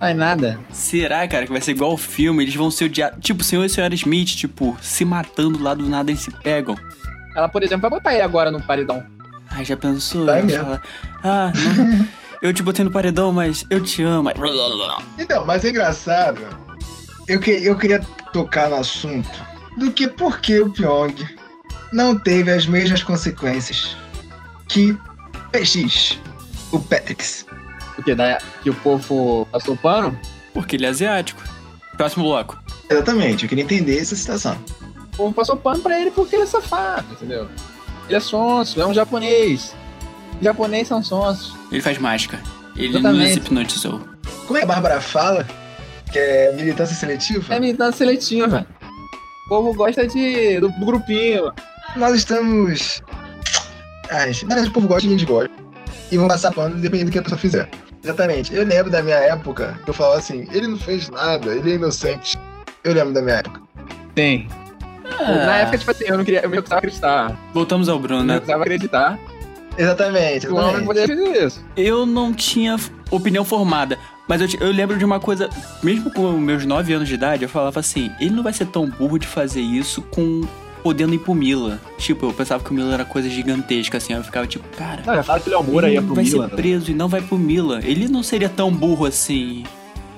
Ai, 0.00 0.14
nada. 0.14 0.58
Será, 0.72 1.26
cara, 1.28 1.44
que 1.44 1.52
vai 1.52 1.60
ser 1.60 1.72
igual 1.72 1.92
o 1.92 1.96
filme? 1.96 2.42
Eles 2.44 2.54
vão 2.54 2.70
ser 2.70 2.84
odiados. 2.84 3.18
Tipo, 3.20 3.44
senhor 3.44 3.64
e 3.64 3.68
senhora 3.68 3.94
Smith, 3.94 4.28
tipo, 4.30 4.76
se 4.80 5.04
matando 5.04 5.62
lá 5.62 5.74
do 5.74 5.86
nada 5.86 6.10
eles 6.10 6.22
se 6.22 6.30
pegam. 6.30 6.74
Ela, 7.36 7.48
por 7.48 7.62
exemplo, 7.62 7.82
vai 7.82 7.90
botar 7.90 8.14
ele 8.14 8.22
agora 8.22 8.50
no 8.50 8.62
paredão. 8.62 9.02
Ai, 9.50 9.64
já 9.64 9.76
pensou? 9.76 10.24
Vai 10.26 10.42
mesmo. 10.42 10.80
ah, 11.22 11.52
não, 11.54 12.06
eu 12.42 12.52
te 12.52 12.62
botei 12.62 12.84
no 12.84 12.90
paredão, 12.90 13.32
mas 13.32 13.64
eu 13.70 13.82
te 13.82 14.02
amo. 14.02 14.30
Então, 15.18 15.44
mas 15.44 15.64
é 15.64 15.70
engraçado. 15.70 16.40
Eu, 17.28 17.38
que, 17.38 17.50
eu 17.50 17.76
queria 17.76 18.00
tocar 18.32 18.70
no 18.70 18.76
assunto 18.76 19.30
do 19.76 19.92
que 19.92 20.08
por 20.08 20.40
que 20.40 20.60
o 20.60 20.70
Pyong 20.70 21.14
não 21.92 22.18
teve 22.18 22.50
as 22.50 22.66
mesmas 22.66 23.02
consequências 23.02 23.96
que 24.68 24.96
PX, 25.52 26.18
o 26.72 26.78
Petrix. 26.78 27.46
Porque 27.94 28.14
da, 28.14 28.38
que 28.62 28.70
o 28.70 28.74
povo 28.74 29.46
passou 29.52 29.76
pano. 29.76 30.18
Porque 30.54 30.76
ele 30.76 30.86
é 30.86 30.88
asiático. 30.88 31.42
Próximo 31.96 32.24
bloco. 32.24 32.58
Exatamente, 32.88 33.44
eu 33.44 33.48
queria 33.48 33.64
entender 33.64 33.98
essa 33.98 34.16
situação. 34.16 34.58
O 35.12 35.16
povo 35.16 35.34
passou 35.34 35.56
pano 35.56 35.82
pra 35.82 36.00
ele 36.00 36.10
porque 36.10 36.34
ele 36.34 36.44
é 36.44 36.46
safado, 36.46 37.12
entendeu? 37.12 37.48
Ele 38.08 38.16
é 38.16 38.20
sonso, 38.20 38.80
é 38.80 38.86
um 38.86 38.94
japonês. 38.94 39.74
Japonês 40.40 40.88
são 40.88 41.02
sonsos. 41.02 41.54
Ele 41.70 41.82
faz 41.82 41.98
mágica. 41.98 42.40
Ele 42.76 42.88
Exatamente. 42.96 43.28
nos 43.28 43.36
hipnotizou. 43.36 44.00
Como 44.46 44.56
é 44.56 44.60
que 44.60 44.64
a 44.64 44.68
Bárbara 44.68 45.00
fala? 45.00 45.46
Que 46.10 46.18
é 46.18 46.52
militância 46.52 46.96
seletiva? 46.96 47.54
É 47.54 47.60
militância 47.60 47.98
seletiva. 47.98 48.66
O 49.46 49.48
povo 49.48 49.74
gosta 49.74 50.06
de, 50.06 50.58
do, 50.60 50.68
do 50.70 50.86
grupinho. 50.86 51.52
Nós 51.96 52.16
estamos. 52.16 53.02
Ai, 54.10 54.30
na 54.42 54.48
verdade, 54.54 54.68
o 54.68 54.72
povo 54.72 54.88
gosta 54.88 55.06
e 55.06 55.08
a 55.08 55.12
gente 55.12 55.26
gosta. 55.26 55.50
E 56.10 56.16
vão 56.16 56.26
passar 56.26 56.52
pano 56.52 56.76
dependendo 56.76 57.10
do 57.10 57.12
que 57.12 57.18
a 57.18 57.22
pessoa 57.22 57.38
fizer. 57.38 57.68
Exatamente. 58.02 58.54
Eu 58.54 58.64
lembro 58.64 58.90
da 58.90 59.02
minha 59.02 59.16
época 59.16 59.78
que 59.84 59.90
eu 59.90 59.94
falava 59.94 60.18
assim: 60.18 60.48
ele 60.52 60.66
não 60.68 60.78
fez 60.78 61.08
nada, 61.10 61.54
ele 61.54 61.72
é 61.72 61.74
inocente. 61.74 62.38
Eu 62.82 62.94
lembro 62.94 63.12
da 63.12 63.20
minha 63.22 63.36
época. 63.36 63.60
Tem. 64.14 64.48
Na 65.20 65.56
época, 65.58 65.78
tipo 65.78 65.90
assim, 65.90 66.04
eu 66.06 66.16
não 66.16 66.24
queria, 66.24 66.40
eu 66.40 66.48
meio 66.48 66.62
que 66.62 66.68
precisava 66.70 67.26
acreditar. 67.26 67.50
Voltamos 67.52 67.88
ao 67.88 67.98
Bruno, 67.98 68.20
Eu 68.22 68.24
né? 68.24 68.36
precisava 68.36 68.62
acreditar 68.62 69.18
Exatamente. 69.76 70.46
que 70.46 70.52
o 70.52 70.56
homem 70.56 70.82
exatamente. 70.82 70.86
poderia 70.86 71.16
fazer 71.16 71.46
isso. 71.46 71.64
Eu 71.76 72.06
não 72.06 72.32
tinha 72.32 72.76
opinião 73.10 73.44
formada, 73.44 73.98
mas 74.28 74.40
eu, 74.40 74.60
eu 74.60 74.72
lembro 74.72 74.96
de 74.98 75.04
uma 75.04 75.18
coisa, 75.20 75.48
mesmo 75.82 76.10
com 76.10 76.30
meus 76.32 76.64
9 76.64 76.92
anos 76.92 77.08
de 77.08 77.14
idade, 77.14 77.42
eu 77.42 77.48
falava 77.48 77.80
assim, 77.80 78.10
ele 78.20 78.30
não 78.30 78.42
vai 78.42 78.52
ser 78.52 78.66
tão 78.66 78.88
burro 78.88 79.18
de 79.18 79.26
fazer 79.26 79.60
isso 79.60 80.02
com 80.02 80.42
podendo 80.82 81.14
ir 81.14 81.18
pro 81.18 81.34
Mila. 81.34 81.78
Tipo, 81.98 82.26
eu 82.26 82.32
pensava 82.32 82.62
que 82.64 82.70
o 82.70 82.74
Mila 82.74 82.94
era 82.94 83.04
coisa 83.04 83.28
gigantesca, 83.28 83.98
assim, 83.98 84.14
eu 84.14 84.24
ficava 84.24 84.46
tipo, 84.46 84.64
cara, 84.76 85.02
Não, 85.06 85.14
já 85.14 85.22
fala 85.22 85.40
que 85.40 85.48
ele 85.48 85.54
é 85.54 85.58
o 85.58 85.62
Moura 85.62 85.86
ele 85.88 85.96
ia 85.96 86.02
pro 86.02 86.14
vai 86.14 86.24
Milan. 86.24 86.48
ser 86.48 86.54
preso 86.56 86.90
e 86.90 86.94
não 86.94 87.08
vai 87.08 87.20
pro 87.20 87.38
Mila. 87.38 87.80
Ele 87.82 88.08
não 88.08 88.22
seria 88.22 88.48
tão 88.48 88.70
burro 88.72 89.04
assim. 89.06 89.64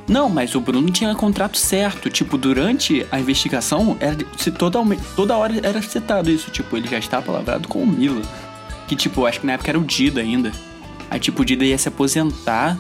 Não, 0.09 0.29
mas 0.29 0.55
o 0.55 0.61
Bruno 0.61 0.91
tinha 0.91 1.15
contrato 1.15 1.57
certo. 1.57 2.11
Tipo, 2.11 2.37
durante 2.37 3.07
a 3.11 3.19
investigação, 3.21 3.97
era, 4.01 4.17
se 4.37 4.51
toda, 4.51 4.79
toda 5.17 5.37
hora 5.37 5.55
era 5.63 5.81
citado 5.81 6.31
isso. 6.31 6.51
Tipo, 6.51 6.77
ele 6.77 6.89
já 6.89 6.99
está 6.99 7.23
palavrado 7.23 7.69
com 7.69 7.83
o 7.83 7.87
Mila. 7.87 8.23
Que, 8.93 8.97
tipo, 8.97 9.25
acho 9.25 9.41
que 9.41 9.47
na 9.47 9.55
época 9.55 9.71
era 9.71 9.79
o 9.79 9.85
Dida 9.85 10.21
ainda. 10.21 10.53
Aí, 11.11 11.19
tipo, 11.19 11.41
o 11.41 11.45
Dida 11.47 11.65
ia 11.65 11.79
se 11.79 11.89
aposentar. 11.89 12.77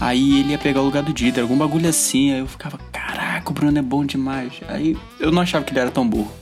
Aí 0.00 0.40
ele 0.40 0.50
ia 0.50 0.58
pegar 0.58 0.80
o 0.80 0.84
lugar 0.84 1.04
do 1.04 1.12
Dida. 1.12 1.40
Algum 1.40 1.56
bagulho 1.56 1.88
assim. 1.88 2.32
Aí 2.32 2.40
eu 2.40 2.46
ficava, 2.48 2.76
caraca, 2.90 3.48
o 3.48 3.52
Bruno 3.52 3.78
é 3.78 3.82
bom 3.82 4.04
demais. 4.04 4.54
Aí 4.66 4.98
eu 5.20 5.30
não 5.30 5.40
achava 5.40 5.64
que 5.64 5.70
ele 5.72 5.78
era 5.78 5.92
tão 5.92 6.08
burro. 6.08 6.32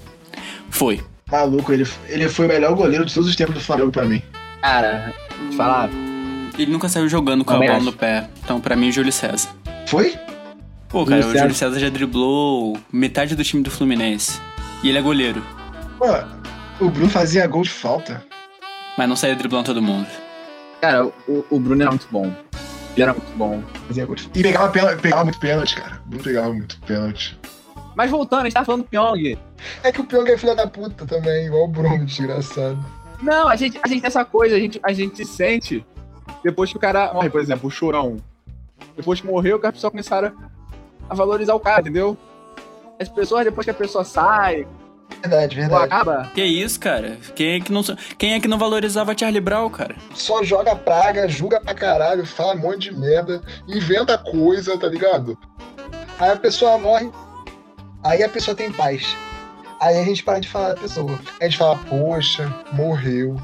Foi. 0.70 1.04
Maluco, 1.30 1.74
ele, 1.74 1.86
ele 2.08 2.26
foi 2.26 2.46
o 2.46 2.48
melhor 2.48 2.74
goleiro 2.74 3.04
de 3.04 3.12
todos 3.12 3.28
os 3.28 3.36
tempos 3.36 3.52
do 3.52 3.60
Flamengo 3.60 3.92
pra 3.92 4.06
mim. 4.06 4.22
Cara, 4.62 5.12
te 5.50 5.56
falar. 5.56 5.90
Ele 6.58 6.72
nunca 6.72 6.88
saiu 6.88 7.06
jogando 7.06 7.44
com 7.44 7.52
a 7.52 7.58
bola 7.58 7.76
acho. 7.76 7.84
no 7.84 7.92
pé. 7.92 8.30
Então, 8.42 8.62
pra 8.62 8.74
mim, 8.74 8.90
Júlio 8.90 9.12
César. 9.12 9.50
Foi? 9.86 10.14
Pô, 10.88 11.04
cara, 11.04 11.20
Júlio 11.20 11.36
o 11.36 11.38
Júlio 11.38 11.54
César 11.54 11.78
já 11.78 11.90
driblou 11.90 12.78
metade 12.90 13.36
do 13.36 13.44
time 13.44 13.62
do 13.62 13.70
Fluminense. 13.70 14.40
E 14.82 14.88
ele 14.88 14.96
é 14.96 15.02
goleiro. 15.02 15.44
Pô, 15.98 16.06
o 16.80 16.88
Bruno 16.88 17.10
fazia 17.10 17.46
gol 17.46 17.60
de 17.60 17.68
falta. 17.68 18.24
Mas 18.96 19.08
não 19.08 19.16
saía 19.16 19.36
driblando 19.36 19.66
todo 19.66 19.82
mundo. 19.82 20.06
Cara, 20.80 21.06
o, 21.06 21.44
o 21.50 21.60
Bruno 21.60 21.82
era 21.82 21.90
muito 21.90 22.06
bom. 22.10 22.32
Ele 22.94 23.02
era 23.02 23.12
muito 23.12 23.36
bom. 23.36 23.62
E 24.34 24.42
pegava, 24.42 24.70
pênalti- 24.70 25.00
pegava 25.02 25.24
muito 25.24 25.38
pênalti, 25.38 25.76
cara. 25.76 26.00
O 26.04 26.08
Bruno 26.08 26.24
pegava 26.24 26.52
muito 26.52 26.80
pênalti. 26.80 27.38
Mas 27.94 28.10
voltando, 28.10 28.40
a 28.40 28.44
gente 28.44 28.54
tá 28.54 28.64
falando 28.64 28.82
do 28.82 28.88
Pyong. 28.88 29.38
É 29.82 29.92
que 29.92 30.00
o 30.00 30.04
Pyong 30.04 30.28
é 30.30 30.36
filho 30.38 30.54
da 30.54 30.66
puta 30.66 31.06
também, 31.06 31.46
igual 31.46 31.64
o 31.64 31.68
Bruno, 31.68 32.04
desgraçado. 32.06 32.78
Não, 33.22 33.48
a 33.48 33.56
gente, 33.56 33.78
a 33.82 33.88
gente 33.88 34.00
tem 34.00 34.08
essa 34.08 34.24
coisa, 34.24 34.56
a 34.56 34.58
gente, 34.58 34.78
a 34.82 34.92
gente 34.92 35.24
sente 35.24 35.84
depois 36.44 36.70
que 36.70 36.76
o 36.76 36.80
cara 36.80 37.12
morre, 37.14 37.30
por 37.30 37.40
exemplo, 37.40 37.68
o 37.68 37.70
chorão. 37.70 38.16
Depois 38.96 39.20
que 39.20 39.26
morreu, 39.26 39.58
que 39.58 39.66
as 39.66 39.72
pessoas 39.72 39.90
começaram 39.90 40.32
a 41.08 41.14
valorizar 41.14 41.54
o 41.54 41.60
cara, 41.60 41.80
entendeu? 41.80 42.16
As 43.00 43.08
pessoas, 43.08 43.44
depois 43.44 43.64
que 43.64 43.70
a 43.70 43.74
pessoa 43.74 44.04
sai, 44.04 44.66
Verdade, 45.22 45.56
verdade. 45.56 45.84
acaba. 45.84 46.30
Que 46.34 46.44
isso, 46.44 46.78
cara? 46.78 47.18
Quem 47.34 47.56
é 47.56 47.60
que 47.60 47.72
não, 47.72 47.82
quem 48.18 48.34
é 48.34 48.40
que 48.40 48.48
não 48.48 48.58
valorizava 48.58 49.16
Charlie 49.16 49.40
Brown, 49.40 49.70
cara? 49.70 49.96
Só 50.14 50.42
joga 50.42 50.76
praga, 50.76 51.28
julga 51.28 51.60
pra 51.60 51.74
caralho, 51.74 52.24
fala 52.26 52.54
um 52.54 52.58
monte 52.58 52.90
de 52.90 52.96
merda, 52.96 53.42
inventa 53.66 54.16
coisa, 54.18 54.78
tá 54.78 54.88
ligado? 54.88 55.36
Aí 56.18 56.30
a 56.30 56.36
pessoa 56.36 56.78
morre, 56.78 57.10
aí 58.04 58.22
a 58.22 58.28
pessoa 58.28 58.54
tem 58.54 58.70
paz. 58.70 59.16
Aí 59.80 59.98
a 59.98 60.04
gente 60.04 60.22
para 60.22 60.38
de 60.38 60.48
falar 60.48 60.70
da 60.70 60.80
pessoa. 60.80 61.18
A 61.40 61.44
gente 61.44 61.58
fala, 61.58 61.76
poxa, 61.88 62.52
morreu. 62.72 63.36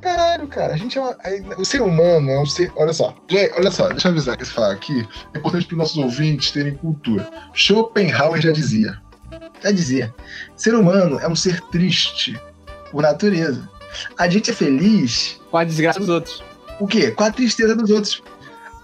Caralho, 0.00 0.48
cara, 0.48 0.72
a 0.72 0.76
gente 0.78 0.96
é 0.96 1.00
uma, 1.00 1.14
O 1.58 1.64
ser 1.64 1.82
humano 1.82 2.30
é 2.30 2.40
um 2.40 2.46
ser. 2.46 2.72
Olha 2.74 2.92
só, 2.92 3.14
gente, 3.28 3.52
olha 3.54 3.70
só, 3.70 3.88
deixa 3.88 4.08
eu 4.08 4.12
avisar 4.12 4.36
que 4.36 4.42
esse 4.42 4.52
falar 4.52 4.72
aqui. 4.72 5.06
É 5.34 5.38
importante 5.38 5.66
para 5.66 5.74
os 5.74 5.78
nossos 5.78 5.96
ouvintes 5.98 6.50
terem 6.50 6.74
cultura. 6.76 7.28
Schopenhauer 7.52 8.40
já 8.40 8.50
dizia. 8.50 8.98
Já 9.62 9.70
dizia, 9.70 10.14
ser 10.56 10.74
humano 10.74 11.18
é 11.20 11.28
um 11.28 11.36
ser 11.36 11.60
triste 11.70 12.38
por 12.90 13.02
natureza. 13.02 13.68
A 14.18 14.28
gente 14.28 14.50
é 14.50 14.54
feliz, 14.54 15.40
Com 15.50 15.56
a 15.58 15.64
desgraça 15.64 15.98
dos 15.98 16.08
outros. 16.08 16.42
o 16.78 16.86
quê? 16.86 17.10
Com 17.10 17.24
a 17.24 17.30
tristeza 17.30 17.74
dos 17.74 17.90
outros. 17.90 18.22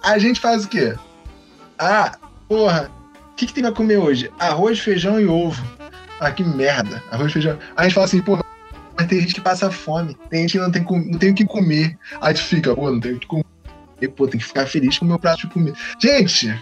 A 0.03 0.19
gente 0.19 0.41
faz 0.41 0.65
o 0.65 0.69
quê? 0.69 0.95
Ah, 1.79 2.17
porra, 2.49 2.91
o 3.31 3.35
que, 3.35 3.47
que 3.47 3.53
tem 3.53 3.63
pra 3.63 3.73
comer 3.73 3.99
hoje? 3.99 4.31
Arroz, 4.39 4.79
feijão 4.81 5.21
e 5.21 5.27
ovo. 5.27 5.63
Ah, 6.21 6.31
que 6.31 6.43
merda. 6.43 7.03
Arroz, 7.11 7.33
feijão. 7.33 7.59
Aí 7.77 7.77
a 7.77 7.83
gente 7.85 7.95
fala 7.95 8.07
assim, 8.07 8.21
pô, 8.23 8.39
mas 8.97 9.07
tem 9.07 9.21
gente 9.21 9.35
que 9.35 9.41
passa 9.41 9.71
fome. 9.71 10.17
Tem 10.31 10.43
gente 10.43 10.53
que 10.53 10.59
não 10.59 10.71
tem, 10.71 10.83
não 11.11 11.19
tem 11.19 11.31
o 11.31 11.35
que 11.35 11.45
comer. 11.45 11.99
Aí 12.21 12.31
a 12.31 12.33
gente 12.33 12.45
fica, 12.45 12.75
pô, 12.75 12.91
não 12.91 13.01
tem 13.01 13.13
o 13.13 13.19
que 13.19 13.27
comer. 13.27 13.45
E, 14.01 14.09
pô, 14.09 14.27
tem 14.27 14.39
que 14.41 14.47
ficar 14.47 14.67
feliz 14.67 14.99
com 14.99 15.05
o 15.05 15.09
meu 15.09 15.19
prato 15.19 15.41
de 15.47 15.47
comida. 15.49 15.77
Gente, 16.01 16.55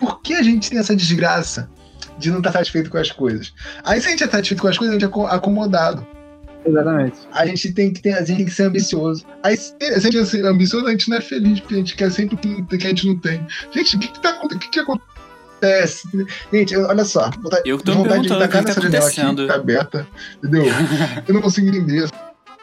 por 0.00 0.20
que 0.20 0.34
a 0.34 0.42
gente 0.42 0.70
tem 0.70 0.78
essa 0.78 0.94
desgraça 0.94 1.70
de 2.18 2.30
não 2.30 2.38
estar 2.38 2.52
satisfeito 2.52 2.90
com 2.90 2.98
as 2.98 3.10
coisas? 3.10 3.52
Aí 3.84 4.00
se 4.00 4.08
a 4.08 4.10
gente 4.10 4.24
é 4.24 4.28
satisfeito 4.28 4.60
com 4.60 4.68
as 4.68 4.78
coisas, 4.78 4.92
a 4.96 4.98
gente 4.98 5.04
é 5.04 5.08
aco- 5.08 5.26
acomodado. 5.26 6.06
Exatamente. 6.66 7.18
A 7.32 7.44
gente 7.44 7.72
tem 7.72 7.92
que, 7.92 8.00
ter, 8.00 8.14
a 8.14 8.24
gente 8.24 8.38
tem 8.38 8.46
que 8.46 8.50
ser 8.50 8.62
ambicioso. 8.64 9.26
Aí 9.42 9.54
Se 9.56 9.74
a 9.82 9.98
gente 9.98 10.18
é 10.18 10.24
ser 10.24 10.46
ambicioso, 10.46 10.86
a 10.86 10.90
gente 10.92 11.10
não 11.10 11.18
é 11.18 11.20
feliz, 11.20 11.60
porque 11.60 11.74
a 11.74 11.78
gente 11.78 11.94
quer 11.94 12.10
sempre 12.10 12.36
o 12.36 12.66
que, 12.66 12.76
a 12.86 12.88
gente 12.88 13.06
não 13.06 13.18
tem. 13.18 13.46
Gente, 13.70 13.96
o 13.96 13.98
que, 13.98 14.08
que 14.08 14.20
tá 14.22 14.30
acontecendo? 14.30 14.56
O 14.56 14.58
que, 14.60 14.68
que 14.70 14.80
acontece? 14.80 16.08
Gente, 16.52 16.76
olha 16.76 17.04
só. 17.04 17.30
Eu 17.66 17.78
tô 17.78 17.92
me 17.92 17.98
vontade 17.98 18.22
de 18.26 18.32
o 18.32 18.36
que 18.36 18.40
tacar 18.40 18.64
que 18.64 18.90
tá 18.90 19.06
aqui. 19.06 19.46
Tá 19.46 19.54
aberta, 19.56 20.06
entendeu? 20.38 20.64
Eu 21.28 21.34
não 21.34 21.42
consigo 21.42 21.68
entender 21.68 22.04
essa 22.04 22.12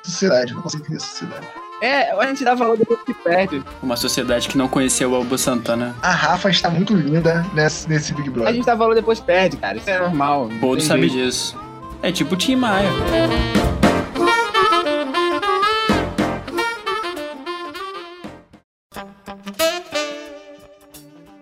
sociedade, 0.04 0.52
eu 0.52 0.56
não 0.56 0.64
consigo 0.64 0.84
entender 0.84 0.98
essa 0.98 1.08
sociedade. 1.08 1.48
É, 1.82 2.12
a 2.12 2.28
gente 2.28 2.44
dá 2.44 2.54
valor 2.54 2.78
depois 2.78 3.02
que 3.02 3.14
perde. 3.14 3.64
Uma 3.82 3.98
sociedade 3.98 4.48
que 4.48 4.56
não 4.58 4.68
conheceu 4.68 5.12
o 5.12 5.16
Albo 5.16 5.36
Santana. 5.38 5.96
A 6.02 6.12
Rafa 6.12 6.50
está 6.50 6.70
muito 6.70 6.94
linda 6.94 7.44
nesse, 7.56 7.90
nesse 7.90 8.14
Big 8.14 8.30
A 8.30 8.32
Brother. 8.32 8.54
gente 8.54 8.66
dá 8.66 8.76
valor 8.76 8.94
depois 8.94 9.20
que 9.20 9.26
perde, 9.26 9.58
cara. 9.58 9.78
Isso 9.78 9.90
é 9.90 9.98
normal. 10.00 10.48
tem 10.60 10.80
sabe 10.80 11.10
jeito. 11.10 11.26
disso. 11.26 11.60
É 12.04 12.12
tipo 12.12 12.36
o 12.36 12.38
Tim 12.38 12.56
Maia. 12.56 12.90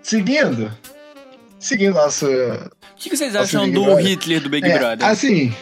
Seguindo. 0.02 0.72
Seguindo 1.60 1.94
nosso. 1.96 2.26
O 2.26 2.70
que, 2.96 3.10
que 3.10 3.18
vocês 3.18 3.34
Nossa, 3.34 3.46
acham 3.60 3.70
do. 3.72 3.96
Hitler 3.96 4.42
do 4.42 4.50
Big 4.50 4.68
É, 4.68 4.78
Brother? 4.78 5.06
assim. 5.08 5.54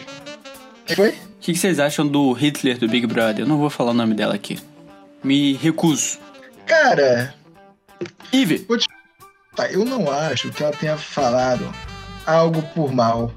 que 0.86 0.94
foi? 0.96 1.14
O 1.48 1.50
que, 1.50 1.54
que 1.54 1.60
vocês 1.60 1.80
acham 1.80 2.06
do 2.06 2.30
Hitler 2.34 2.76
do 2.76 2.86
Big 2.86 3.06
Brother? 3.06 3.40
Eu 3.44 3.48
não 3.48 3.56
vou 3.56 3.70
falar 3.70 3.92
o 3.92 3.94
nome 3.94 4.12
dela 4.12 4.34
aqui. 4.34 4.58
Me 5.24 5.54
recuso. 5.54 6.18
Cara, 6.66 7.32
Ive, 8.30 8.66
tá, 9.56 9.66
eu 9.70 9.82
não 9.82 10.10
acho 10.10 10.50
que 10.50 10.62
ela 10.62 10.76
tenha 10.76 10.98
falado 10.98 11.74
algo 12.26 12.60
por 12.74 12.92
mal. 12.92 13.32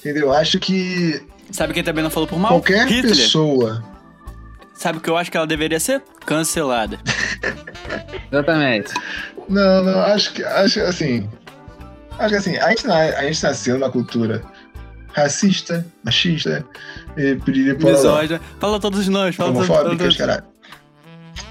Entendeu? 0.00 0.24
Eu 0.24 0.32
Acho 0.32 0.58
que 0.58 1.24
sabe 1.52 1.72
quem 1.72 1.84
também 1.84 2.02
não 2.02 2.10
falou 2.10 2.28
por 2.28 2.36
mal? 2.36 2.50
qualquer 2.50 2.88
Hitler. 2.88 3.14
pessoa. 3.14 3.84
Sabe 4.74 4.98
o 4.98 5.00
que 5.00 5.08
eu 5.08 5.16
acho 5.16 5.30
que 5.30 5.36
ela 5.36 5.46
deveria 5.46 5.78
ser? 5.78 6.02
Cancelada. 6.26 6.98
Exatamente. 8.32 8.92
Não, 9.48 9.84
não, 9.84 10.00
acho 10.00 10.32
que, 10.32 10.42
acho 10.42 10.80
assim, 10.80 11.28
Acho 12.20 12.28
que 12.30 12.36
assim, 12.36 12.56
a 12.58 12.68
gente, 12.68 12.86
a 12.86 13.22
gente 13.22 13.42
nasceu 13.42 13.78
numa 13.78 13.90
cultura 13.90 14.42
racista, 15.12 15.86
machista, 16.04 16.64
e 17.16 17.34
pororó. 17.36 17.72
Misógina. 17.74 18.40
Fala 18.58 18.80
todos 18.80 19.08
nós, 19.08 19.34
fala 19.34 19.50
homofóbicas, 19.50 19.98
todos. 19.98 20.16
caralho. 20.16 20.44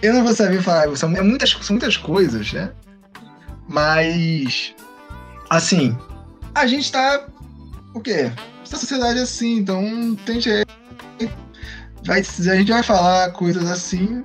Eu 0.02 0.14
não 0.14 0.24
vou 0.24 0.34
saber 0.34 0.62
falar, 0.62 0.96
são 0.96 1.16
é 1.16 1.22
muitas, 1.22 1.52
são 1.52 1.76
muitas 1.76 1.98
coisas, 1.98 2.54
né? 2.54 2.72
Mas, 3.68 4.74
assim, 5.50 5.96
a 6.56 6.66
gente 6.66 6.92
tá. 6.92 7.28
O 7.94 8.00
quê? 8.00 8.32
Essa 8.64 8.78
sociedade 8.78 9.20
é 9.20 9.24
assim, 9.24 9.58
então 9.58 10.16
tem 10.26 10.40
jeito. 10.40 10.72
Vai, 12.06 12.20
a 12.20 12.56
gente 12.56 12.72
vai 12.72 12.84
falar 12.84 13.32
coisas 13.32 13.70
assim, 13.70 14.24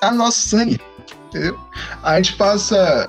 tá 0.00 0.10
no 0.10 0.18
nosso 0.18 0.48
sangue, 0.48 0.80
entendeu? 1.26 1.58
a 2.02 2.16
gente 2.16 2.34
passa. 2.34 3.08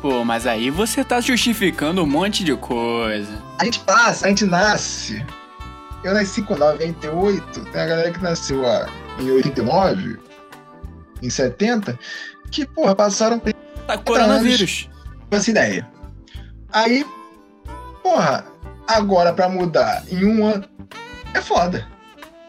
Pô, 0.00 0.24
mas 0.24 0.46
aí 0.46 0.70
você 0.70 1.04
tá 1.04 1.20
justificando 1.20 2.02
um 2.02 2.06
monte 2.06 2.42
de 2.42 2.56
coisa. 2.56 3.30
A 3.58 3.64
gente 3.64 3.80
passa, 3.80 4.26
a 4.26 4.28
gente 4.28 4.44
nasce. 4.46 5.24
Eu 6.02 6.14
nasci 6.14 6.40
com 6.42 6.56
98, 6.56 7.64
Tem 7.66 7.80
a 7.82 7.86
galera 7.86 8.10
que 8.10 8.22
nasceu 8.22 8.66
ah, 8.66 8.88
em 9.18 9.30
89, 9.30 10.18
em 11.22 11.28
70, 11.28 11.98
que, 12.50 12.66
porra, 12.66 12.94
passaram 12.94 13.38
por 13.38 13.52
Tá 13.86 13.98
coronavírus. 13.98 14.88
essa 15.30 15.50
ideia. 15.50 15.86
Aí, 16.72 17.04
porra, 18.02 18.46
agora 18.86 19.32
pra 19.34 19.48
mudar 19.48 20.02
em 20.10 20.24
um 20.24 20.46
ano 20.46 20.64
é 21.34 21.42
foda. 21.42 21.86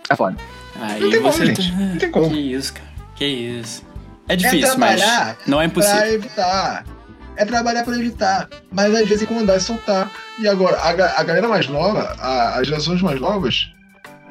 É 0.10 0.16
foda. 0.16 0.38
Aí 0.80 1.02
Não 1.02 1.10
tem 1.12 1.22
como, 1.22 1.46
gente. 1.46 1.72
Não 1.74 1.98
tem 1.98 2.12
como. 2.12 2.30
Que 2.30 2.40
isso, 2.40 2.74
cara. 2.74 2.88
Que 3.16 3.26
isso. 3.26 3.84
É 4.30 4.36
difícil, 4.38 4.74
é 4.74 4.78
mas 4.78 5.02
não 5.46 5.62
é 5.62 5.66
impossível. 5.66 5.98
pra 5.98 6.10
evitar. 6.14 6.86
É 7.38 7.46
trabalhar 7.46 7.84
pra 7.84 7.96
evitar. 7.98 8.48
Mas 8.72 8.94
às 8.94 9.08
vezes 9.08 9.24
incomodar 9.24 9.58
e 9.58 9.60
soltar. 9.62 10.12
E 10.40 10.48
agora, 10.48 10.78
a, 10.78 10.90
a 10.90 11.24
galera 11.24 11.48
mais 11.48 11.68
nova, 11.68 12.16
a- 12.20 12.60
as 12.60 12.68
gerações 12.68 13.02
mais 13.02 13.20
novas, 13.20 13.72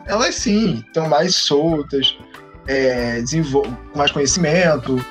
Elas 0.07 0.35
sim, 0.35 0.83
estão 0.87 1.09
mais 1.09 1.37
soltas, 1.37 2.17
é, 2.67 3.23
mais 3.95 4.11
conhecimento, 4.11 5.05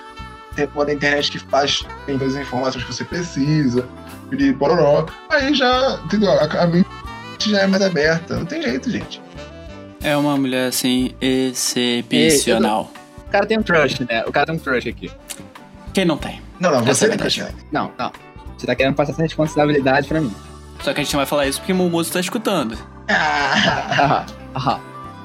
tem 0.56 0.67
pela 0.67 0.91
internet 0.91 1.32
que 1.32 1.39
faz, 1.39 1.86
tem 2.06 2.17
todas 2.17 2.36
as 2.36 2.41
informações 2.41 2.84
que 2.84 2.93
você 2.93 3.06
precisa, 3.06 3.88
e 4.32 4.54
pororó, 4.54 5.06
aí 5.30 5.54
já, 5.54 5.99
entendeu? 6.04 6.32
A, 6.32 6.43
a 6.43 6.67
mente 6.67 6.88
já 7.39 7.62
é 7.62 7.67
mais 7.67 7.82
aberta. 7.82 8.36
Não 8.36 8.45
tem 8.45 8.62
jeito, 8.62 8.89
gente. 8.91 9.21
É 10.04 10.17
uma 10.17 10.36
mulher 10.38 10.67
assim 10.67 11.15
excepcional. 11.21 12.91
O 13.28 13.32
cara 13.32 13.45
tem 13.45 13.58
um 13.60 13.63
crush, 13.63 13.99
né? 14.02 14.23
O 14.25 14.32
cara 14.32 14.47
tem 14.47 14.56
um 14.56 14.60
crush 14.60 14.89
aqui. 14.89 15.12
Quem 15.93 16.04
não 16.06 16.17
tem? 16.17 16.41
Não, 16.60 16.72
não, 16.72 16.84
você 16.84 17.06
é 17.06 17.10
tem 17.10 17.17
verdade. 17.17 17.41
questão. 17.41 17.56
Não, 17.72 17.91
não. 17.98 18.12
Você 18.58 18.65
tá 18.67 18.76
querendo 18.76 18.95
passar 18.95 19.13
essa 19.13 19.22
responsabilidade 19.22 20.08
pra 20.08 20.19
mim. 20.19 20.34
Só 20.84 20.93
que 20.93 21.02
a 21.02 21.04
gente 21.04 21.13
não 21.13 21.19
vai 21.19 21.26
falar 21.26 21.48
isso 21.48 21.60
porque 21.60 21.72
o 21.74 21.76
Mumuzo 21.76 22.12
tá 22.12 22.19
escutando. 22.19 22.78
Ah, 23.08 23.95
Aham. 24.00 24.26
Aham. 24.56 24.80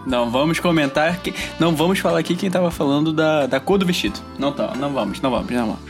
Não 0.07 0.31
vamos 0.31 0.61
comentar 0.61 1.17
que. 1.19 1.35
Não 1.59 1.75
vamos 1.75 1.99
falar 1.99 2.19
aqui 2.19 2.37
quem 2.37 2.51
tava 2.51 2.71
falando 2.71 3.13
da, 3.13 3.47
da 3.47 3.59
cor 3.59 3.79
do 3.79 3.87
vestido. 3.87 4.19
Não 4.39 4.53
tá, 4.53 4.73
não 4.77 4.93
vamos, 4.93 5.21
não 5.21 5.31
vamos, 5.31 5.51
não 5.51 5.67
vamos. 5.67 5.81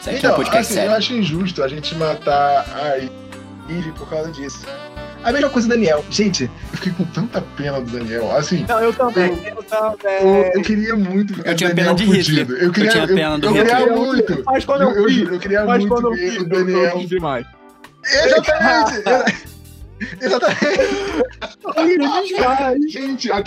Isso 0.00 0.08
aqui 0.10 0.10
é 0.10 0.12
um 0.14 0.18
Então, 0.18 0.34
podcast 0.36 0.58
assim, 0.64 0.74
sério. 0.74 0.90
eu 0.92 0.96
acho 0.96 1.12
injusto 1.14 1.62
a 1.62 1.68
gente 1.68 1.94
matar 1.96 2.64
a 2.74 2.96
Ivy 3.70 3.92
por 3.92 4.08
causa 4.08 4.30
disso. 4.32 4.64
A 5.26 5.32
mesma 5.32 5.50
coisa 5.50 5.66
do 5.68 5.74
Daniel. 5.74 6.04
Gente, 6.10 6.44
Eu 6.44 6.50
fiquei 6.78 6.92
com 6.92 7.04
tanta 7.06 7.40
pena 7.40 7.80
do 7.80 7.90
Daniel. 7.90 8.30
Assim, 8.36 8.64
Não, 8.68 8.78
eu 8.80 8.92
também. 8.92 9.32
Eu 9.46 9.62
também. 9.64 10.22
eu, 10.22 10.52
eu 10.54 10.62
queria 10.62 10.94
muito 10.96 11.34
Eu 11.44 11.54
tinha 11.56 11.74
Daniel 11.74 11.94
pena 11.96 12.12
de. 12.12 12.18
Hitler. 12.20 12.50
Eu, 12.62 12.72
queria, 12.72 12.88
Eu 12.88 12.92
tinha 12.92 13.06
pena 13.08 13.38
do 13.38 13.46
eu, 13.46 13.56
eu 13.56 13.64
Hitler. 13.64 13.76
queria 13.78 13.96
muito. 13.96 14.42
Mas 14.46 14.64
quando 14.64 14.82
Eu, 14.82 14.90
eu, 14.90 15.08
eu 15.10 15.32
eu 15.34 15.38
queria 15.40 15.64
mas 15.64 15.78
muito 15.80 15.92
quando 15.94 16.06
eu 16.06 16.14
vi, 16.14 16.38
o 16.38 16.42
eu 16.42 16.48
Daniel. 16.48 16.98
vi 16.98 17.06
demais. 17.06 17.46
exatamente. 18.04 18.98
exatamente. 19.00 19.46
Exatamente. 21.56 22.88
Gente, 22.92 23.32
a 23.32 23.42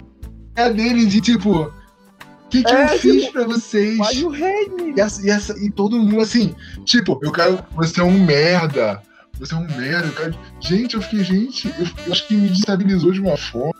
cara 0.56 0.74
dele 0.74 1.06
de 1.06 1.22
tipo. 1.22 1.62
O 1.62 2.50
que, 2.50 2.64
que 2.64 2.74
É, 2.74 2.84
eu 2.84 2.88
fiz 3.00 3.30
pra 3.30 3.44
vocês? 3.44 3.96
Mas 3.98 4.22
o 4.24 4.30
rei, 4.30 4.68
E, 4.98 5.00
essa- 5.00 5.22
e 5.26 5.30
essa- 5.30 5.56
e 5.64 5.70
todo 5.70 6.00
mundo 6.00 6.20
assim, 6.20 6.56
tipo, 6.84 7.20
eu 7.22 7.32
quero. 7.32 7.60
Você 7.76 8.02
é 8.02 8.04
um 8.04 8.20
merda. 8.26 9.02
Você 9.40 9.54
é 9.54 9.58
um 9.58 9.68
merda. 9.78 10.10
quero- 10.12 10.36
Gente, 10.60 10.96
eu 10.96 11.02
fiquei, 11.02 11.24
gente, 11.24 11.68
eu, 11.80 11.88
eu 12.08 12.12
acho 12.12 12.28
que 12.28 12.36
me 12.36 12.50
destabilizou 12.50 13.12
de 13.12 13.22
uma 13.22 13.38
forma. 13.38 13.74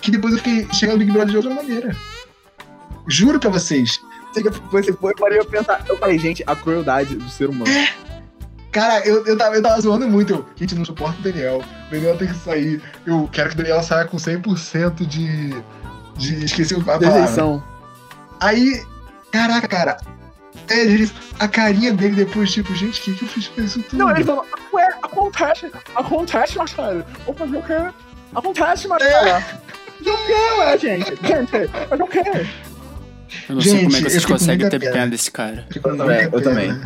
Que 0.00 0.10
depois 0.10 0.32
eu 0.34 0.38
fiquei 0.38 0.66
chegando 0.72 0.94
no 0.94 0.98
Big 1.00 1.12
Brother 1.12 1.30
de 1.30 1.36
outra 1.36 1.54
maneira. 1.54 1.94
Juro 3.08 3.38
pra 3.38 3.50
vocês. 3.50 4.00
Você 4.32 4.92
foi 4.92 5.38
eu 5.38 5.44
pensar. 5.46 5.82
Eu 5.88 5.96
falei, 5.96 6.18
gente, 6.18 6.42
a 6.46 6.54
crueldade 6.54 7.16
do 7.16 7.28
ser 7.28 7.48
humano. 7.48 7.70
Cara, 8.70 9.00
eu, 9.06 9.24
eu, 9.24 9.38
tava, 9.38 9.56
eu 9.56 9.62
tava 9.62 9.80
zoando 9.80 10.06
muito. 10.06 10.34
Eu, 10.34 10.46
gente, 10.54 10.74
não 10.74 10.84
suporto 10.84 11.18
o 11.18 11.22
Daniel. 11.22 11.62
O 11.86 11.90
Daniel 11.90 12.18
tem 12.18 12.28
que 12.28 12.34
sair. 12.34 12.82
Eu 13.06 13.26
quero 13.32 13.48
que 13.50 13.54
o 13.54 13.58
Daniel 13.58 13.82
saia 13.82 14.04
com 14.06 14.18
100% 14.18 15.06
de. 15.06 15.54
de 16.18 16.44
esqueci 16.44 16.74
a 16.74 16.80
palavra. 16.80 17.08
Deserção. 17.08 17.62
Aí, 18.38 18.82
caraca, 19.32 19.66
cara. 19.66 19.96
É, 20.68 20.80
ele- 20.80 21.10
a 21.38 21.46
carinha 21.48 21.92
dele 21.92 22.16
depois, 22.16 22.52
tipo, 22.52 22.74
gente, 22.74 23.00
o 23.00 23.04
que, 23.04 23.14
que 23.14 23.24
eu 23.24 23.28
fiz 23.28 23.48
pra 23.48 23.64
isso 23.64 23.82
tudo? 23.82 23.98
Não, 23.98 24.10
ele 24.10 24.24
falou, 24.24 24.44
ué, 24.72 24.86
acontece, 25.02 25.70
acontece, 25.94 26.56
Marcelo. 26.58 27.04
Vou 27.24 27.34
fazer 27.34 27.56
o 27.56 27.62
quê? 27.62 27.94
Acontece, 28.34 28.88
mas 28.88 29.02
cara. 29.02 29.44
Não 30.04 30.16
quer, 30.26 30.58
ué, 30.58 30.78
gente. 30.78 31.06
Gente, 31.22 31.70
mas 31.90 31.98
não 31.98 32.06
quer. 32.06 32.46
Eu 33.48 33.54
não 33.56 33.60
sei 33.62 33.72
Gente, 33.72 33.84
como 33.84 33.96
é 33.96 34.00
que 34.02 34.10
vocês 34.10 34.24
com 34.24 34.32
conseguem 34.34 34.68
ter 34.68 34.78
pena. 34.78 34.92
pena 34.92 35.06
desse 35.08 35.30
cara. 35.30 35.66
Eu 35.74 35.82
com 35.82 35.96
também, 35.96 36.22
eu 36.32 36.42
também. 36.42 36.80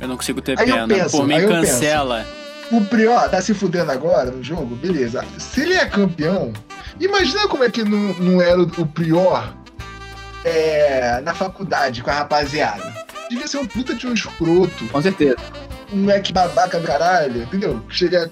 Eu 0.00 0.08
não 0.08 0.16
consigo 0.16 0.40
ter 0.40 0.58
Aí 0.58 0.68
eu 0.68 0.74
pena. 0.76 0.88
penso, 0.88 1.16
Por 1.16 1.26
mim, 1.26 1.34
aí 1.34 1.42
eu 1.42 1.48
penso. 1.48 1.72
cancela. 1.72 2.26
O 2.70 2.80
Prior 2.84 3.28
tá 3.30 3.40
se 3.40 3.54
fudendo 3.54 3.90
agora 3.90 4.30
no 4.30 4.42
jogo, 4.42 4.74
beleza. 4.76 5.24
Se 5.38 5.62
ele 5.62 5.74
é 5.74 5.86
campeão, 5.86 6.52
imagina 7.00 7.48
como 7.48 7.64
é 7.64 7.70
que 7.70 7.82
não, 7.82 7.98
não 8.14 8.42
era 8.42 8.60
o, 8.60 8.64
o 8.78 8.86
Prior. 8.86 9.54
É, 10.44 11.20
na 11.22 11.34
faculdade 11.34 12.02
com 12.02 12.10
a 12.10 12.14
rapaziada. 12.14 12.94
Devia 13.28 13.46
ser 13.46 13.58
um 13.58 13.66
puta 13.66 13.94
de 13.94 14.06
um 14.06 14.14
escroto. 14.14 14.86
Com 14.88 15.02
certeza. 15.02 15.36
Um 15.92 15.98
moleque 15.98 16.32
babaca 16.32 16.78
do 16.78 16.86
caralho, 16.86 17.42
entendeu? 17.42 17.82
Chega. 17.88 18.30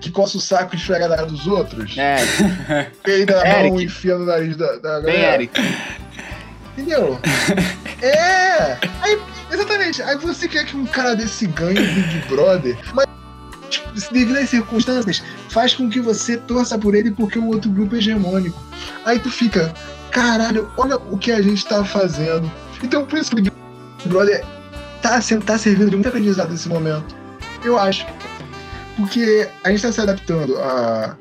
Que 0.00 0.10
coça 0.10 0.36
o 0.36 0.40
saco 0.40 0.74
e 0.74 0.78
esfrega 0.78 1.08
na 1.08 1.16
cara 1.16 1.28
dos 1.28 1.46
outros. 1.46 1.96
É, 1.96 2.16
Peida 3.02 3.40
a 3.40 3.62
mão 3.62 3.80
e 3.80 3.84
enfia 3.84 4.18
no 4.18 4.26
nariz 4.26 4.54
da, 4.56 4.76
da 4.76 5.00
bem, 5.00 5.14
galera. 5.14 5.34
Eric. 5.34 5.60
Entendeu? 6.76 7.18
é! 8.02 8.76
Aí, 9.00 9.18
exatamente. 9.50 10.02
Aí 10.02 10.16
você 10.18 10.46
quer 10.46 10.66
que 10.66 10.76
um 10.76 10.84
cara 10.84 11.14
desse 11.14 11.46
ganhe 11.46 11.78
o 11.78 11.94
Big 11.94 12.28
Brother, 12.28 12.76
mas 12.92 13.06
tipo, 13.70 13.88
devido 14.12 14.36
às 14.36 14.50
circunstâncias, 14.50 15.22
faz 15.48 15.74
com 15.74 15.88
que 15.88 16.00
você 16.00 16.36
torça 16.36 16.78
por 16.78 16.94
ele 16.94 17.10
porque 17.10 17.38
o 17.38 17.46
outro 17.46 17.70
grupo 17.70 17.94
é 17.94 17.98
hegemônico. 17.98 18.62
Aí 19.06 19.18
tu 19.18 19.30
fica, 19.30 19.72
caralho, 20.10 20.70
olha 20.76 20.96
o 20.96 21.16
que 21.16 21.32
a 21.32 21.40
gente 21.40 21.64
tá 21.64 21.84
fazendo. 21.84 22.50
Então 22.82 23.06
por 23.06 23.18
isso 23.18 23.30
que 23.30 23.40
o 23.40 23.42
Big 23.42 23.63
Brother 24.08 24.44
tá, 25.02 25.20
tá 25.44 25.58
servindo 25.58 25.90
de 25.90 25.96
muito 25.96 26.08
aprendizado 26.08 26.50
nesse 26.50 26.68
momento. 26.68 27.14
Eu 27.64 27.78
acho. 27.78 28.06
Porque 28.96 29.48
a 29.64 29.70
gente 29.70 29.82
tá 29.82 29.92
se 29.92 30.00
adaptando 30.00 30.56
à, 30.58 31.16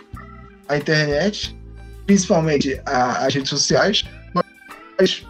à 0.67 0.77
internet, 0.77 1.57
principalmente 2.05 2.79
às 2.85 3.33
redes 3.33 3.49
sociais, 3.49 4.03
mas 4.33 5.25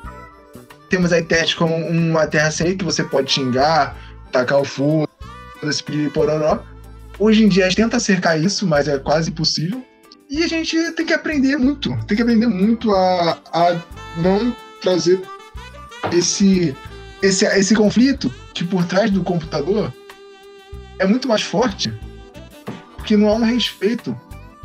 temos 0.89 1.13
a 1.13 1.19
internet 1.19 1.55
como 1.55 1.75
uma 1.75 2.27
terra 2.27 2.51
sem 2.51 2.77
que 2.77 2.83
você 2.83 3.03
pode 3.03 3.31
xingar, 3.31 3.95
tacar 4.31 4.59
o 4.59 4.65
fogo, 4.65 5.07
esse 5.63 5.83
pororó. 6.13 6.63
Hoje 7.17 7.43
em 7.43 7.47
dia 7.47 7.65
a 7.65 7.69
gente 7.69 7.77
tenta 7.77 7.99
cercar 7.99 8.39
isso, 8.39 8.67
mas 8.67 8.87
é 8.87 8.97
quase 8.99 9.29
impossível. 9.29 9.83
E 10.29 10.43
a 10.43 10.47
gente 10.47 10.91
tem 10.93 11.05
que 11.05 11.13
aprender 11.13 11.57
muito. 11.57 11.95
Tem 12.05 12.17
que 12.17 12.23
aprender 12.23 12.47
muito 12.47 12.91
a, 12.93 13.37
a 13.53 13.81
não 14.17 14.55
trazer 14.81 15.21
esse, 16.11 16.75
esse, 17.23 17.45
esse 17.45 17.73
conflito 17.75 18.31
que 18.53 18.63
por 18.63 18.85
trás 18.85 19.09
do 19.09 19.23
computador 19.23 19.91
é 20.99 21.05
muito 21.07 21.27
mais 21.27 21.41
forte 21.41 21.91
porque 22.97 23.17
não 23.17 23.29
há 23.29 23.33
um 23.33 23.43
respeito 23.43 24.15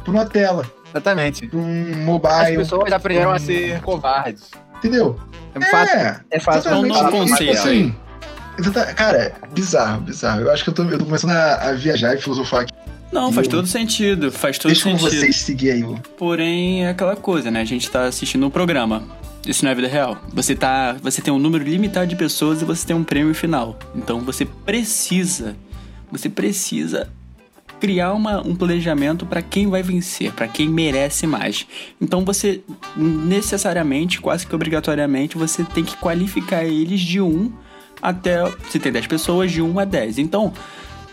por 0.05 0.15
uma 0.15 0.25
tela, 0.27 0.71
Exatamente. 0.91 1.47
por 1.49 1.59
um 1.59 1.91
As 1.91 1.97
mobile, 1.99 2.57
pessoas 2.59 2.93
aprenderam 2.93 3.33
a 3.33 3.39
ser 3.39 3.81
covardes. 3.81 4.51
entendeu? 4.77 5.19
É 5.55 5.61
fácil. 5.65 5.97
É, 5.99 6.21
É 6.31 6.41
fácil. 6.41 6.71
um 6.73 6.87
exatamente. 6.87 7.13
novo 7.13 7.37
Tipo 7.37 8.71
assim, 8.71 8.95
cara, 8.95 9.19
é 9.19 9.35
bizarro, 9.53 10.01
bizarro. 10.03 10.41
Eu 10.43 10.53
acho 10.53 10.63
que 10.65 10.71
eu 10.71 10.75
tô, 10.75 10.83
eu 10.85 10.99
tô 10.99 11.05
começando 11.05 11.31
a, 11.33 11.69
a 11.71 11.73
viajar 11.73 12.15
e 12.15 12.21
filosofar 12.21 12.63
aqui. 12.63 12.73
Não, 13.11 13.33
faz 13.33 13.49
todo 13.49 13.67
sentido. 13.67 14.31
Faz 14.31 14.59
todo 14.59 14.71
Deixa 14.71 14.91
com 14.91 14.99
sentido. 14.99 15.19
vocês 15.21 15.37
seguir 15.37 15.71
aí. 15.71 15.83
o- 15.83 15.99
Porém, 16.19 16.85
é 16.85 16.91
aquela 16.91 17.17
coisa, 17.17 17.51
né? 17.51 17.61
A 17.61 17.65
gente 17.65 17.91
tá 17.91 18.05
assistindo 18.05 18.47
um 18.47 18.51
programa. 18.51 19.03
Isso 19.47 19.65
não 19.65 19.73
é 19.73 19.75
vida 19.75 19.89
real. 19.89 20.19
Você 20.33 20.55
tá. 20.55 20.97
Você 21.03 21.23
tem 21.23 21.33
um 21.33 21.39
número 21.39 21.65
limitado 21.65 22.07
de 22.07 22.17
pessoas 22.17 22.61
e 22.61 22.65
você 22.65 22.87
tem 22.87 22.95
um 22.95 23.05
prêmio 23.05 23.35
final. 23.35 23.79
Então 23.95 24.21
você 24.21 24.45
precisa. 24.45 25.57
Você 26.11 26.29
precisa 26.29 27.11
criar 27.79 28.13
uma, 28.13 28.41
um 28.47 28.57
planejamento 28.57 29.25
para 29.25 29.41
quem 29.41 29.69
vai 29.69 29.83
vencer, 29.83 30.33
para 30.33 30.49
quem 30.49 30.69
merece 30.69 31.27
mais. 31.27 31.67
Então 32.01 32.25
você 32.25 32.63
necessariamente, 32.97 34.21
quase 34.21 34.47
que 34.47 34.55
obrigatoriamente, 34.55 35.39
você 35.39 35.65
tem 35.65 35.85
que 35.85 35.97
qualificar 35.97 36.65
eles 36.65 37.01
de 37.01 37.21
1 37.21 37.53
até. 38.03 38.45
Se 38.71 38.79
tem 38.79 38.93
10 38.93 39.07
pessoas, 39.07 39.53
de 39.53 39.63
1 39.63 39.79
a 39.79 39.85
10. 39.85 40.19
Então, 40.19 40.53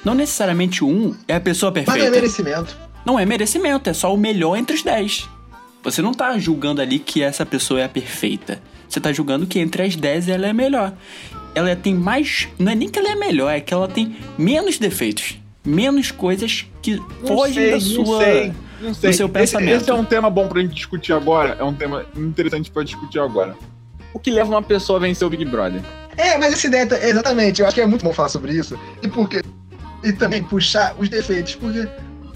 não 0.03 0.13
necessariamente 0.13 0.83
1 0.83 1.15
é 1.27 1.35
a 1.35 1.39
pessoa 1.39 1.71
Mas 1.73 1.85
perfeita. 1.85 2.07
é 2.07 2.11
merecimento. 2.11 2.77
Não 3.05 3.19
é 3.19 3.25
merecimento, 3.25 3.89
é 3.89 3.93
só 3.93 4.13
o 4.13 4.17
melhor 4.17 4.57
entre 4.57 4.75
os 4.75 4.81
10. 4.81 5.29
Você 5.85 6.01
não 6.01 6.13
tá 6.13 6.37
julgando 6.37 6.81
ali 6.81 6.99
que 6.99 7.21
essa 7.23 7.45
pessoa 7.45 7.79
é 7.79 7.85
a 7.85 7.89
perfeita. 7.89 8.59
Você 8.89 8.99
tá 8.99 9.13
julgando 9.13 9.45
que 9.47 9.59
entre 9.59 9.83
as 9.83 9.95
10 9.95 10.27
ela 10.29 10.47
é 10.47 10.51
melhor. 10.53 10.93
Ela 11.53 11.75
tem 11.75 11.93
mais. 11.95 12.47
Não 12.59 12.71
é 12.71 12.75
nem 12.75 12.89
que 12.89 12.99
ela 12.99 13.11
é 13.11 13.15
melhor, 13.15 13.49
é 13.49 13.61
que 13.61 13.73
ela 13.73 13.87
tem 13.87 14.17
menos 14.37 14.77
defeitos. 14.77 15.37
Menos 15.65 16.11
coisas 16.11 16.65
que 16.81 17.01
fogem 17.25 17.71
da 17.71 17.79
sua. 17.79 18.03
Não 18.03 18.17
sei, 18.19 18.53
não 18.81 18.93
sei. 18.93 19.09
do 19.11 19.15
seu 19.15 19.25
Esse- 19.27 19.33
pensamento. 19.33 19.81
Esse, 19.81 19.89
é 19.89 19.93
um 19.93 20.03
tema 20.05 20.29
bom 20.29 20.47
pra 20.47 20.61
gente 20.61 20.73
discutir 20.75 21.13
agora. 21.13 21.55
É 21.59 21.63
um 21.63 21.73
tema 21.73 22.05
interessante 22.17 22.69
pra 22.69 22.83
discutir 22.83 23.19
agora. 23.19 23.55
O 24.13 24.19
que 24.19 24.29
leva 24.31 24.49
uma 24.49 24.61
pessoa 24.63 24.97
a 24.97 25.01
vencer 25.01 25.25
o 25.25 25.29
Big 25.29 25.45
Brother? 25.45 25.81
É, 26.17 26.37
mas 26.37 26.53
essa 26.53 26.67
ideia, 26.67 26.85
tá- 26.87 26.97
exatamente, 26.99 27.61
eu 27.61 27.67
acho 27.67 27.75
que 27.75 27.81
é 27.81 27.85
muito 27.87 28.03
bom 28.03 28.13
falar 28.13 28.29
sobre 28.29 28.53
isso. 28.53 28.77
E 29.03 29.07
porque 29.07 29.41
e 30.03 30.11
também 30.13 30.43
puxar 30.43 30.95
os 30.97 31.09
defeitos, 31.09 31.55
porque 31.55 31.87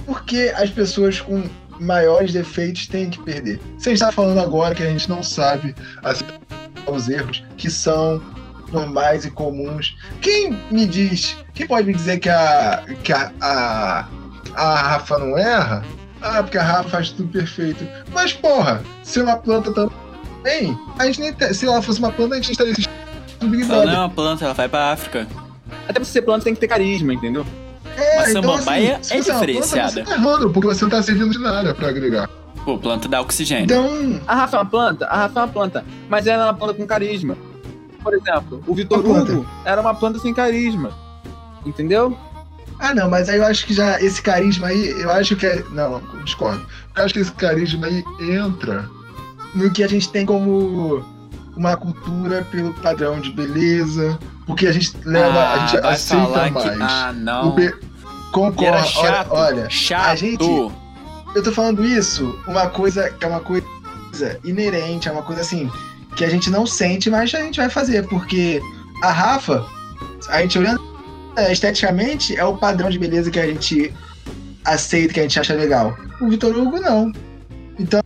porque 0.06 0.52
as 0.56 0.70
pessoas 0.72 1.22
com 1.22 1.44
maiores 1.80 2.34
defeitos 2.34 2.88
têm 2.88 3.10
que 3.10 3.20
perder. 3.22 3.60
Você 3.78 3.92
está 3.92 4.12
falando 4.12 4.40
agora 4.40 4.76
que 4.76 4.84
a 4.84 4.88
gente 4.90 5.10
não 5.10 5.24
sabe 5.24 5.76
aceitar 6.04 6.40
os 6.88 7.08
erros 7.10 7.44
que 7.58 7.70
são 7.70 8.22
normais 8.72 9.26
e 9.26 9.32
comuns. 9.32 9.96
Quem 10.22 10.58
me 10.72 10.86
diz, 10.86 11.38
quem 11.54 11.66
pode 11.68 11.88
me 11.88 11.94
dizer 11.94 12.20
que 12.20 12.30
a 12.30 12.84
que 13.04 13.12
a, 13.14 13.32
a, 13.42 14.08
a 14.56 14.76
Rafa 14.82 15.18
não 15.20 15.38
erra? 15.38 15.84
Ah, 16.22 16.44
porque 16.44 16.58
a 16.58 16.64
Rafa 16.64 16.90
faz 16.90 17.10
tudo 17.12 17.30
perfeito. 17.32 17.88
Mas 18.14 18.34
porra, 18.34 18.84
se 19.04 19.22
uma 19.22 19.38
planta 19.38 19.72
também, 19.74 20.78
a 20.98 21.06
gente 21.06 21.22
nem 21.22 21.34
te- 21.34 21.54
se 21.54 21.66
ela 21.66 21.82
fosse 21.82 22.00
uma 22.00 22.12
planta, 22.12 22.36
a 22.36 22.38
gente 22.38 22.52
estaria 22.52 22.74
assistindo 22.74 23.72
Ela 23.74 23.86
não 23.86 23.94
é 23.94 23.98
uma 24.00 24.10
planta, 24.10 24.44
ela 24.46 24.54
vai 24.54 24.68
pra 24.68 24.92
África. 24.92 25.28
Até 25.88 25.94
pra 25.94 26.04
ser 26.04 26.22
planta 26.24 26.44
tem 26.44 26.54
que 26.54 26.60
ter 26.60 26.68
carisma, 26.68 27.14
entendeu? 27.14 27.46
É, 28.00 28.18
Uma 28.18 28.26
samambaia 28.42 29.00
se 29.02 29.14
é 29.14 29.22
você 29.22 29.32
uma 29.32 29.40
planta, 29.40 29.52
diferenciada. 29.52 29.92
Você 29.92 30.04
tá 30.04 30.12
errando, 30.14 30.50
porque 30.50 30.68
você 30.68 30.84
não 30.84 30.90
tá 30.92 31.04
servindo 31.04 31.32
de 31.32 31.40
nada. 31.40 31.74
Pra 31.74 31.90
agregar. 31.90 32.30
Pô, 32.66 32.78
planta 32.78 33.08
dá 33.08 33.22
oxigênio. 33.22 33.64
Então, 33.66 34.20
A 34.28 34.36
Rafa 34.36 34.58
é 34.58 34.60
uma 34.62 34.66
planta? 34.70 35.06
A 35.08 35.18
Rafa 35.18 35.40
é 35.40 35.44
uma 35.44 35.48
planta. 35.52 35.86
Mas 36.10 36.28
ela 36.28 36.44
é 36.44 36.46
uma 36.48 36.54
planta 36.54 36.74
com 36.76 36.86
carisma. 36.86 37.38
Por 38.04 38.14
exemplo, 38.14 38.64
o 38.68 38.74
Vitor 38.76 39.02
planta. 39.04 39.32
Hugo 39.34 39.48
era 39.66 39.82
uma 39.82 39.94
planta 39.94 40.20
sem 40.20 40.34
carisma. 40.34 40.92
Entendeu? 41.66 42.18
ah 42.80 42.94
não, 42.96 43.10
mas 43.10 43.28
aí 43.28 43.38
eu 43.40 43.46
acho 43.46 43.66
que 43.66 43.74
já 43.74 44.00
esse 44.02 44.22
carisma 44.22 44.68
aí, 44.68 44.90
eu 45.02 45.12
acho 45.12 45.36
que 45.36 45.46
é. 45.46 45.62
Não, 45.72 46.02
discordo. 46.24 46.66
Eu 46.96 47.04
acho 47.04 47.14
que 47.14 47.20
esse 47.20 47.32
carisma 47.34 47.88
aí 47.88 48.04
entra. 48.22 48.90
No 49.54 49.70
que 49.72 49.84
a 49.84 49.88
gente 49.88 50.10
tem 50.10 50.26
como 50.26 51.04
uma 51.58 51.76
cultura 51.76 52.46
pelo 52.50 52.74
padrão 52.76 53.20
de 53.20 53.32
beleza, 53.32 54.18
porque 54.46 54.66
a 54.68 54.72
gente 54.72 54.94
leva, 55.04 55.40
a 55.54 55.58
gente 55.60 55.78
Ah, 55.78 55.82
vai 55.82 55.94
aceita 55.94 56.24
falar 56.26 56.52
mais. 56.52 56.70
que. 56.78 56.82
Ah, 56.82 57.10
O 57.12 57.20
não. 57.20 57.52
be- 57.52 57.76
E 58.36 58.66
era 58.66 58.78
Concordo, 58.78 58.88
chato. 58.88 59.32
olha, 59.32 59.42
olha, 59.62 59.70
chato. 59.70 60.08
a 60.10 60.16
gente- 60.16 60.44
eu 61.36 61.44
tô 61.44 61.52
falando 61.52 61.84
isso, 61.86 62.40
uma 62.48 62.68
coisa 62.70 63.10
que 63.10 63.26
é 63.26 63.28
uma 63.28 63.40
coisa 63.40 63.66
inerente, 64.44 65.08
é 65.08 65.12
uma 65.12 65.22
coisa 65.24 65.42
assim, 65.42 65.70
que 66.16 66.24
a 66.24 66.30
gente 66.30 66.50
não 66.50 66.66
sente, 66.66 67.10
mas 67.10 67.34
a 67.34 67.40
gente 67.42 67.58
vai 67.60 67.70
fazer, 67.70 68.08
porque 68.08 68.62
a 69.04 69.12
Rafa, 69.12 69.66
a 70.30 70.42
gente 70.42 70.58
olhando 70.60 70.80
é, 71.36 71.52
esteticamente, 71.54 72.36
é 72.36 72.44
o 72.44 72.58
padrão 72.58 72.90
de 72.90 73.00
beleza 73.00 73.32
que 73.32 73.40
a 73.40 73.48
gente 73.48 73.94
aceita, 74.66 75.14
que 75.14 75.20
a 75.20 75.24
gente 75.24 75.40
acha 75.40 75.54
legal. 75.54 75.96
O 76.20 76.28
Vitor 76.30 76.56
Hugo 76.58 76.80
não. 76.82 77.12
Então, 77.80 78.02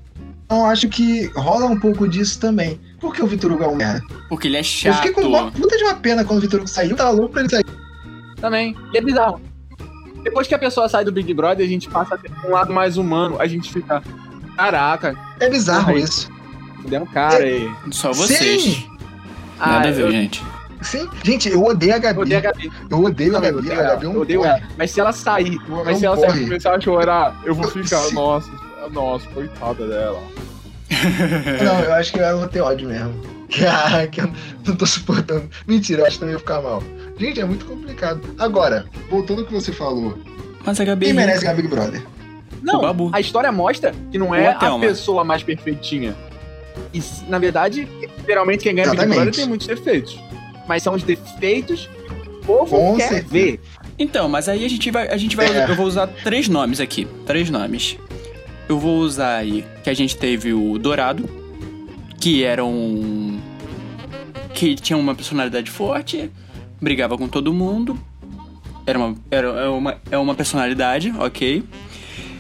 eu 0.52 0.66
acho 0.66 0.88
que 0.88 1.26
rola 1.36 1.66
um 1.66 1.80
pouco 1.80 2.08
disso 2.08 2.40
também. 2.40 2.80
Por 3.00 3.14
que 3.14 3.24
o 3.24 3.28
Vitor 3.28 3.52
Hugo 3.52 3.64
é 3.64 3.68
um 3.68 3.76
merda? 3.76 4.02
Porque 4.30 4.48
ele 4.48 4.58
é 4.58 4.60
Eu 4.60 4.64
chato. 4.64 4.96
fiquei 4.98 5.12
com 5.14 5.22
uma 5.28 5.52
puta 5.52 5.76
de 5.78 5.84
uma 5.84 5.96
pena 5.96 6.24
quando 6.24 6.40
o 6.40 6.42
Vitor 6.42 6.60
Hugo 6.60 6.70
saiu, 6.70 6.92
eu 6.92 6.96
tava 6.98 7.12
louco 7.12 7.32
pra 7.34 7.42
ele 7.42 7.50
sair. 7.50 7.66
Também. 8.40 8.76
E 8.94 8.98
é 8.98 9.02
bizarro. 9.02 9.42
Depois 10.24 10.48
que 10.48 10.56
a 10.56 10.60
pessoa 10.60 10.88
sai 10.90 11.04
do 11.06 11.12
Big 11.12 11.34
Brother, 11.34 11.66
a 11.66 11.70
gente 11.70 11.90
passa 11.90 12.16
a 12.16 12.18
ter 12.18 12.32
um 12.46 12.52
lado 12.52 12.74
mais 12.74 12.98
humano. 12.98 13.36
A 13.40 13.46
gente 13.48 13.72
fica. 13.72 14.02
Caraca, 14.56 15.16
É 15.40 15.50
bizarro 15.50 15.88
Porra, 15.88 16.00
isso. 16.00 16.30
fudendo 16.82 17.06
cara 17.08 17.44
aí. 17.44 17.70
Só 17.92 18.12
vocês. 18.14 18.62
Sim. 18.64 18.88
Nada 19.60 19.88
Ah, 19.88 19.90
a 19.90 19.92
ver, 19.92 20.02
eu- 20.02 20.12
gente. 20.12 20.44
Sim, 20.82 21.08
gente, 21.24 21.48
eu 21.50 21.64
odeio 21.64 21.96
a 21.96 21.98
Gabi. 21.98 22.18
Eu 22.20 22.22
odeio 22.24 22.40
a 22.40 22.42
Gabi. 22.42 22.72
Eu 22.90 23.00
odeio 23.04 23.32
a 23.32 23.36
Eu 23.38 23.42
Gabi. 23.42 23.58
odeio 23.58 23.72
A 23.74 23.76
ela. 23.84 23.90
Gabi 23.94 24.06
é 24.06 24.10
um 24.10 24.14
Eu 24.14 24.22
odeio 24.22 24.46
ela. 24.46 24.62
Mas 24.78 24.92
se 24.92 25.00
ela 25.00 25.12
sair, 25.14 25.58
Ela 25.68 25.84
mas 25.86 25.96
é 25.98 26.00
se 26.00 26.04
um 26.04 26.08
ela 26.08 26.18
Se 26.18 26.26
porre. 26.26 26.40
eu 26.42 26.44
começar 26.48 26.76
a 26.76 26.82
chorar, 26.82 27.42
eu 27.46 27.56
vou 27.56 27.68
ficar, 27.70 27.98
Sim. 28.00 28.16
nossa, 28.16 28.52
nossa, 28.92 29.28
coitada 29.30 29.88
dela. 29.88 30.22
Não, 31.64 31.80
eu 31.80 31.94
acho 31.94 32.12
que 32.14 32.20
eu 32.20 32.38
vou 32.40 32.48
ter 32.48 32.62
ódio 32.62 32.88
mesmo. 32.90 33.14
Caraca, 33.58 34.22
eu 34.22 34.32
não 34.66 34.76
tô 34.76 34.86
suportando. 34.86 35.50
Mentira, 35.68 36.02
eu 36.02 36.06
acho 36.08 36.16
que 36.16 36.20
também 36.22 36.34
ia 36.34 36.40
ficar 36.40 36.62
mal. 36.62 36.82
Gente, 37.24 37.40
é 37.40 37.46
muito 37.46 37.66
complicado. 37.66 38.22
Agora, 38.38 38.86
voltando 39.10 39.42
ao 39.42 39.48
que 39.48 39.54
você 39.54 39.72
falou, 39.72 40.18
Mas 40.66 40.80
a 40.80 40.84
Gabi. 40.84 41.06
quem 41.06 41.12
é 41.12 41.16
merece 41.16 41.42
rica. 41.46 41.54
Big 41.56 41.68
Brother? 41.68 42.04
Não, 42.62 42.80
O 42.80 42.82
Babu. 42.82 43.10
a 43.14 43.20
história 43.20 43.52
mostra 43.52 43.94
que 44.12 44.18
não 44.18 44.34
é 44.34 44.48
a 44.48 44.56
Thelma. 44.56 44.80
pessoa 44.86 45.24
mais 45.24 45.44
perfeitinha. 45.44 46.16
E, 46.94 47.02
na 47.30 47.38
verdade, 47.40 47.88
geralmente 48.28 48.64
quem 48.64 48.74
ganha 48.76 48.88
Big 48.90 48.98
Exatamente. 48.98 49.16
Brother 49.16 49.34
tem 49.36 49.48
muitos 49.48 49.68
defeitos. 49.68 50.18
Mas 50.68 50.82
são 50.84 50.94
os 50.96 51.04
defeitos 51.04 51.90
que 52.24 52.30
o 52.30 52.40
povo 52.46 52.76
Com 52.78 52.98
quer 52.98 53.08
certeza. 53.10 53.34
ver. 53.34 53.60
Então, 54.00 54.28
mas 54.28 54.50
aí 54.50 54.66
a 54.66 54.70
gente 54.70 54.90
vai. 54.92 55.08
A 55.10 55.18
gente 55.18 55.36
vai 55.36 55.46
É. 55.48 55.70
Eu 55.70 55.76
vou 55.76 55.86
usar 55.86 56.08
três 56.08 56.48
nomes 56.48 56.80
aqui. 56.80 57.06
Três 57.26 57.50
nomes. 57.50 57.98
Eu 58.68 58.80
vou 58.80 59.00
usar 59.00 59.36
aí 59.38 59.66
que 59.84 59.90
a 59.90 59.94
gente 59.94 60.18
teve 60.18 60.54
o 60.54 60.78
Dourado, 60.80 61.30
que 62.20 62.44
era 62.44 62.64
um. 62.66 63.40
que 64.54 64.74
tinha 64.76 64.98
uma 64.98 65.14
personalidade 65.14 65.70
forte, 65.70 66.32
brigava 66.84 67.18
com 67.18 67.28
todo 67.28 67.54
mundo. 67.54 67.98
Era 68.86 69.00
uma, 69.00 69.16
era 69.32 69.48
é 69.48 69.68
uma, 69.70 69.98
é 70.12 70.18
uma 70.18 70.36
personalidade, 70.36 71.14
ok. 71.18 71.64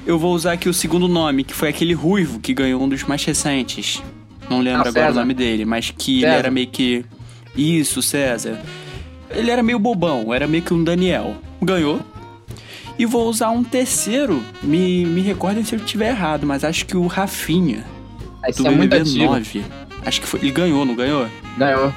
Eu 0.05 0.19
vou 0.19 0.33
usar 0.35 0.51
aqui 0.53 0.67
o 0.67 0.73
segundo 0.73 1.07
nome, 1.07 1.43
que 1.45 1.53
foi 1.53 1.69
aquele 1.69 1.93
ruivo 1.93 2.39
que 2.39 2.53
ganhou 2.53 2.81
um 2.83 2.89
dos 2.89 3.03
mais 3.03 3.23
recentes. 3.23 4.03
Não 4.49 4.59
lembro 4.59 4.83
Ah, 4.85 4.89
agora 4.89 5.11
o 5.11 5.15
nome 5.15 5.33
dele, 5.33 5.63
mas 5.63 5.89
que 5.97 6.15
ele 6.17 6.21
César. 6.25 6.35
era 6.37 6.51
meio 6.51 6.67
que. 6.67 7.05
Isso, 7.55 8.01
César. 8.01 8.59
Ele 9.31 9.49
era 9.49 9.63
meio 9.63 9.79
bobão, 9.79 10.33
era 10.33 10.45
meio 10.45 10.61
que 10.61 10.73
um 10.73 10.83
Daniel. 10.83 11.37
Ganhou. 11.61 12.01
E 12.99 13.05
vou 13.05 13.27
usar 13.29 13.49
um 13.49 13.63
terceiro. 13.63 14.43
Me, 14.61 15.05
me 15.05 15.21
recordem 15.21 15.63
se 15.63 15.73
eu 15.73 15.79
estiver 15.79 16.09
errado, 16.09 16.45
mas 16.45 16.63
acho 16.65 16.85
que 16.85 16.97
o 16.97 17.07
Rafinha, 17.07 17.85
Isso 18.47 18.61
do 18.61 18.67
é 18.67 18.71
muito 18.71 18.89
BBB 18.91 19.09
antigo. 19.09 19.25
9. 19.25 19.63
Acho 20.05 20.21
que 20.21 20.27
foi. 20.27 20.41
Ele 20.41 20.51
ganhou, 20.51 20.83
não 20.85 20.93
ganhou? 20.95 21.25
Ganhou. 21.57 21.93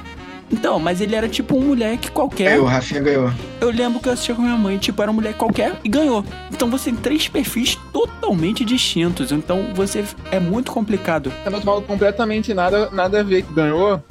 Então, 0.51 0.79
mas 0.79 1.01
ele 1.01 1.13
era 1.13 1.27
tipo 1.27 1.57
um 1.57 1.61
moleque 1.61 2.09
qualquer. 2.11 2.53
É, 2.53 2.59
o 2.59 2.63
Rafinha 2.63 3.01
ganhou. 3.01 3.31
Eu 3.59 3.69
lembro 3.69 3.99
que 3.99 4.07
eu 4.07 4.13
assistia 4.13 4.33
com 4.33 4.41
minha 4.41 4.55
mãe, 4.55 4.77
tipo, 4.77 5.01
era 5.01 5.11
um 5.11 5.13
moleque 5.13 5.37
qualquer 5.37 5.75
e 5.83 5.89
ganhou. 5.89 6.23
Então 6.51 6.69
você 6.69 6.85
tem 6.91 6.95
três 6.99 7.27
perfis 7.27 7.77
totalmente 7.91 8.63
distintos. 8.63 9.31
Então 9.31 9.73
você 9.75 10.05
é 10.31 10.39
muito 10.39 10.71
complicado. 10.71 11.31
Tá 11.43 11.49
no 11.49 11.63
mal 11.63 11.81
completamente 11.81 12.53
nada, 12.53 12.89
nada 12.91 13.19
a 13.19 13.23
ver. 13.23 13.43
Ganhou 13.51 14.01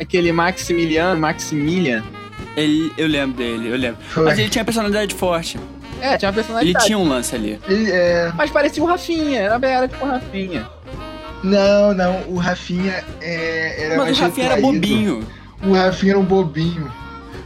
aquele 0.00 0.30
Maximiliano, 0.32 1.20
Maximilian. 1.20 2.04
Ele, 2.56 2.92
eu 2.96 3.06
lembro 3.08 3.36
dele, 3.36 3.68
eu 3.70 3.76
lembro. 3.76 3.98
Foi. 4.08 4.24
Mas 4.24 4.38
ele 4.38 4.48
tinha 4.48 4.64
personalidade 4.64 5.14
forte. 5.14 5.58
É, 6.00 6.16
tinha 6.16 6.28
uma 6.30 6.34
Ele 6.34 6.42
personalidade. 6.44 6.86
tinha 6.86 6.98
um 6.98 7.08
lance 7.08 7.34
ali. 7.34 7.60
Ele 7.68 7.90
é. 7.90 8.32
Mas 8.36 8.50
parecia 8.50 8.82
o 8.82 8.86
Rafinha, 8.86 9.40
era 9.40 9.66
era 9.66 9.88
tipo 9.88 10.04
o 10.04 10.08
Rafinha. 10.08 10.66
Não, 11.42 11.94
não, 11.94 12.22
o 12.28 12.36
Rafinha 12.36 13.02
é, 13.20 13.84
era 13.86 13.96
Mas 13.96 14.06
mais 14.06 14.18
o 14.18 14.22
Rafinha 14.22 14.46
era 14.46 14.54
retraído. 14.56 14.80
bobinho. 14.80 15.26
O 15.62 15.72
Rafinha 15.74 16.12
era 16.12 16.18
um 16.18 16.24
bobinho. 16.24 16.90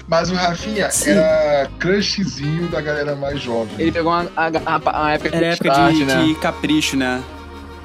Mas 0.07 0.31
o 0.31 0.35
Rafinha 0.35 0.91
Sim. 0.91 1.11
era 1.13 1.69
crushzinho 1.79 2.69
da 2.69 2.81
galera 2.81 3.17
mais 3.17 3.41
jovem. 3.41 3.75
Ele 3.79 3.91
pegou 3.93 4.13
a, 4.13 4.27
a, 4.37 4.47
a- 4.77 5.07
a 5.07 5.13
época 5.13 5.35
Era 5.35 5.47
época 5.47 5.69
start, 5.69 5.95
de, 5.95 6.05
né? 6.05 6.25
de 6.25 6.35
capricho, 6.37 6.97
né? 6.97 7.23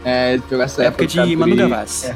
É, 0.03 0.33
ele 0.33 0.41
pegou 0.47 0.63
essa 0.63 0.83
Época 0.83 1.03
época, 1.05 1.25
de 1.25 1.35
Manu 1.35 1.55
Gavassi. 1.55 2.07
É. 2.07 2.15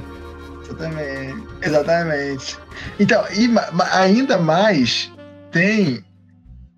Exatamente. 0.66 1.43
Exatamente. 1.61 2.57
Então, 2.99 3.24
e 3.34 3.47
ma- 3.47 3.72
ma- 3.72 3.89
ainda 3.95 4.38
mais 4.38 5.11
tem 5.51 6.03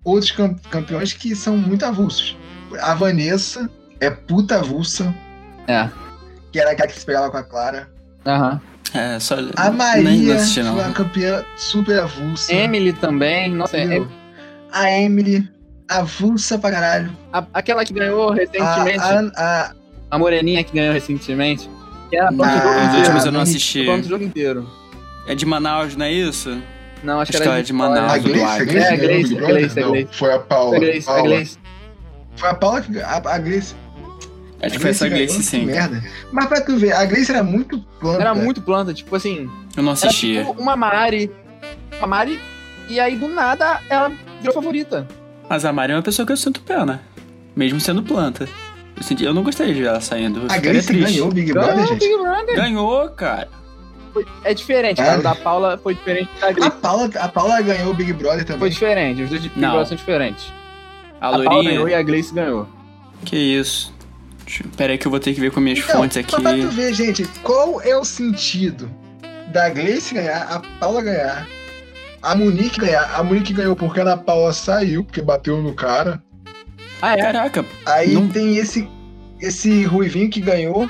outros 0.04 0.30
cam- 0.30 0.56
campeões 0.70 1.12
que 1.12 1.34
são 1.34 1.56
muito 1.56 1.84
avulsos. 1.84 2.36
A 2.80 2.94
Vanessa 2.94 3.68
é 4.00 4.10
puta 4.10 4.56
avulsa, 4.60 5.12
É. 5.66 5.88
que 6.52 6.60
era 6.60 6.70
aquela 6.72 6.88
que 6.88 6.98
se 6.98 7.04
pegava 7.06 7.30
com 7.30 7.36
a 7.38 7.42
Clara. 7.42 7.88
Aham. 8.24 8.60
É, 8.94 9.18
só. 9.18 9.34
A 9.56 9.68
nem 9.70 9.76
Maria 9.76 10.38
foi 10.38 10.62
não. 10.62 10.74
uma 10.74 10.92
campeã 10.92 11.44
super 11.56 11.98
avulsa. 12.00 12.52
Emily 12.52 12.92
também, 12.92 13.50
nossa, 13.52 13.76
é-? 13.76 14.02
A 14.72 14.90
Emily, 14.90 15.48
avulsa 15.88 16.58
pra 16.58 16.70
caralho. 16.70 17.10
a- 17.32 17.44
aquela 17.54 17.84
que 17.84 17.92
ganhou 17.92 18.30
A, 18.30 18.34
recentemente, 18.34 18.98
a, 19.00 19.20
a, 19.36 19.72
a, 20.10 20.18
moreninha 20.18 20.62
que 20.64 20.72
ganhou 20.74 20.92
recentemente, 20.94 21.68
que 22.10 22.16
era 22.16 22.28
Ah, 22.28 22.32
planta 22.32 22.54
o 22.56 22.58
jogo 22.60 22.68
Os 22.68 22.76
inteiro. 22.84 22.98
últimos 22.98 23.24
eu 23.26 23.32
não 23.32 23.40
assisti. 23.40 23.84
Planta 23.84 24.06
o 24.06 24.08
jogo 24.08 24.24
inteiro. 24.24 24.70
É 25.28 25.34
de 25.34 25.44
Manaus, 25.44 25.96
não 25.96 26.06
é 26.06 26.12
isso? 26.12 26.50
Não, 27.02 27.20
acho, 27.20 27.30
Acho 27.30 27.32
que 27.32 27.38
que 27.38 27.42
era 27.42 27.50
ela 27.50 27.58
é 27.58 27.62
de 27.62 27.72
Manaus. 27.72 28.12
A 28.12 28.16
do 28.18 28.22
Gleice, 28.28 28.44
a 28.44 28.54
Acre. 28.54 28.66
Gleice 28.66 28.86
É, 28.88 28.94
o 28.94 28.98
Gleice, 28.98 29.34
Brother? 29.34 29.54
Gleice, 29.56 29.80
Não, 29.80 29.90
Gleice. 29.90 30.08
foi 30.12 30.32
a 30.32 30.38
Paula. 30.38 30.68
Foi 30.70 30.76
a 30.76 30.80
Gleice, 30.80 31.04
foi 31.06 31.12
a 31.12 31.16
Paula. 31.16 31.28
Gleice. 31.36 31.58
foi 32.36 32.48
a 32.50 32.54
Paula 32.54 32.80
que. 32.80 33.00
A, 33.00 33.16
a 33.16 33.38
Gleice. 33.38 33.74
Acho 34.60 34.70
que 34.72 34.76
a 34.76 34.80
foi 34.80 34.90
essa 34.90 35.08
ganhou, 35.08 35.26
Gleice, 35.26 35.42
sim. 35.42 35.64
merda. 35.66 36.02
Mas 36.32 36.46
pra 36.46 36.60
tu 36.60 36.76
ver, 36.78 36.92
a 36.92 37.04
Gleice 37.04 37.30
era 37.30 37.42
muito 37.42 37.78
planta. 38.00 38.20
Era 38.20 38.34
muito 38.34 38.62
planta, 38.62 38.94
tipo 38.94 39.14
assim, 39.14 39.50
Eu 39.76 39.82
não 39.82 39.92
era 39.92 40.06
assistia. 40.06 40.44
tipo 40.44 40.60
uma 40.60 40.74
Mari. 40.76 41.30
Uma 41.98 42.06
Mari, 42.06 42.40
e 42.88 42.98
aí 42.98 43.16
do 43.16 43.28
nada 43.28 43.80
ela 43.88 44.10
virou 44.40 44.54
favorita. 44.54 45.06
Mas 45.48 45.64
a 45.64 45.72
Mari 45.72 45.92
é 45.92 45.96
uma 45.96 46.02
pessoa 46.02 46.24
que 46.26 46.32
eu 46.32 46.36
sinto 46.36 46.60
pena. 46.62 47.02
Mesmo 47.54 47.80
sendo 47.80 48.02
planta. 48.02 48.48
Eu, 48.96 49.02
senti- 49.02 49.24
eu 49.24 49.34
não 49.34 49.42
gostaria 49.42 49.74
de 49.74 49.80
ver 49.80 49.88
ela 49.88 50.00
saindo. 50.00 50.42
A 50.48 50.56
Gleice 50.58 50.92
ganhou 50.92 51.28
o 51.28 51.32
Big 51.32 51.52
Ganhou 51.52 51.66
Brother, 51.68 51.84
o 51.84 51.88
gente. 51.88 51.98
Big 52.00 52.16
Brother. 52.22 52.56
Ganhou, 52.56 53.08
cara. 53.10 53.48
É 54.42 54.54
diferente, 54.54 55.00
É. 55.00 55.04
cara. 55.04 55.20
O 55.20 55.22
da 55.22 55.34
Paula 55.34 55.78
foi 55.82 55.94
diferente 55.94 56.30
da 56.40 56.48
A 56.48 56.52
Gleice. 56.52 56.76
Paula, 56.78 57.10
a 57.20 57.28
Paula 57.28 57.60
ganhou 57.60 57.90
o 57.90 57.94
Big 57.94 58.12
Brother 58.14 58.46
Foi 58.46 58.54
também. 58.56 58.70
diferente, 58.70 59.22
os 59.22 59.28
dois 59.28 59.42
Big 59.42 59.52
Não. 59.60 59.70
Brother 59.72 59.86
são 59.88 59.96
diferentes. 59.98 60.50
A 61.20 61.28
A 61.28 61.30
Paula 61.42 61.62
ganhou 61.62 61.88
e 61.88 61.94
a 61.94 62.02
Gleice 62.02 62.34
ganhou. 62.34 62.66
Que 63.24 63.36
isso. 63.36 63.94
Pera 64.76 64.92
aí 64.92 64.98
que 64.98 65.06
eu 65.06 65.10
vou 65.10 65.18
ter 65.20 65.34
que 65.34 65.40
ver 65.40 65.50
com 65.50 65.60
minhas 65.60 65.78
Então, 65.80 65.96
fontes 66.00 66.16
aqui. 66.16 66.40
mas 66.40 66.60
pra 66.60 66.68
tu 66.68 66.74
ver, 66.74 66.94
gente, 66.94 67.24
qual 67.42 67.80
é 67.82 67.96
o 67.96 68.04
sentido 68.04 68.88
da 69.52 69.68
Gleice 69.68 70.14
ganhar, 70.14 70.42
a 70.50 70.60
Paula 70.78 71.02
ganhar, 71.02 71.46
a 72.22 72.34
Monique 72.34 72.78
ganhar. 72.80 73.10
A 73.14 73.22
Monique 73.22 73.52
ganhou 73.52 73.74
porque 73.76 73.98
a 74.00 74.02
Ana 74.02 74.16
Paula 74.16 74.52
saiu, 74.52 75.02
porque 75.04 75.20
bateu 75.22 75.60
no 75.62 75.74
cara. 75.74 76.22
Ah, 77.02 77.14
é? 77.14 77.20
Caraca, 77.22 77.64
Aí 77.84 78.14
Não- 78.14 78.28
tem 78.28 78.56
esse, 78.56 78.88
esse 79.40 79.84
Ruivinho 79.84 80.30
que 80.30 80.40
ganhou. 80.40 80.88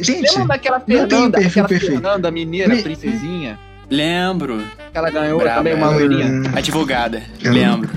Gente, 0.00 0.30
Lembra 0.32 0.46
daquela 0.56 0.80
tem 0.80 0.96
um 0.96 1.00
Fernanda, 1.00 1.38
perfil 1.38 1.50
aquela 1.50 1.68
perfeito. 1.68 1.92
Fernanda 1.92 2.30
mineira, 2.30 2.74
Me- 2.74 2.82
princesinha? 2.82 3.58
lembro. 3.90 4.62
Ela 4.94 5.10
ganhou 5.10 5.38
Braba, 5.38 5.56
também 5.58 5.74
uma 5.74 5.86
ela. 5.88 5.96
loirinha. 5.96 6.26
Hum. 6.26 6.42
Advogada. 6.56 7.22
Eu- 7.42 7.52
Lembro. 7.52 7.90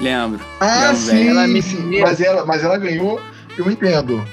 Lembro. 0.00 0.40
Ah, 0.60 0.88
Não, 0.88 0.94
sim. 0.96 1.28
Ela 1.28 1.46
me- 1.46 1.60
sim. 1.60 2.00
Mas 2.00 2.20
ela, 2.20 2.46
mas 2.46 2.62
ela 2.64 2.78
ganhou, 2.78 3.20
eu 3.60 3.70
entendo. 3.70 4.24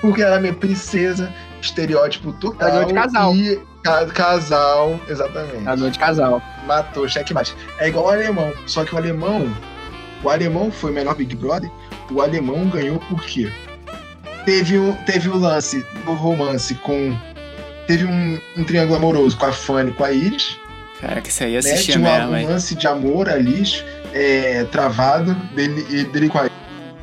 Porque 0.00 0.22
ela 0.22 0.36
é 0.36 0.40
minha 0.40 0.54
princesa, 0.54 1.32
estereótipo 1.60 2.32
total. 2.34 2.70
Ganhou 2.70 2.84
de 2.86 2.94
casal. 2.94 3.34
E 3.34 3.60
ca- 3.82 4.06
casal, 4.06 5.00
exatamente. 5.08 5.64
Ganhou 5.64 5.90
de 5.90 5.98
casal. 5.98 6.42
Matou, 6.66 7.08
checkmate. 7.08 7.54
É 7.78 7.88
igual 7.88 8.06
o 8.06 8.08
alemão, 8.10 8.52
só 8.66 8.84
que 8.84 8.94
o 8.94 8.98
alemão, 8.98 9.52
o 10.22 10.30
alemão 10.30 10.70
foi 10.70 10.90
o 10.90 10.94
melhor 10.94 11.14
Big 11.14 11.34
Brother, 11.34 11.70
o 12.10 12.20
alemão 12.22 12.68
ganhou 12.68 12.98
por 13.00 13.22
quê? 13.24 13.50
Teve 14.44 14.78
o, 14.78 14.96
teve 15.04 15.28
o 15.28 15.36
lance 15.36 15.84
do 16.04 16.12
romance 16.14 16.74
com. 16.76 17.16
Teve 17.86 18.04
um, 18.04 18.38
um 18.56 18.64
triângulo 18.64 18.96
amoroso 18.96 19.36
com 19.36 19.46
a 19.46 19.52
Fanny 19.52 19.90
e 19.90 19.94
com 19.94 20.04
a 20.04 20.12
Iris. 20.12 20.56
Caraca, 21.00 21.28
isso 21.28 21.42
aí 21.42 21.54
eu 21.54 21.62
Né? 21.62 21.70
assistia 21.72 21.94
Tinha 21.96 22.18
mesmo, 22.18 22.32
um, 22.32 22.36
hein? 22.36 22.46
lance 22.46 22.74
de 22.74 22.86
amor 22.86 23.28
ali, 23.28 23.62
é, 24.12 24.64
travado, 24.64 25.34
dele, 25.54 25.86
e- 25.90 26.04
dele 26.04 26.28
com 26.28 26.38
a 26.38 26.42
Iris, 26.46 26.56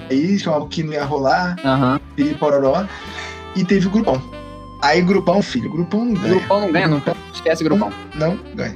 que 0.10 0.44
é 0.48 0.52
algo 0.52 0.68
que 0.68 0.84
não 0.84 0.94
ia 0.94 1.04
rolar, 1.06 1.56
Aham. 1.64 2.00
e 2.18 2.26
pororó. 2.36 2.86
E 3.56 3.64
teve 3.64 3.88
o 3.88 3.90
grupão. 3.90 4.22
Aí 4.82 5.02
grupão, 5.02 5.42
filho, 5.42 5.72
grupão 5.72 6.06
não 6.06 6.14
ganha. 6.14 6.36
grupão 6.36 6.60
não 6.62 6.72
ganha 6.72 6.88
nunca. 6.88 7.16
Esquece 7.34 7.64
o 7.64 7.66
grupão. 7.66 7.92
Não 8.14 8.38
ganha. 8.54 8.76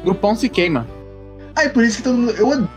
O 0.00 0.04
grupão 0.04 0.34
se 0.34 0.48
queima. 0.48 0.86
Aí 1.56 1.68
por 1.68 1.82
isso 1.84 1.98
que 1.98 2.02
todo 2.04 2.16
mundo. 2.18 2.30
Eu 2.32 2.48
odeio 2.48 2.68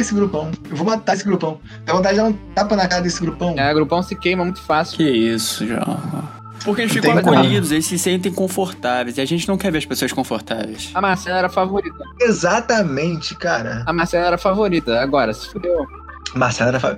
esse 0.00 0.14
grupão. 0.14 0.50
Eu 0.68 0.76
vou 0.76 0.86
matar 0.86 1.14
esse 1.14 1.24
grupão. 1.24 1.60
Dá 1.84 1.92
vontade 1.92 2.14
de 2.16 2.20
dar 2.22 2.28
um 2.28 2.32
tapa 2.54 2.74
na 2.76 2.88
cara 2.88 3.02
desse 3.02 3.20
grupão. 3.20 3.54
É, 3.58 3.72
grupão 3.72 4.02
se 4.02 4.16
queima 4.16 4.44
muito 4.44 4.60
fácil. 4.62 4.96
Que 4.96 5.04
isso, 5.08 5.66
João. 5.66 6.28
Porque 6.64 6.82
eles 6.82 6.94
Não 6.94 7.00
ficam 7.02 7.16
acolhidos, 7.18 7.70
eles 7.70 7.86
se 7.86 7.98
sentem 7.98 8.32
confortáveis. 8.32 9.16
E 9.16 9.20
a 9.20 9.24
gente 9.24 9.46
não 9.46 9.56
quer 9.56 9.70
ver 9.70 9.78
as 9.78 9.86
pessoas 9.86 10.12
confortáveis. 10.12 10.90
A 10.94 11.00
Marcela 11.00 11.38
era 11.38 11.46
a 11.46 11.50
favorita. 11.50 11.96
Exatamente, 12.20 13.34
cara. 13.36 13.84
A 13.86 13.92
Marcela 13.92 14.26
era 14.26 14.34
a 14.34 14.38
favorita. 14.38 15.00
Agora, 15.00 15.32
se 15.32 15.46
fudeu. 15.48 15.86
Marcela 16.34 16.70
era. 16.70 16.80
fa- 16.80 16.96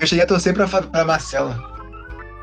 Eu 0.00 0.06
cheguei 0.06 0.24
a 0.24 0.26
torcer 0.26 0.52
pra, 0.54 0.66
pra 0.66 1.04
Marcela. 1.04 1.58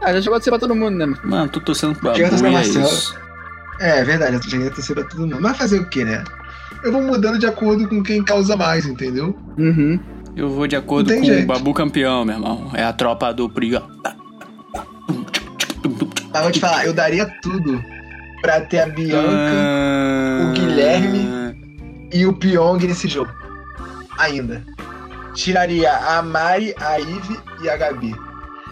Ah, 0.02 0.12
já 0.14 0.22
chegou 0.22 0.38
a 0.38 0.42
ser 0.42 0.50
pra 0.50 0.60
todo 0.60 0.76
mundo, 0.76 0.98
né? 0.98 1.16
Mano, 1.24 1.50
tô 1.50 1.60
torcendo 1.62 1.96
pro 1.98 2.14
Chega 2.16 2.28
a 2.34 2.38
ser 2.38 2.44
e 2.46 2.48
é 2.48 2.52
Marcelo. 2.52 2.86
isso. 2.86 3.16
É, 3.80 4.00
é 4.00 4.04
verdade, 4.04 4.36
eu 4.36 4.44
cheguei 4.44 4.68
a 4.68 4.72
torcer 4.72 4.96
pra 4.96 5.06
todo 5.06 5.22
mundo. 5.22 5.38
Mas 5.40 5.58
fazer 5.58 5.80
o 5.80 5.86
quê, 5.90 6.04
né? 6.04 6.24
Eu 6.84 6.92
vou 6.92 7.02
mudando 7.02 7.40
de 7.40 7.46
acordo 7.46 7.88
com 7.88 8.04
quem 8.04 8.24
causa 8.24 8.58
mais, 8.58 8.86
entendeu? 8.86 9.38
Uhum. 9.58 10.00
Eu 10.36 10.50
vou 10.50 10.68
de 10.68 10.76
acordo 10.76 11.14
com 11.14 11.22
o 11.22 11.24
jeito. 11.24 11.48
Babu 11.48 11.74
campeão, 11.74 12.26
meu 12.26 12.36
irmão. 12.36 12.72
É 12.74 12.84
a 12.84 12.92
tropa 12.92 13.32
do 13.34 13.48
Prió. 13.50 13.82
Mas 16.34 16.42
vou 16.42 16.52
te 16.52 16.60
falar, 16.60 16.86
eu 16.86 16.94
daria 16.94 17.26
tudo 17.42 17.82
pra 18.42 18.62
ter 18.62 18.80
a 18.80 18.88
Bianca 18.88 19.28
Ah, 19.30 20.50
o 20.50 20.54
Guilherme. 20.54 21.56
e 22.12 22.26
o 22.26 22.34
Pyong 22.34 22.80
nesse 22.88 23.08
jogo. 23.08 23.32
Ainda. 24.18 24.64
Tiraria 25.34 25.92
a 25.96 26.22
Mari, 26.22 26.74
a 26.80 27.00
Ive 27.00 27.40
e 27.62 27.70
a 27.70 27.78
Gabi. 27.78 28.16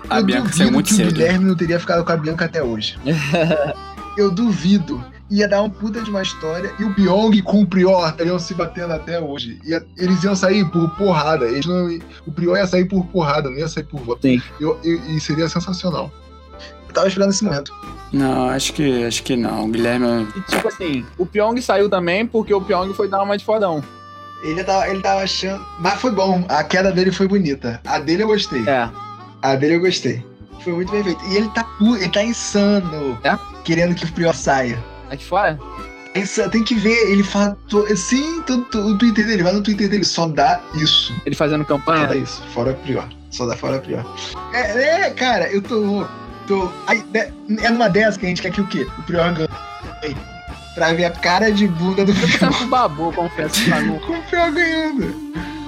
A 0.10 0.20
eu 0.20 0.26
Bianca 0.26 0.44
duvido 0.44 0.58
saiu 0.58 0.72
muito 0.72 0.88
que 0.88 0.94
o 0.94 0.98
cedo. 0.98 1.12
Guilherme 1.14 1.46
não 1.46 1.56
teria 1.56 1.80
ficado 1.80 2.04
com 2.04 2.12
a 2.12 2.18
Bianca 2.18 2.46
até 2.46 2.62
hoje. 2.64 2.98
eu 4.18 4.32
duvido. 4.32 5.04
Ia 5.30 5.48
dar 5.48 5.62
um 5.62 5.70
puta 5.70 6.02
de 6.02 6.10
uma 6.10 6.22
história 6.22 6.74
e 6.78 6.84
o 6.84 6.94
Pyong 6.94 7.42
com 7.44 7.62
o 7.62 7.66
Prior 7.66 8.10
estariam 8.10 8.38
se 8.38 8.54
batendo 8.54 8.92
até 8.94 9.18
hoje. 9.18 9.60
Ia- 9.64 9.82
eles 9.98 10.22
iam 10.26 10.36
sair 10.36 10.66
por 10.70 10.90
porrada. 10.98 11.46
Eles 11.46 11.66
não, 11.66 11.88
o 12.28 12.32
Prior 12.34 12.58
ia 12.58 12.68
sair 12.68 12.84
por 12.84 13.06
porrada, 13.06 13.50
não 13.50 13.58
ia 13.58 13.68
sair 13.70 13.86
por 13.86 14.02
voto. 14.02 14.22
Sim. 14.24 14.42
Eu- 14.60 14.78
eu- 14.84 15.00
e 15.10 15.20
seria 15.22 15.48
sensacional. 15.48 16.12
eu 16.88 16.94
tava 16.94 17.08
esperando 17.08 17.30
esse 17.30 17.46
momento. 17.46 17.72
Não, 18.12 18.50
acho 18.50 18.74
que, 18.74 19.06
acho 19.06 19.24
que 19.24 19.38
não. 19.38 19.64
O 19.64 19.68
Guilherme. 19.70 20.28
E 20.36 20.42
tipo 20.42 20.68
assim, 20.68 21.06
o 21.18 21.26
Pyong 21.26 21.62
saiu 21.62 21.90
também 21.90 22.28
porque 22.28 22.54
o 22.54 22.60
Pyong 22.60 22.94
foi 22.94 23.08
dar 23.08 23.24
uma 23.24 23.38
de 23.38 23.46
fodão. 23.46 23.82
Ele 24.44 24.64
tava, 24.64 24.88
ele 24.90 25.02
tava 25.02 25.22
achando. 25.22 25.64
Mas 25.80 26.00
foi 26.02 26.12
bom. 26.12 26.44
A 26.50 26.64
queda 26.64 26.92
dele 26.92 27.12
foi 27.12 27.28
bonita. 27.28 27.80
A 27.86 28.00
dele 28.00 28.24
eu 28.24 28.28
gostei. 28.28 28.68
É. 28.68 28.90
A 29.42 29.56
dele 29.56 29.76
eu 29.76 29.80
gostei. 29.82 30.24
Foi 30.64 30.74
muito 30.74 30.92
bem 30.92 31.04
feito. 31.04 31.24
E 31.26 31.36
ele 31.38 31.50
tá, 31.50 31.66
ele 32.00 32.10
tá 32.10 32.24
insano. 32.24 33.18
É? 33.24 33.38
Querendo 33.64 33.96
que 33.96 34.06
o 34.06 34.12
Prior 34.12 34.34
saia. 34.34 34.78
Aqui 35.10 35.24
fora? 35.26 35.60
É 36.14 36.48
tem 36.50 36.64
que 36.64 36.76
ver, 36.76 37.10
ele 37.10 37.24
fala. 37.24 37.58
Sim, 37.96 38.42
todo, 38.42 38.66
todo- 38.66 38.88
o 38.90 38.98
Twitter 38.98 39.26
dele, 39.26 39.44
vai 39.44 39.54
no 39.54 39.64
Twitter 39.64 39.90
dele, 39.90 40.04
só 40.04 40.28
dá 40.28 40.60
isso. 40.74 41.16
Ele 41.26 41.36
fazendo 41.36 41.62
Só 41.62 41.78
campanha? 41.78 42.06
dá 42.08 42.16
isso. 42.16 42.44
Fora 42.54 42.74
Prior. 42.74 43.08
Só 43.30 43.46
dá 43.46 43.56
fora 43.56 43.80
Prior. 43.80 44.06
É, 44.54 45.06
é, 45.06 45.10
cara, 45.12 45.50
eu 45.50 45.62
tô. 45.62 46.06
tô 46.48 46.70
aí, 46.86 47.02
é, 47.14 47.32
é 47.62 47.70
numa 47.70 47.88
dessas 47.88 48.18
que 48.18 48.26
a 48.26 48.30
gente 48.30 48.42
quer 48.42 48.52
que 48.52 48.60
o 48.60 48.68
quê? 48.68 48.86
O 49.00 49.04
Prior 49.04 49.34
ganhe. 49.34 49.50
Pra 50.76 50.94
ver 50.94 51.06
a 51.06 51.12
cara 51.12 51.52
de 51.52 51.68
bunda 51.68 52.06
do 52.06 52.12
Eu 52.12 52.16
Prior. 52.16 52.40
sendo 52.40 52.54
pro 52.58 52.68
Babu, 52.68 53.12
confesso 53.14 53.70
Babu- 53.70 54.00
Com 54.08 54.14
o 54.14 54.52
ganhando. 54.54 55.06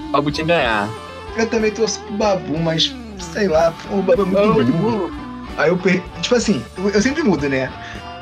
o 0.08 0.12
Babu 0.12 0.32
tinha 0.32 0.46
que 0.46 0.52
ganhar. 0.54 0.88
Eu 1.36 1.48
também 1.48 1.72
torço 1.72 2.00
pro 2.02 2.14
Babu, 2.14 2.58
mas 2.60 2.96
sei 3.20 3.48
lá, 3.48 3.74
o 3.92 4.02
Babu 4.02 4.22
é 4.22 4.26
muito 4.46 4.72
burro. 4.74 5.12
Aí 5.58 5.70
eu 5.70 5.78
per... 5.78 6.02
Tipo 6.22 6.36
assim, 6.36 6.64
eu, 6.78 6.90
eu 6.90 7.02
sempre 7.02 7.22
mudo, 7.24 7.48
né? 7.50 7.70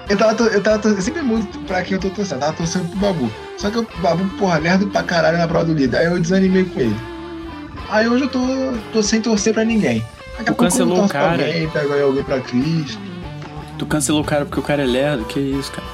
Eu 0.09 0.17
tava, 0.17 0.33
to- 0.35 0.43
eu 0.45 0.61
tava 0.61 0.79
to- 0.79 0.89
eu 0.89 1.01
sempre 1.01 1.21
mudo 1.21 1.45
pra 1.67 1.81
quem 1.83 1.93
eu 1.93 1.99
tô 1.99 2.09
torcendo. 2.09 2.37
Eu 2.37 2.39
tava 2.41 2.53
torcendo 2.53 2.89
pro 2.89 2.99
Babu. 2.99 3.31
Só 3.57 3.69
que 3.69 3.77
o 3.77 3.87
Babu, 4.01 4.25
porra, 4.37 4.57
lerdo 4.57 4.87
pra 4.87 5.03
caralho 5.03 5.37
na 5.37 5.47
prova 5.47 5.65
do 5.65 5.73
líder. 5.73 5.97
Aí 5.97 6.05
eu 6.07 6.19
desanimei 6.19 6.65
com 6.65 6.79
ele. 6.79 6.95
Aí 7.89 8.07
hoje 8.07 8.23
eu 8.23 8.29
tô, 8.29 8.39
tô 8.91 9.03
sem 9.03 9.21
torcer 9.21 9.53
pra 9.53 9.63
ninguém. 9.63 9.99
Daqui 10.37 10.41
a 10.41 10.43
Tu 10.43 10.45
pouco 10.55 10.63
eu 10.63 10.69
cancelou 10.69 11.05
o 11.05 11.07
cara. 11.09 11.37
Pra 11.37 11.45
alguém, 11.45 11.69
pego 11.69 11.93
aí 11.93 12.01
alguém 12.01 12.23
pra 12.23 12.39
Cristo. 12.39 12.99
Tu 13.77 13.85
cancelou 13.85 14.21
o 14.21 14.25
cara 14.25 14.45
porque 14.45 14.59
o 14.59 14.63
cara 14.63 14.81
é 14.81 14.85
lerdo, 14.85 15.23
que 15.25 15.39
isso, 15.39 15.71
cara. 15.71 15.87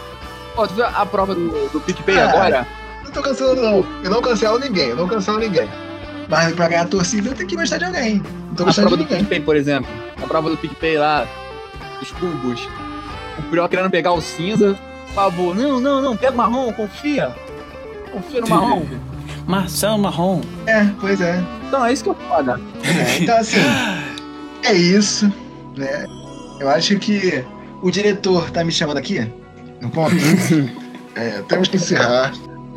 Pô, 0.57 0.67
tu 0.67 0.73
viu 0.73 0.85
a 0.87 1.05
prova 1.05 1.35
do, 1.35 1.69
do 1.69 1.79
PicPay 1.79 2.17
Ah, 2.17 2.29
agora? 2.29 2.67
Não 3.05 3.11
tô 3.11 3.21
cancelando, 3.21 3.61
não. 3.61 3.85
Eu 4.03 4.09
não 4.09 4.21
cancelo 4.23 4.57
ninguém, 4.57 4.89
eu 4.89 4.95
não 4.95 5.07
cancelo 5.07 5.37
ninguém. 5.37 5.69
Mas 6.27 6.51
pra 6.53 6.67
ganhar 6.67 6.81
a 6.81 6.87
torcida 6.87 7.29
eu 7.29 7.35
tenho 7.35 7.47
que 7.47 7.55
gostar 7.55 7.77
de 7.77 7.85
alguém. 7.85 8.23
Não 8.47 8.55
tô 8.55 8.63
A 8.63 8.65
gostando 8.65 8.87
prova 8.87 9.03
de 9.03 9.07
do. 9.07 9.17
PicPay, 9.17 9.39
por 9.39 9.55
exemplo. 9.55 9.87
A 10.19 10.25
prova 10.25 10.49
do 10.49 10.57
PicPay 10.57 10.97
lá, 10.97 11.27
dos 11.99 12.11
cubos. 12.13 12.67
O 13.37 13.43
Prior 13.51 13.69
querendo 13.69 13.91
pegar 13.91 14.13
o 14.13 14.19
cinza. 14.19 14.75
Babu, 15.13 15.53
não, 15.53 15.79
não, 15.79 16.01
não, 16.01 16.17
pega 16.17 16.33
o 16.33 16.37
marrom, 16.37 16.73
confia. 16.73 17.35
Confia 18.11 18.41
no 18.41 18.47
marrom. 18.49 18.83
Marcelo 19.45 19.99
Marrom. 19.99 20.41
É, 20.65 20.89
pois 20.99 21.21
é. 21.21 21.39
Então 21.67 21.85
é 21.85 21.93
isso 21.93 22.03
que 22.03 22.09
eu 22.09 22.15
foda. 22.27 22.59
É, 22.83 23.19
então, 23.21 23.37
assim, 23.37 23.59
é 24.63 24.73
isso, 24.73 25.31
né? 25.77 26.05
Eu 26.59 26.67
acho 26.67 26.97
que 26.97 27.45
o 27.83 27.91
diretor 27.91 28.49
tá 28.49 28.63
me 28.63 28.71
chamando 28.71 28.97
aqui, 28.97 29.31
no 29.81 29.89
ponto. 29.89 30.15
É, 31.15 31.41
temos 31.47 31.67
que 31.67 31.77
encerrar. 31.77 32.31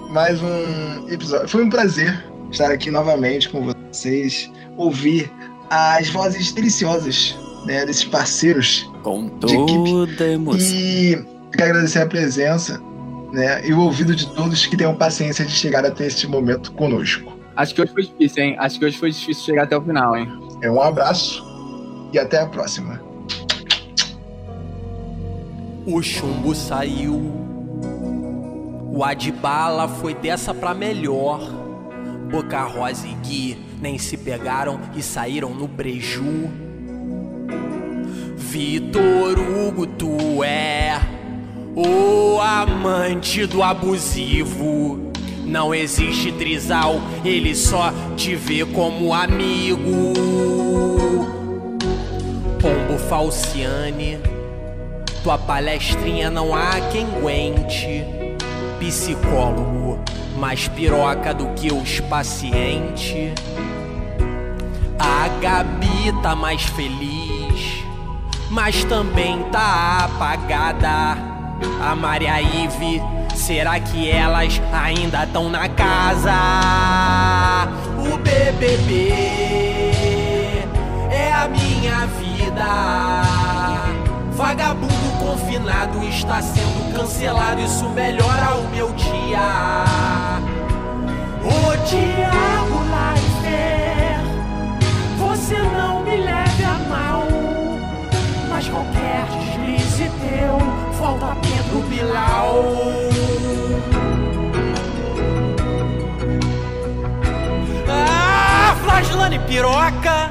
Mais 0.08 0.40
um 0.42 1.06
episódio. 1.10 1.46
Foi 1.46 1.62
um 1.62 1.68
prazer 1.68 2.24
estar 2.50 2.70
aqui 2.70 2.90
novamente 2.90 3.50
com 3.50 3.70
vocês, 3.90 4.50
ouvir 4.78 5.30
as 5.68 6.08
vozes 6.08 6.50
deliciosas 6.50 7.36
né, 7.66 7.84
desses 7.84 8.04
parceiros. 8.04 8.90
Com 9.02 9.28
De 9.44 9.54
equipe. 9.54 9.90
toda 9.90 10.26
emoção. 10.26 10.58
E 10.58 11.22
quero 11.52 11.70
agradecer 11.70 12.00
a 12.00 12.06
presença 12.06 12.80
né, 13.30 13.66
e 13.66 13.74
o 13.74 13.80
ouvido 13.80 14.16
de 14.16 14.26
todos 14.34 14.64
que 14.64 14.74
tenham 14.74 14.94
paciência 14.94 15.44
de 15.44 15.52
chegar 15.52 15.84
até 15.84 16.06
este 16.06 16.26
momento 16.26 16.72
conosco. 16.72 17.38
Acho 17.56 17.74
que 17.74 17.82
hoje 17.82 17.92
foi 17.92 18.02
difícil, 18.04 18.42
hein? 18.42 18.56
Acho 18.58 18.78
que 18.78 18.86
hoje 18.86 18.96
foi 18.96 19.10
difícil 19.10 19.44
chegar 19.44 19.64
até 19.64 19.76
o 19.76 19.82
final, 19.82 20.16
hein? 20.16 20.32
É 20.62 20.70
um 20.70 20.80
abraço 20.80 21.44
e 22.10 22.18
até 22.18 22.40
a 22.40 22.46
próxima. 22.46 23.09
O 25.86 26.02
chumbo 26.02 26.54
saiu. 26.54 27.14
O 28.92 29.02
Adbala 29.02 29.88
foi 29.88 30.14
dessa 30.14 30.52
pra 30.52 30.74
melhor. 30.74 31.40
Boca 32.30 32.62
Rosa 32.64 33.06
e 33.06 33.14
Gui 33.14 33.58
nem 33.80 33.98
se 33.98 34.16
pegaram 34.16 34.78
e 34.94 35.02
saíram 35.02 35.54
no 35.54 35.66
preju. 35.66 36.50
Vitor 38.36 39.38
Hugo, 39.38 39.86
tu 39.86 40.44
é 40.44 41.00
o 41.74 42.40
amante 42.40 43.46
do 43.46 43.62
abusivo. 43.62 45.10
Não 45.46 45.74
existe 45.74 46.30
trisal, 46.32 47.00
ele 47.24 47.54
só 47.54 47.92
te 48.16 48.36
vê 48.36 48.64
como 48.66 49.14
amigo. 49.14 50.12
Pombo 52.60 52.98
Falciane. 53.08 54.39
Tua 55.22 55.36
palestrinha 55.36 56.30
não 56.30 56.54
há 56.54 56.80
quem 56.90 57.04
aguente. 57.04 58.04
Psicólogo, 58.78 60.02
mais 60.38 60.66
piroca 60.68 61.34
do 61.34 61.48
que 61.48 61.70
os 61.70 62.00
pacientes. 62.00 63.14
A 64.98 65.28
Gabi 65.40 66.12
tá 66.22 66.34
mais 66.34 66.62
feliz, 66.62 67.84
mas 68.48 68.82
também 68.84 69.42
tá 69.50 70.06
apagada. 70.06 71.18
A 71.82 71.94
Maria 71.94 72.40
Ive, 72.40 73.02
será 73.34 73.78
que 73.78 74.10
elas 74.10 74.60
ainda 74.72 75.24
estão 75.24 75.50
na 75.50 75.68
casa? 75.68 76.32
O 77.98 78.16
BBB 78.16 79.12
é 81.10 81.32
a 81.34 81.46
minha 81.46 82.06
vida. 82.06 83.49
Vagabundo 84.40 85.18
confinado 85.18 86.02
está 86.02 86.40
sendo 86.40 86.96
cancelado, 86.96 87.60
isso 87.60 87.86
melhora 87.90 88.54
o 88.54 88.70
meu 88.70 88.90
dia. 88.92 89.84
Ô 91.44 91.76
Tiago 91.84 92.80
Leifert, 92.90 94.24
você 95.18 95.58
não 95.58 96.02
me 96.02 96.16
leve 96.16 96.64
a 96.64 96.78
mal, 96.88 97.26
mas 98.48 98.66
qualquer 98.66 99.26
deslize 99.26 100.08
teu, 100.08 100.58
falta 100.98 101.36
Pedro 101.42 101.82
Bilau. 101.90 102.64
Ah, 107.86 108.74
Flagelane 108.82 109.38
Piroca, 109.40 110.30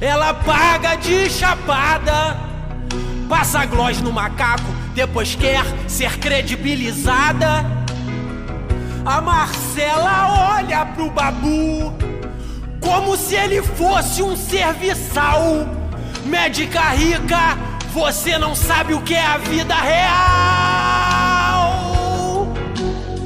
ela 0.00 0.32
paga 0.32 0.94
de 0.94 1.28
chapada. 1.28 2.51
Passa 3.32 3.64
gloss 3.64 3.98
no 4.02 4.12
macaco, 4.12 4.70
depois 4.94 5.34
quer 5.34 5.64
ser 5.88 6.18
credibilizada. 6.18 7.64
A 9.06 9.22
Marcela 9.22 10.54
olha 10.58 10.84
pro 10.84 11.10
Babu 11.10 11.94
como 12.78 13.16
se 13.16 13.34
ele 13.34 13.62
fosse 13.62 14.22
um 14.22 14.36
serviçal. 14.36 15.66
Médica 16.26 16.90
rica, 16.90 17.56
você 17.90 18.36
não 18.36 18.54
sabe 18.54 18.92
o 18.92 19.00
que 19.00 19.14
é 19.14 19.24
a 19.24 19.38
vida 19.38 19.76
real. 19.76 20.12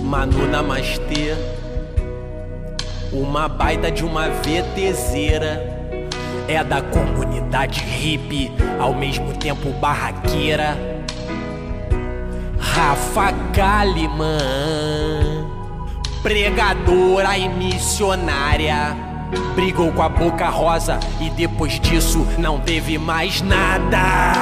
Manu 0.04 0.46
Namastê, 0.46 1.34
uma 3.12 3.48
baita 3.48 3.90
de 3.90 4.04
uma 4.04 4.28
VTZera 4.28 5.76
é 6.49 6.62
da 6.62 6.80
comunidade 6.80 7.80
hippie, 7.80 8.53
ao 8.78 8.94
mesmo 8.94 9.32
tempo 9.36 9.70
barraqueira. 9.72 10.76
Rafa 12.59 13.32
Kalimann, 13.53 15.47
pregadora 16.22 17.36
e 17.36 17.49
missionária. 17.49 18.97
Brigou 19.55 19.90
com 19.92 20.03
a 20.03 20.09
boca 20.09 20.49
rosa 20.49 21.01
e 21.20 21.30
depois 21.30 21.80
disso 21.80 22.24
não 22.38 22.61
teve 22.61 22.97
mais 22.97 23.42
nada. 23.42 24.32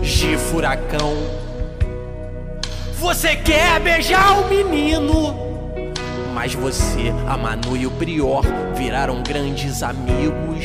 G 0.00 0.36
Furacão, 0.36 1.16
você 3.00 3.34
quer 3.34 3.80
beijar 3.80 4.38
o 4.40 4.48
menino? 4.48 5.51
Mas 6.42 6.54
você, 6.54 7.14
a 7.28 7.36
Manu 7.36 7.76
e 7.76 7.86
o 7.86 7.90
Prior 7.92 8.42
viraram 8.74 9.22
grandes 9.22 9.80
amigos. 9.80 10.64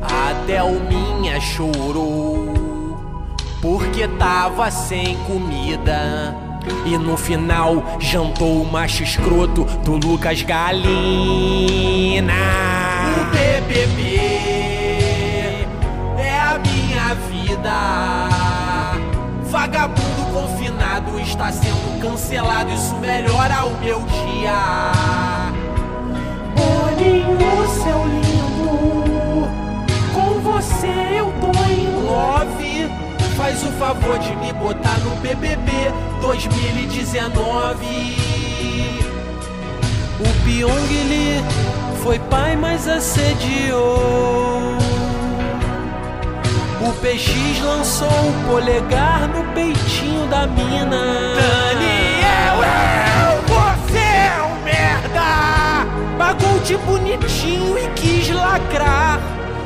A 0.00 0.32
Delminha 0.46 1.38
chorou 1.38 3.04
porque 3.60 4.08
tava 4.08 4.70
sem 4.70 5.14
comida. 5.26 6.34
E 6.86 6.96
no 6.96 7.18
final 7.18 7.84
jantou 8.00 8.62
o 8.62 8.72
macho 8.72 9.02
escroto 9.02 9.64
do 9.84 9.98
Lucas 9.98 10.40
Galina. 10.40 12.32
O 13.20 13.24
BBB 13.30 14.16
é 16.16 16.40
a 16.40 16.58
minha 16.58 17.14
vida. 17.28 17.74
Vagabundo 19.50 20.24
confinado 20.32 21.20
está 21.20 21.52
sendo 21.52 21.91
cancelado, 22.22 22.72
isso 22.72 22.94
melhora 22.96 23.64
o 23.64 23.76
meu 23.80 24.00
dia. 24.00 24.92
Boninho, 26.54 27.68
seu 27.82 28.06
lindo, 28.06 29.48
com 30.14 30.40
você 30.40 31.18
eu 31.18 31.32
tô 31.40 31.50
em 31.68 31.88
love. 32.04 32.90
Faz 33.36 33.62
o 33.64 33.72
favor 33.72 34.18
de 34.20 34.36
me 34.36 34.52
botar 34.52 34.98
no 34.98 35.16
BBB 35.16 35.72
2019. 36.20 37.86
O 40.20 40.44
Pyong 40.44 41.42
foi 42.02 42.18
pai, 42.30 42.54
mas 42.56 42.86
assediou. 42.86 44.78
O 46.80 46.92
PX 47.00 47.60
lançou 47.64 48.08
o 48.08 48.48
polegar 48.48 49.28
no 49.28 49.44
peitinho 49.54 50.26
da 50.28 50.46
mina. 50.46 51.34
Daniel, 51.34 51.91
De 56.64 56.76
bonitinho 56.76 57.76
e 57.76 57.88
quis 57.96 58.30
lacrar. 58.30 59.18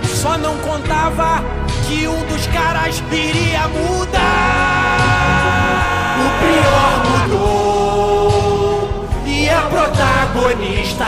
Só 0.03 0.39
não 0.39 0.57
contava 0.59 1.45
que 1.87 2.09
um 2.09 2.25
dos 2.27 2.47
caras 2.47 3.03
iria 3.13 3.69
mudar. 3.69 4.17
O 6.25 6.29
pior 6.41 7.05
mudou 7.29 9.05
e 9.27 9.49
a 9.49 9.61
protagonista 9.63 11.05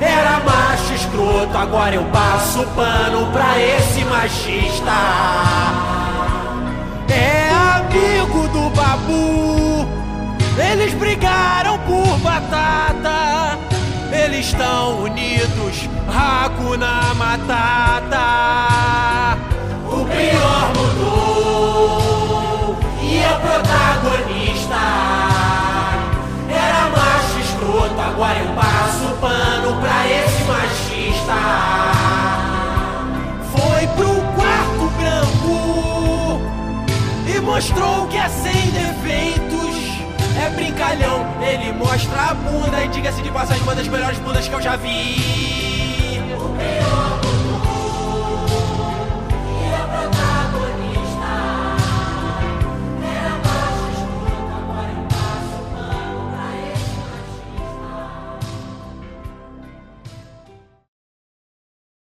era 0.00 0.40
macho 0.40 0.94
escroto. 0.94 1.56
Agora 1.56 1.94
eu 1.94 2.04
passo 2.06 2.66
pano 2.74 3.30
pra 3.32 3.56
esse 3.60 4.04
machista. 4.04 4.92
É 7.08 7.50
amigo 7.76 8.48
do 8.48 8.68
babu. 8.70 9.86
Eles 10.58 10.92
brigaram 10.94 11.78
por 11.78 12.18
batata. 12.18 13.58
Eles 14.30 14.48
estão 14.48 15.04
unidos, 15.04 15.88
Hakuna 16.06 17.14
Matata. 17.14 18.18
O 19.86 20.04
pior 20.04 20.70
mudou 20.76 21.96
e 23.00 23.24
a 23.24 23.38
protagonista 23.38 24.76
era 26.46 26.90
macho 26.90 27.38
escroto. 27.40 27.98
Agora 27.98 28.38
eu 28.38 28.52
passo 28.52 29.16
pano 29.18 29.80
pra 29.80 30.06
esse 30.06 30.44
machista. 30.44 31.38
Foi 33.50 33.86
pro 33.96 34.14
quarto 34.36 34.90
branco 34.98 35.56
e 37.26 37.40
mostrou 37.40 38.06
que 38.08 38.18
é 38.18 38.28
sem 38.28 38.70
defeitos 38.72 39.47
é 40.40 40.50
brincalhão. 40.50 41.26
Ele 41.42 41.72
mostra 41.72 42.30
a 42.30 42.34
bunda 42.34 42.84
e 42.84 42.88
diga-se 42.88 43.22
de 43.22 43.30
passagem, 43.30 43.62
uma 43.62 43.74
das 43.74 43.88
melhores 43.88 44.18
bundas 44.18 44.46
que 44.48 44.54
eu 44.54 44.60
já 44.60 44.76
vi. 44.76 46.20
O 46.36 46.48
pior. 46.56 47.17